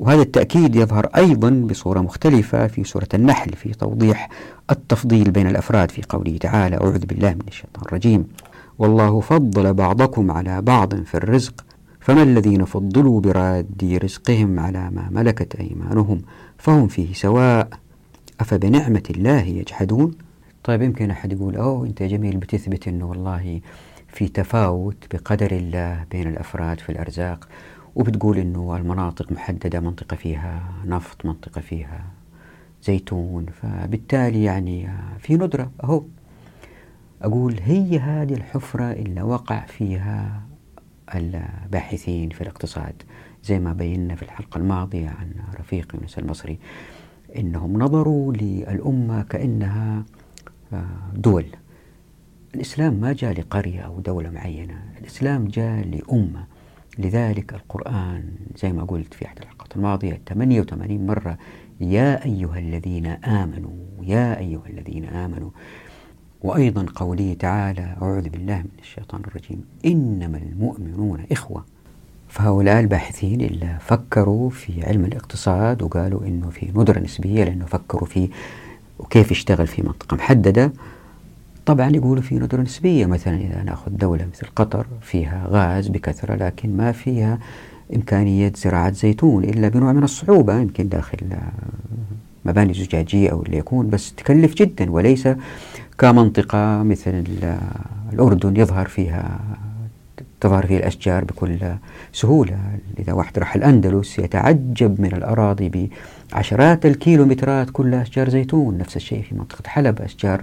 وهذا 0.00 0.22
التأكيد 0.22 0.76
يظهر 0.76 1.06
أيضا 1.16 1.50
بصورة 1.50 2.00
مختلفة 2.00 2.66
في 2.66 2.84
سورة 2.84 3.08
النحل 3.14 3.52
في 3.52 3.68
توضيح 3.72 4.28
التفضيل 4.70 5.30
بين 5.30 5.46
الأفراد 5.46 5.90
في 5.90 6.02
قوله 6.08 6.36
تعالى 6.36 6.76
أعوذ 6.76 7.06
بالله 7.06 7.30
من 7.30 7.44
الشيطان 7.48 7.84
الرجيم 7.86 8.26
والله 8.78 9.20
فضل 9.20 9.74
بعضكم 9.74 10.30
على 10.30 10.62
بعض 10.62 10.94
في 10.94 11.14
الرزق 11.14 11.64
فما 12.00 12.22
الذين 12.22 12.64
فضلوا 12.64 13.20
براد 13.20 13.98
رزقهم 14.02 14.60
على 14.60 14.90
ما 14.90 15.08
ملكت 15.10 15.56
أيمانهم 15.56 16.22
فهم 16.58 16.88
فيه 16.88 17.12
سواء. 17.14 17.68
أفبنعمة 18.40 19.02
الله 19.10 19.40
يجحدون؟ 19.42 20.10
طيب 20.64 20.82
يمكن 20.82 21.10
أحد 21.10 21.32
يقول 21.32 21.56
أوه 21.56 21.86
أنت 21.86 22.02
جميل 22.02 22.36
بتثبت 22.36 22.88
أنه 22.88 23.06
والله 23.10 23.60
في 24.08 24.28
تفاوت 24.28 24.96
بقدر 25.12 25.50
الله 25.52 26.04
بين 26.10 26.28
الأفراد 26.28 26.80
في 26.80 26.90
الأرزاق 26.92 27.48
وبتقول 27.94 28.38
أنه 28.38 28.76
المناطق 28.76 29.32
محددة 29.32 29.80
منطقة 29.80 30.16
فيها 30.16 30.62
نفط 30.86 31.26
منطقة 31.26 31.60
فيها 31.60 32.04
زيتون 32.82 33.46
فبالتالي 33.46 34.44
يعني 34.44 34.88
في 35.18 35.34
ندرة 35.34 35.70
أهو. 35.84 36.02
أقول 37.22 37.60
هي 37.62 37.98
هذه 37.98 38.34
الحفرة 38.34 38.92
اللي 38.92 39.22
وقع 39.22 39.66
فيها 39.66 40.42
الباحثين 41.14 42.30
في 42.30 42.40
الاقتصاد 42.40 43.02
زي 43.44 43.58
ما 43.58 43.72
بينا 43.72 44.14
في 44.14 44.22
الحلقة 44.22 44.58
الماضية 44.58 45.08
عن 45.08 45.32
رفيق 45.60 45.94
يونس 45.94 46.18
المصري 46.18 46.58
إنهم 47.36 47.82
نظروا 47.82 48.32
للأمة 48.32 49.22
كأنها 49.22 50.04
دول. 51.14 51.46
الإسلام 52.54 52.94
ما 52.94 53.12
جاء 53.12 53.32
لقرية 53.40 53.80
أو 53.80 54.00
دولة 54.00 54.30
معينة 54.30 54.84
الإسلام 55.00 55.48
جاء 55.48 55.86
لأمة. 55.86 56.44
لذلك 56.98 57.54
القرآن 57.54 58.24
زي 58.56 58.72
ما 58.72 58.84
قلت 58.84 59.14
في 59.14 59.26
أحد 59.26 59.38
الحلقات 59.38 59.76
الماضية 59.76 60.20
88 60.28 61.06
مرة 61.06 61.38
يا 61.80 62.24
أيها 62.24 62.58
الذين 62.58 63.06
آمنوا 63.06 63.70
يا 64.02 64.38
أيها 64.38 64.62
الذين 64.70 65.04
آمنوا. 65.04 65.50
وأيضا 66.42 66.86
قوله 66.94 67.36
تعالى 67.38 67.96
أعوذ 68.02 68.28
بالله 68.28 68.58
من 68.58 68.78
الشيطان 68.78 69.20
الرجيم 69.20 69.64
إنما 69.84 70.38
المؤمنون 70.38 71.24
إخوة. 71.32 71.64
فهؤلاء 72.28 72.80
الباحثين 72.80 73.40
اللي 73.40 73.78
فكروا 73.80 74.50
في 74.50 74.84
علم 74.84 75.04
الاقتصاد 75.04 75.82
وقالوا 75.82 76.24
إنه 76.26 76.50
في 76.50 76.70
ندرة 76.74 76.98
نسبية 77.00 77.44
لأنه 77.44 77.64
فكروا 77.66 78.06
في 78.06 78.28
وكيف 78.98 79.30
يشتغل 79.30 79.66
في 79.66 79.82
منطقة 79.82 80.16
محددة. 80.16 80.72
طبعا 81.70 81.90
يقولوا 81.90 82.22
في 82.22 82.34
ندرة 82.34 82.62
نسبية 82.62 83.06
مثلا 83.06 83.36
إذا 83.36 83.62
نأخذ 83.62 83.90
دولة 83.90 84.26
مثل 84.32 84.46
قطر 84.56 84.86
فيها 85.00 85.46
غاز 85.48 85.88
بكثرة 85.88 86.34
لكن 86.34 86.76
ما 86.76 86.92
فيها 86.92 87.38
إمكانية 87.96 88.52
زراعة 88.56 88.92
زيتون 88.92 89.44
إلا 89.44 89.68
بنوع 89.68 89.92
من 89.92 90.02
الصعوبة 90.02 90.60
يمكن 90.60 90.88
داخل 90.88 91.18
مباني 92.44 92.74
زجاجية 92.74 93.30
أو 93.30 93.42
اللي 93.42 93.56
يكون 93.56 93.90
بس 93.90 94.14
تكلف 94.14 94.54
جدا 94.54 94.90
وليس 94.90 95.28
كمنطقة 95.98 96.82
مثل 96.82 97.24
الأردن 98.12 98.56
يظهر 98.56 98.88
فيها 98.88 99.40
تظهر 100.40 100.66
فيه 100.66 100.76
الأشجار 100.76 101.24
بكل 101.24 101.58
سهولة. 102.12 102.58
إذا 102.98 103.12
واحد 103.12 103.38
راح 103.38 103.54
الأندلس 103.54 104.18
يتعجب 104.18 105.00
من 105.00 105.12
الأراضي 105.12 105.90
بعشرات 106.32 106.86
الكيلومترات 106.86 107.70
كلها 107.70 108.02
أشجار 108.02 108.28
زيتون 108.28 108.78
نفس 108.78 108.96
الشيء 108.96 109.22
في 109.22 109.34
منطقة 109.34 109.68
حلب 109.68 110.02
أشجار 110.02 110.42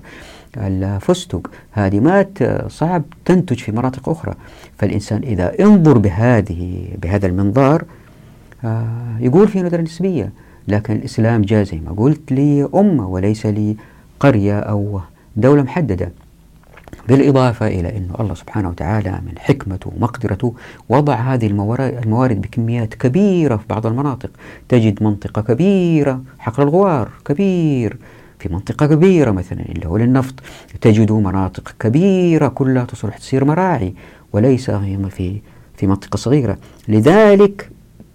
الفستق 0.58 1.52
هذه 1.72 2.00
ما 2.00 2.26
صعب 2.68 3.04
تنتج 3.26 3.60
في 3.60 3.72
مناطق 3.72 4.10
أخرى. 4.10 4.34
فالإنسان 4.78 5.24
إذا 5.24 5.60
انظر 5.60 5.98
بهذه 5.98 6.88
بهذا 7.02 7.28
المنظار 7.28 7.84
آه، 8.66 9.18
يقول 9.20 9.48
في 9.48 9.62
ندرة 9.62 9.82
نسبية 9.82 10.32
لكن 10.68 10.96
الإسلام 10.96 11.42
جاء 11.42 11.64
زي 11.64 11.80
ما 11.80 11.92
قلت 11.92 12.32
لأمة 12.32 13.08
وليس 13.08 13.46
لقرية 13.46 14.60
أو 14.60 15.00
دولة 15.36 15.64
محددة. 15.64 16.12
بالإضافة 17.08 17.68
إلى 17.68 17.98
أن 17.98 18.08
الله 18.20 18.34
سبحانه 18.34 18.70
وتعالى 18.70 19.12
من 19.12 19.34
حكمته 19.38 19.92
ومقدرته 19.98 20.54
وضع 20.90 21.16
هذه 21.16 21.48
الموارد 21.48 22.42
بكميات 22.42 22.94
كبيرة 22.94 23.56
في 23.56 23.64
بعض 23.70 23.86
المناطق. 23.86 24.30
تجد 24.70 25.04
منطقة 25.04 25.42
كبيرة 25.42 26.22
حقل 26.40 26.64
الغوار 26.64 27.10
كبير 27.26 27.98
في 28.40 28.50
منطقة 28.50 28.86
كبيرة 28.86 29.32
مثلا 29.32 29.62
اللي 29.62 29.88
هو 29.88 29.98
للنفط. 29.98 30.34
تجد 30.82 31.12
مناطق 31.12 31.76
كبيرة 31.80 32.48
كلها 32.48 32.86
تصلح 32.86 33.18
تصير 33.18 33.46
مراعي 33.46 33.94
وليس 34.34 34.72
في 34.72 35.42
في 35.76 35.88
منطقة 35.88 36.18
صغيرة. 36.18 36.58
لذلك 36.88 37.70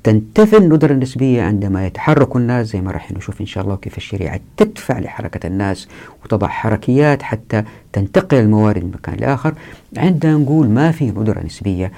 تنتفي 0.04 0.56
الندرة 0.56 0.92
النسبية 0.92 1.42
عندما 1.42 1.86
يتحرك 1.86 2.36
الناس 2.36 2.66
زي 2.66 2.80
ما 2.80 2.90
راح 2.90 3.12
نشوف 3.12 3.40
إن 3.40 3.46
شاء 3.46 3.64
الله 3.64 3.76
كيف 3.76 3.96
الشريعة 3.96 4.40
تدفع 4.56 4.98
لحركة 4.98 5.46
الناس 5.46 5.88
وتضع 6.24 6.48
حركيات 6.48 7.22
حتى 7.22 7.62
تنتقل 7.92 8.36
الموارد 8.36 8.84
من 8.84 8.90
مكان 8.90 9.16
لآخر. 9.16 9.54
عندنا 9.96 10.34
نقول 10.34 10.68
ما 10.68 10.90
في 10.90 11.10
ندرة 11.10 11.40
نسبية 11.44 11.92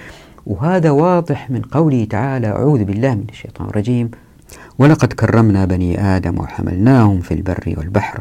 وهذا 0.46 0.90
واضح 0.90 1.50
من 1.50 1.62
قوله 1.62 2.04
تعالى 2.04 2.46
أعوذ 2.46 2.84
بالله 2.84 3.14
من 3.14 3.24
الشيطان 3.30 3.68
الرجيم. 3.68 4.10
ولقد 4.78 5.12
كرمنا 5.12 5.64
بني 5.64 6.00
آدم 6.16 6.38
وحملناهم 6.38 7.20
في 7.20 7.34
البر 7.34 7.74
والبحر 7.76 8.20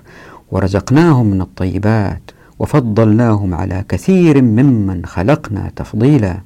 ورزقناهم 0.52 1.26
من 1.26 1.42
الطيبات 1.42 2.32
وفضلناهم 2.60 3.54
على 3.54 3.84
كثير 3.90 4.42
ممن 4.42 5.06
خلقنا 5.06 5.72
تفضيلا. 5.76 6.38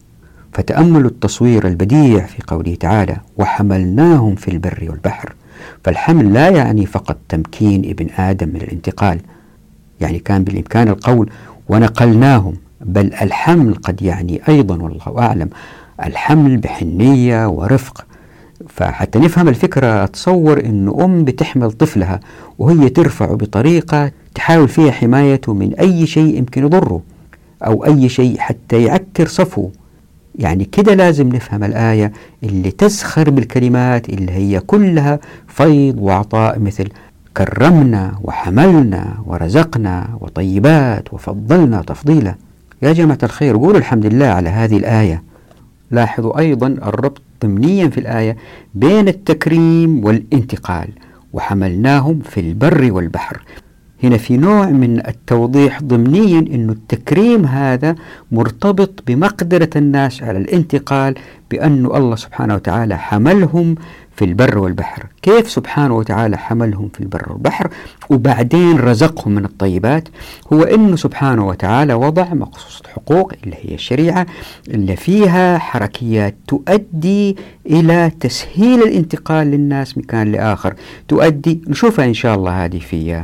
فتأملوا 0.53 1.09
التصوير 1.09 1.67
البديع 1.67 2.25
في 2.25 2.43
قوله 2.47 2.75
تعالى 2.75 3.17
وحملناهم 3.37 4.35
في 4.35 4.47
البر 4.51 4.87
والبحر 4.89 5.33
فالحمل 5.83 6.33
لا 6.33 6.49
يعني 6.49 6.85
فقط 6.85 7.17
تمكين 7.29 7.89
ابن 7.89 8.09
آدم 8.17 8.49
من 8.49 8.61
الانتقال 8.61 9.19
يعني 10.01 10.19
كان 10.19 10.43
بالإمكان 10.43 10.87
القول 10.87 11.29
ونقلناهم 11.69 12.53
بل 12.81 13.13
الحمل 13.13 13.75
قد 13.75 14.01
يعني 14.01 14.41
أيضا 14.49 14.75
والله 14.75 15.19
أعلم 15.19 15.49
الحمل 16.05 16.57
بحنية 16.57 17.47
ورفق. 17.47 18.05
فحتى 18.67 19.19
نفهم 19.19 19.47
الفكرة 19.47 20.03
أتصور 20.03 20.59
أن 20.65 20.93
أم 20.99 21.23
بتحمل 21.23 21.71
طفلها 21.71 22.19
وهي 22.59 22.89
ترفعه 22.89 23.35
بطريقة 23.35 24.11
تحاول 24.35 24.67
فيها 24.67 24.91
حمايته 24.91 25.53
من 25.53 25.73
أي 25.73 26.07
شيء 26.07 26.37
يمكن 26.37 26.63
يضره 26.63 27.01
أو 27.65 27.85
أي 27.85 28.09
شيء 28.09 28.37
حتى 28.39 28.83
يعكر 28.83 29.27
صفوه 29.27 29.71
يعني 30.35 30.65
كده 30.65 30.93
لازم 30.93 31.29
نفهم 31.29 31.63
الآية 31.63 32.11
اللي 32.43 32.71
تسخر 32.71 33.29
بالكلمات 33.29 34.09
اللي 34.09 34.31
هي 34.31 34.59
كلها 34.59 35.19
فيض 35.47 35.95
وعطاء 35.99 36.59
مثل 36.59 36.87
كرمنا 37.37 38.19
وحملنا 38.23 39.17
ورزقنا 39.25 40.09
وطيبات 40.21 41.13
وفضلنا 41.13 41.81
تفضيلا. 41.81 42.35
يا 42.81 42.93
جماعة 42.93 43.17
الخير 43.23 43.57
قولوا 43.57 43.77
الحمد 43.77 44.05
لله 44.05 44.25
على 44.25 44.49
هذه 44.49 44.77
الآية. 44.77 45.23
لاحظوا 45.91 46.39
أيضا 46.39 46.67
الربط 46.67 47.21
ضمنيا 47.43 47.87
في 47.87 47.99
الآية 47.99 48.37
بين 48.75 49.07
التكريم 49.07 50.05
والانتقال 50.05 50.89
وحملناهم 51.33 52.19
في 52.19 52.39
البر 52.39 52.91
والبحر. 52.91 53.41
هنا 54.03 54.17
في 54.17 54.37
نوع 54.37 54.69
من 54.69 55.07
التوضيح 55.07 55.81
ضمنيا 55.81 56.39
أن 56.39 56.69
التكريم 56.69 57.45
هذا 57.45 57.95
مرتبط 58.31 59.03
بمقدرة 59.07 59.69
الناس 59.75 60.23
على 60.23 60.37
الانتقال 60.37 61.15
بأن 61.51 61.85
الله 61.85 62.15
سبحانه 62.15 62.55
وتعالى 62.55 62.97
حملهم 62.97 63.75
في 64.17 64.25
البر 64.25 64.57
والبحر. 64.57 65.05
كيف 65.21 65.49
سبحانه 65.49 65.95
وتعالى 65.95 66.37
حملهم 66.37 66.89
في 66.93 66.99
البر 66.99 67.31
والبحر؟ 67.31 67.69
وبعدين 68.09 68.79
رزقهم 68.79 69.35
من 69.35 69.45
الطيبات. 69.45 70.07
هو 70.53 70.63
أنه 70.63 70.95
سبحانه 70.95 71.47
وتعالى 71.47 71.93
وضع 71.93 72.33
مقصوص 72.33 72.81
الحقوق 72.85 73.33
اللي 73.43 73.55
هي 73.61 73.75
الشريعة 73.75 74.25
اللي 74.67 74.95
فيها 74.95 75.57
حركيات 75.57 76.35
تؤدي 76.47 77.37
إلى 77.65 78.11
تسهيل 78.19 78.83
الانتقال 78.83 79.47
للناس 79.47 79.97
مكان 79.97 80.31
لآخر. 80.31 80.73
تؤدي 81.07 81.61
نشوفها 81.67 82.05
إن 82.05 82.13
شاء 82.13 82.35
الله 82.35 82.65
هذه 82.65 82.79
في 82.79 83.23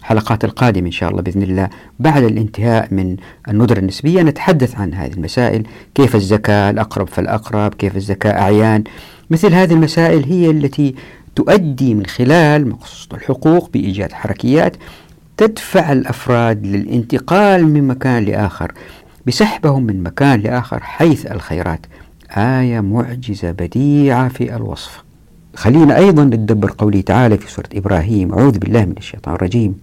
الحلقات 0.00 0.44
القادمة 0.44 0.86
إن 0.86 0.92
شاء 0.92 1.10
الله 1.10 1.22
بإذن 1.22 1.42
الله. 1.42 1.68
بعد 1.98 2.22
الانتهاء 2.22 2.88
من 2.94 3.16
الندرة 3.48 3.78
النسبية 3.78 4.22
نتحدث 4.22 4.80
عن 4.80 4.94
هذه 4.94 5.12
المسائل. 5.12 5.66
كيف 5.94 6.16
الزكاة؟ 6.16 6.70
الأقرب 6.70 7.08
فالأقرب. 7.08 7.74
كيف 7.74 7.96
الزكاة؟ 7.96 8.40
أعيان. 8.40 8.84
مثل 9.32 9.54
هذه 9.54 9.72
المسائل 9.72 10.24
هي 10.24 10.50
التي 10.50 10.94
تؤدي 11.36 11.94
من 11.94 12.06
خلال 12.06 12.68
مقصوص 12.68 13.08
الحقوق 13.14 13.70
بإيجاد 13.70 14.12
حركيات 14.12 14.76
تدفع 15.36 15.92
الأفراد 15.92 16.66
للانتقال 16.66 17.66
من 17.66 17.88
مكان 17.88 18.24
لآخر 18.24 18.72
بسحبهم 19.26 19.82
من 19.82 20.02
مكان 20.02 20.40
لآخر 20.40 20.80
حيث 20.82 21.26
الخيرات. 21.26 21.80
آية 22.30 22.80
معجزة 22.80 23.50
بديعة 23.50 24.28
في 24.28 24.56
الوصف. 24.56 25.02
خلينا 25.54 25.96
أيضا 25.96 26.24
نتدبر 26.24 26.74
قوله 26.78 27.00
تعالى 27.00 27.38
في 27.38 27.50
سورة 27.50 27.68
إبراهيم 27.74 28.32
أعوذ 28.34 28.58
بالله 28.58 28.84
من 28.84 28.94
الشيطان 28.98 29.34
الرجيم 29.34 29.74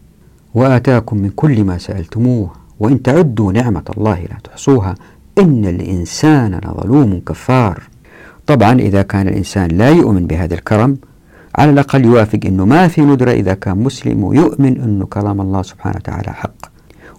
وآتاكم 0.54 1.18
من 1.18 1.30
كل 1.30 1.64
ما 1.64 1.78
سألتموه 1.78 2.52
وإن 2.80 3.02
تعدوا 3.02 3.52
نعمة 3.52 3.84
الله 3.98 4.20
لا 4.20 4.38
تحصوها 4.44 4.96
إن 5.38 5.66
الإنسان 5.66 6.60
لظلوم 6.66 7.22
كفار. 7.28 7.84
طبعا 8.50 8.80
إذا 8.80 9.02
كان 9.02 9.28
الإنسان 9.28 9.68
لا 9.68 9.90
يؤمن 9.90 10.28
بهذا 10.28 10.54
الكرم 10.54 10.98
على 11.56 11.72
الأقل 11.72 12.06
يوافق 12.06 12.40
أنه 12.46 12.66
ما 12.66 12.88
في 12.88 13.02
ندرة 13.02 13.32
إذا 13.32 13.54
كان 13.54 13.78
مسلم 13.78 14.24
ويؤمن 14.24 14.82
أنه 14.82 15.06
كلام 15.06 15.42
الله 15.42 15.62
سبحانه 15.62 15.96
وتعالى 15.96 16.34
حق. 16.34 16.52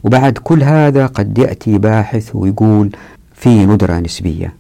وبعد 0.05 0.39
كل 0.39 0.63
هذا 0.63 1.07
قد 1.07 1.39
يأتي 1.39 1.79
باحث 1.79 2.31
ويقول 2.35 2.91
في 3.35 3.67
ندرة 3.67 3.99
نسبية 3.99 4.55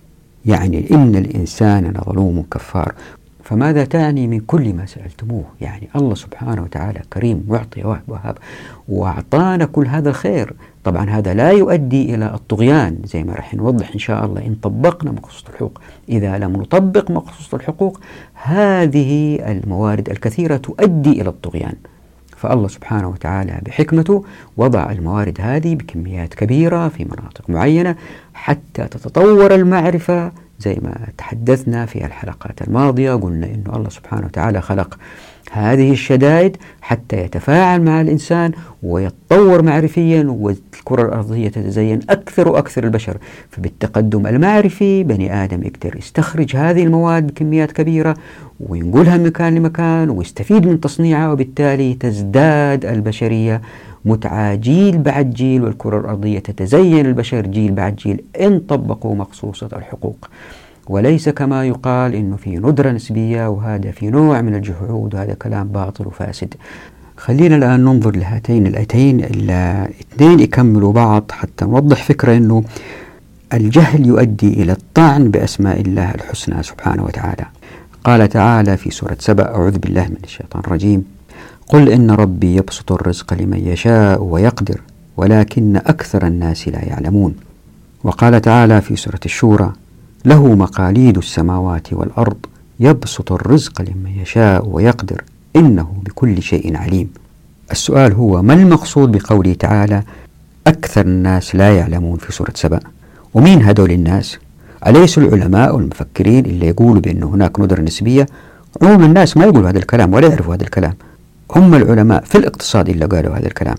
يعني 0.46 0.90
إن 0.90 1.16
الإنسان 1.16 1.84
لظلوم 1.84 2.44
كفار. 2.50 2.94
فماذا 3.50 3.84
تعني 3.84 4.26
من 4.26 4.40
كل 4.40 4.74
ما 4.74 4.86
سألتموه؟ 4.86 5.44
يعني 5.60 5.88
الله 5.96 6.14
سبحانه 6.14 6.62
وتعالى 6.62 7.00
كريم 7.12 7.44
معطي 7.48 7.84
وهب 8.08 8.38
وأعطانا 8.88 9.64
كل 9.64 9.86
هذا 9.86 10.08
الخير. 10.08 10.54
طبعا 10.84 11.10
هذا 11.10 11.34
لا 11.34 11.50
يؤدي 11.50 12.14
إلى 12.14 12.34
الطغيان 12.34 12.98
زي 13.04 13.24
ما 13.24 13.34
راح 13.34 13.54
نوضح 13.54 13.92
إن 13.92 13.98
شاء 13.98 14.24
الله. 14.24 14.46
إن 14.46 14.54
طبقنا 14.62 15.12
مقصوص 15.12 15.44
الحقوق 15.48 15.80
إذا 16.08 16.38
لم 16.38 16.52
نطبق 16.52 17.10
مقصوص 17.10 17.54
الحقوق 17.54 18.00
هذه 18.34 19.40
الموارد 19.50 20.10
الكثيرة 20.10 20.56
تؤدي 20.56 21.20
إلى 21.20 21.28
الطغيان. 21.28 21.74
فالله 22.36 22.68
سبحانه 22.68 23.08
وتعالى 23.08 23.60
بحكمته 23.66 24.24
وضع 24.56 24.92
الموارد 24.92 25.38
هذه 25.40 25.74
بكميات 25.74 26.34
كبيرة 26.34 26.88
في 26.88 27.04
مناطق 27.04 27.50
معينة 27.50 27.96
حتى 28.34 28.84
تتطور 28.84 29.54
المعرفة 29.54 30.32
زي 30.60 30.78
ما 30.82 30.96
تحدثنا 31.18 31.86
في 31.86 32.04
الحلقات 32.06 32.62
الماضية 32.62 33.12
قلنا 33.12 33.46
أن 33.46 33.64
الله 33.76 33.88
سبحانه 33.88 34.26
وتعالى 34.26 34.60
خلق 34.60 34.98
هذه 35.52 35.92
الشدائد 35.92 36.56
حتى 36.80 37.16
يتفاعل 37.16 37.82
مع 37.82 38.00
الإنسان 38.00 38.52
ويتطور 38.82 39.62
معرفيا 39.62 40.24
والكرة 40.28 41.02
الأرضية 41.02 41.48
تتزين 41.48 42.00
أكثر 42.10 42.48
وأكثر 42.48 42.84
البشر. 42.84 43.16
فبالتقدم 43.50 44.26
المعرفي 44.26 45.04
بني 45.04 45.44
آدم 45.44 45.62
يقدر 45.62 45.96
يستخرج 45.96 46.56
هذه 46.56 46.84
المواد 46.84 47.26
بكميات 47.26 47.72
كبيرة 47.72 48.14
وينقلها 48.60 49.16
من 49.16 49.26
مكان 49.26 49.54
لمكان 49.54 50.10
ويستفيد 50.10 50.66
من 50.66 50.80
تصنيعها 50.80 51.32
وبالتالي 51.32 51.94
تزداد 51.94 52.84
البشرية 52.84 53.62
متعة 54.04 54.54
جيل 54.54 54.98
بعد 54.98 55.30
جيل 55.30 55.64
والكرة 55.64 56.00
الأرضية 56.00 56.38
تتزين 56.38 57.06
البشر 57.06 57.46
جيل 57.46 57.72
بعد 57.72 57.96
جيل 57.96 58.22
إن 58.40 58.58
طبقوا 58.58 59.14
مقصوصة 59.14 59.68
الحقوق 59.72 60.28
وليس 60.88 61.28
كما 61.28 61.66
يقال 61.66 62.14
إنه 62.14 62.36
في 62.36 62.56
ندرة 62.56 62.90
نسبية 62.90 63.48
وهذا 63.48 63.90
في 63.90 64.10
نوع 64.10 64.40
من 64.40 64.54
الجحود 64.54 65.14
وهذا 65.14 65.34
كلام 65.34 65.68
باطل 65.68 66.06
وفاسد. 66.06 66.54
خلينا 67.16 67.56
الآن 67.56 67.84
ننظر 67.84 68.16
لهاتين 68.16 68.66
الآيتين 68.66 69.24
الاثنين 69.24 70.40
يكملوا 70.40 70.92
بعض 70.92 71.24
حتى 71.32 71.64
نوضح 71.64 72.04
فكرة 72.04 72.36
إنه 72.36 72.64
الجهل 73.52 74.06
يؤدي 74.06 74.62
إلى 74.62 74.72
الطعن 74.72 75.30
بأسماء 75.30 75.80
الله 75.80 76.10
الحسنى 76.10 76.62
سبحانه 76.62 77.04
وتعالى. 77.04 77.46
قال 78.04 78.28
تعالى 78.28 78.76
في 78.76 78.90
سورة 78.90 79.16
سبأ 79.18 79.54
أعوذ 79.54 79.78
بالله 79.78 80.08
من 80.08 80.16
الشيطان 80.24 80.62
الرجيم 80.66 81.04
قل 81.70 81.88
إن 81.88 82.10
ربي 82.10 82.56
يبسط 82.56 82.92
الرزق 82.92 83.34
لمن 83.34 83.58
يشاء 83.58 84.22
ويقدر 84.22 84.80
ولكن 85.16 85.76
أكثر 85.76 86.26
الناس 86.26 86.68
لا 86.68 86.84
يعلمون. 86.84 87.34
وقال 88.04 88.40
تعالى 88.40 88.80
في 88.80 88.96
سورة 88.96 89.20
الشورى 89.24 89.72
له 90.24 90.54
مقاليد 90.54 91.18
السماوات 91.18 91.92
والأرض 91.92 92.36
يبسط 92.80 93.32
الرزق 93.32 93.82
لمن 93.82 94.10
يشاء 94.22 94.68
ويقدر 94.68 95.24
إنه 95.56 95.94
بكل 96.04 96.42
شيء 96.42 96.76
عليم. 96.76 97.08
السؤال 97.72 98.12
هو 98.12 98.42
ما 98.42 98.54
المقصود 98.54 99.12
بقوله 99.12 99.52
تعالى 99.52 100.02
أكثر 100.66 101.06
الناس 101.06 101.54
لا 101.54 101.76
يعلمون 101.76 102.18
في 102.18 102.32
سورة 102.32 102.52
سبأ؟ 102.54 102.80
ومين 103.34 103.62
هدول 103.62 103.90
الناس؟ 103.90 104.38
أليسوا 104.86 105.22
العلماء 105.22 105.76
والمفكرين 105.76 106.46
اللي 106.46 106.66
يقولوا 106.66 107.00
بأن 107.00 107.22
هناك 107.22 107.60
ندرة 107.60 107.80
نسبية؟ 107.80 108.26
عموم 108.82 109.04
الناس 109.04 109.36
ما 109.36 109.44
يقولوا 109.44 109.70
هذا 109.70 109.78
الكلام 109.78 110.14
ولا 110.14 110.28
يعرفوا 110.28 110.54
هذا 110.54 110.62
الكلام. 110.62 110.94
هم 111.56 111.74
العلماء 111.74 112.24
في 112.24 112.38
الاقتصاد 112.38 112.88
اللي 112.88 113.04
قالوا 113.04 113.36
هذا 113.36 113.46
الكلام. 113.46 113.76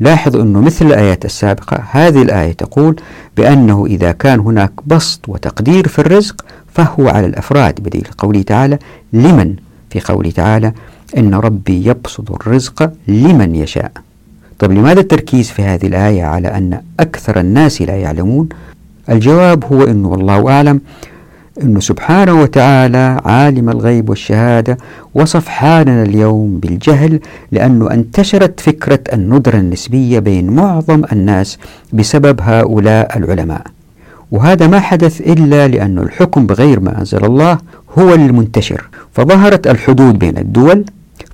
لاحظ 0.00 0.36
أنه 0.36 0.60
مثل 0.60 0.86
الآيات 0.86 1.24
السابقة 1.24 1.82
هذه 1.90 2.22
الآية 2.22 2.52
تقول 2.52 2.96
بأنه 3.36 3.86
إذا 3.86 4.12
كان 4.12 4.40
هناك 4.40 4.72
بسط 4.86 5.28
وتقدير 5.28 5.88
في 5.88 5.98
الرزق 5.98 6.44
فهو 6.74 7.08
على 7.08 7.26
الأفراد 7.26 7.80
بدليل 7.80 8.06
قوله 8.18 8.42
تعالى 8.42 8.78
لمن؟ 9.12 9.54
في 9.90 10.00
قوله 10.00 10.30
تعالى 10.30 10.72
إن 11.16 11.34
ربي 11.34 11.86
يبسط 11.86 12.30
الرزق 12.32 12.92
لمن 13.08 13.54
يشاء. 13.54 13.92
طيب 14.58 14.72
لماذا 14.72 15.00
التركيز 15.00 15.50
في 15.50 15.62
هذه 15.62 15.86
الآية 15.86 16.24
على 16.24 16.48
أن 16.48 16.80
أكثر 17.00 17.40
الناس 17.40 17.82
لا 17.82 17.96
يعلمون؟ 17.96 18.48
الجواب 19.10 19.64
هو 19.64 19.82
أنه 19.84 20.08
والله 20.08 20.50
أعلم 20.52 20.80
أنه 21.62 21.80
سبحانه 21.80 22.40
وتعالى 22.40 23.20
عالم 23.24 23.70
الغيب 23.70 24.10
والشهادة 24.10 24.78
وصف 25.14 25.48
حالنا 25.48 26.02
اليوم 26.02 26.58
بالجهل 26.58 27.20
لأنه 27.52 27.90
انتشرت 27.90 28.60
فكرة 28.60 29.00
الندرة 29.12 29.56
النسبية 29.56 30.18
بين 30.18 30.50
معظم 30.50 31.02
الناس 31.12 31.58
بسبب 31.92 32.40
هؤلاء 32.42 33.18
العلماء. 33.18 33.62
وهذا 34.30 34.66
ما 34.66 34.80
حدث 34.80 35.20
إلا 35.20 35.68
لأن 35.68 35.98
الحكم 35.98 36.46
بغير 36.46 36.80
ما 36.80 36.98
أنزل 36.98 37.24
الله 37.24 37.58
هو 37.98 38.14
المنتشر. 38.14 38.88
فظهرت 39.12 39.66
الحدود 39.66 40.18
بين 40.18 40.38
الدول 40.38 40.84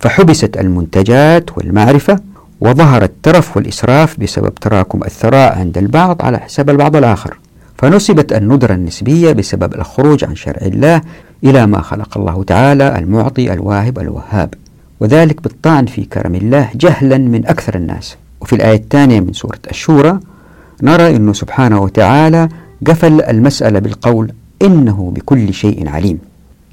فحبست 0.01 0.57
المنتجات 0.57 1.59
والمعرفة 1.59 2.21
وظهر 2.61 3.03
الترف 3.03 3.57
والإسراف 3.57 4.21
بسبب 4.21 4.55
تراكم 4.55 5.01
الثراء 5.05 5.59
عند 5.59 5.79
البعض 5.79 6.23
على 6.23 6.39
حساب 6.39 6.71
البعض 6.71 6.97
الآخر. 6.97 7.37
فنسبت 7.81 8.33
الندرة 8.33 8.75
النسبية 8.75 9.33
بسبب 9.33 9.75
الخروج 9.75 10.25
عن 10.25 10.35
شرع 10.37 10.67
الله 10.67 11.01
إلى 11.45 11.67
ما 11.67 11.81
خلق 11.81 12.19
الله 12.19 12.45
تعالى 12.45 12.99
المعطي 12.99 13.53
الواهب 13.53 13.99
الوهاب. 13.99 14.55
وذلك 15.01 15.43
بالطعن 15.43 15.87
في 15.87 16.05
كرم 16.05 16.35
الله 16.35 16.69
جهلا 16.75 17.19
من 17.19 17.47
أكثر 17.47 17.75
الناس. 17.75 18.17
وفي 18.41 18.53
الآية 18.53 18.77
الثانية 18.77 19.21
من 19.21 19.33
سورة 19.33 19.59
الشورى 19.71 20.21
نرى 20.83 21.17
أنه 21.17 21.33
سبحانه 21.33 21.81
وتعالى 21.81 22.49
قفل 22.87 23.23
المسألة 23.23 23.79
بالقول 23.79 24.33
إنه 24.63 25.13
بكل 25.17 25.55
شيء 25.55 25.89
عليم. 25.89 26.19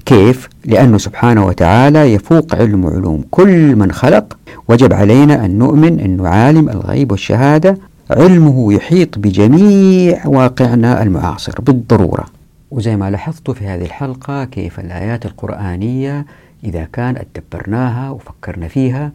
كيف؟ 0.06 0.48
لأنه 0.64 0.98
سبحانه 0.98 1.46
وتعالى 1.46 2.14
يفوق 2.14 2.54
علم 2.54 2.86
علوم 2.86 3.24
كل 3.30 3.76
من 3.76 3.92
خلق. 3.92 4.36
وجب 4.68 4.92
علينا 4.92 5.44
أن 5.44 5.58
نؤمن 5.58 6.00
أنه 6.00 6.28
عالم 6.28 6.68
الغيب 6.68 7.12
والشهادة 7.12 7.78
علمه 8.10 8.72
يحيط 8.72 9.18
بجميع 9.18 10.26
واقعنا 10.26 11.02
المعاصر 11.02 11.60
بالضرورة. 11.60 12.24
وزي 12.70 12.96
ما 12.96 13.10
لاحظت 13.10 13.50
في 13.50 13.66
هذه 13.66 13.84
الحلقة 13.84 14.44
كيف 14.44 14.80
الآيات 14.80 15.26
القرآنية 15.26 16.26
إذا 16.64 16.84
كان 16.92 17.16
أدبرناها 17.16 18.10
وفكرنا 18.10 18.68
فيها 18.68 19.12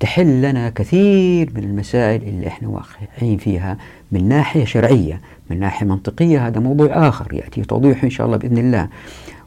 تحل 0.00 0.42
لنا 0.42 0.70
كثير 0.70 1.50
من 1.54 1.64
المسائل 1.64 2.22
اللي 2.22 2.46
إحنا 2.46 2.68
واقعين 2.68 3.38
فيها 3.38 3.76
من 4.12 4.28
ناحية 4.28 4.64
شرعية 4.64 5.20
من 5.50 5.60
ناحية 5.60 5.86
منطقية. 5.86 6.46
هذا 6.46 6.60
موضوع 6.60 7.08
آخر 7.08 7.34
يأتي 7.34 7.62
توضيحه 7.62 8.04
إن 8.04 8.10
شاء 8.10 8.26
الله 8.26 8.36
بإذن 8.36 8.58
الله. 8.58 8.88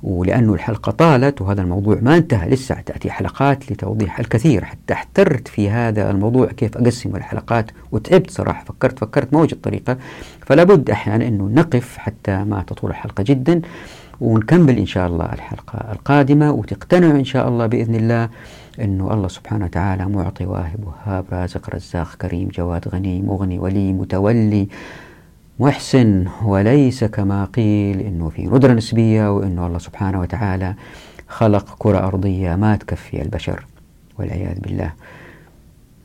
ولأنه 0.03 0.53
الحلقة 0.53 0.91
طالت 0.91 1.41
وهذا 1.41 1.61
الموضوع 1.61 1.97
ما 2.01 2.17
انتهى 2.17 2.49
لسه. 2.49 2.75
تأتي 2.75 3.11
حلقات 3.11 3.71
لتوضيح 3.71 4.19
الكثير. 4.19 4.65
حتى 4.65 4.93
احترت 4.93 5.47
في 5.47 5.69
هذا 5.69 6.11
الموضوع 6.11 6.47
كيف 6.47 6.77
أقسم 6.77 7.15
الحلقات. 7.15 7.71
وتعبت 7.91 8.31
صراحة. 8.31 8.65
فكرت 8.65 8.99
فكرت 8.99 9.33
ما 9.33 9.41
وجدت 9.41 9.63
طريقة. 9.63 9.97
فلا 10.45 10.63
بد 10.63 10.89
أحيانا 10.89 11.27
أنه 11.27 11.43
نقف 11.43 11.97
حتى 11.97 12.43
ما 12.43 12.63
تطول 12.67 12.91
الحلقة 12.91 13.23
جدا. 13.23 13.61
ونكمل 14.21 14.77
إن 14.77 14.85
شاء 14.85 15.07
الله 15.07 15.25
الحلقة 15.33 15.91
القادمة. 15.91 16.51
وتقتنعوا 16.51 17.19
إن 17.19 17.25
شاء 17.25 17.47
الله 17.47 17.65
بإذن 17.65 17.95
الله 17.95 18.29
أنه 18.81 19.13
الله 19.13 19.27
سبحانه 19.27 19.65
وتعالى 19.65 20.05
معطي 20.05 20.45
واهب 20.45 20.79
وهاب 20.87 21.25
رازق 21.31 21.75
رزاق 21.75 22.15
كريم 22.21 22.47
جواد 22.47 22.87
غني 22.87 23.21
مغني 23.21 23.59
ولي 23.59 23.93
متولي 23.93 24.67
محسن 25.59 26.25
وليس 26.43 27.03
كما 27.03 27.45
قيل 27.45 27.99
أنه 27.99 28.29
في 28.29 28.45
ندرة 28.45 28.73
نسبية 28.73 29.35
وأنه 29.35 29.67
الله 29.67 29.79
سبحانه 29.79 30.19
وتعالى 30.19 30.75
خلق 31.27 31.75
كرة 31.79 31.97
أرضية 31.97 32.55
ما 32.55 32.75
تكفي 32.75 33.21
البشر 33.21 33.65
والعياذ 34.19 34.59
بالله. 34.59 34.93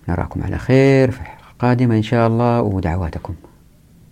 نراكم 0.09 0.43
على 0.43 0.59
خير 0.59 1.11
في 1.11 1.21
القادمة 1.53 1.97
إن 1.97 2.03
شاء 2.03 2.27
الله 2.27 2.63
ودعواتكم. 2.63 3.35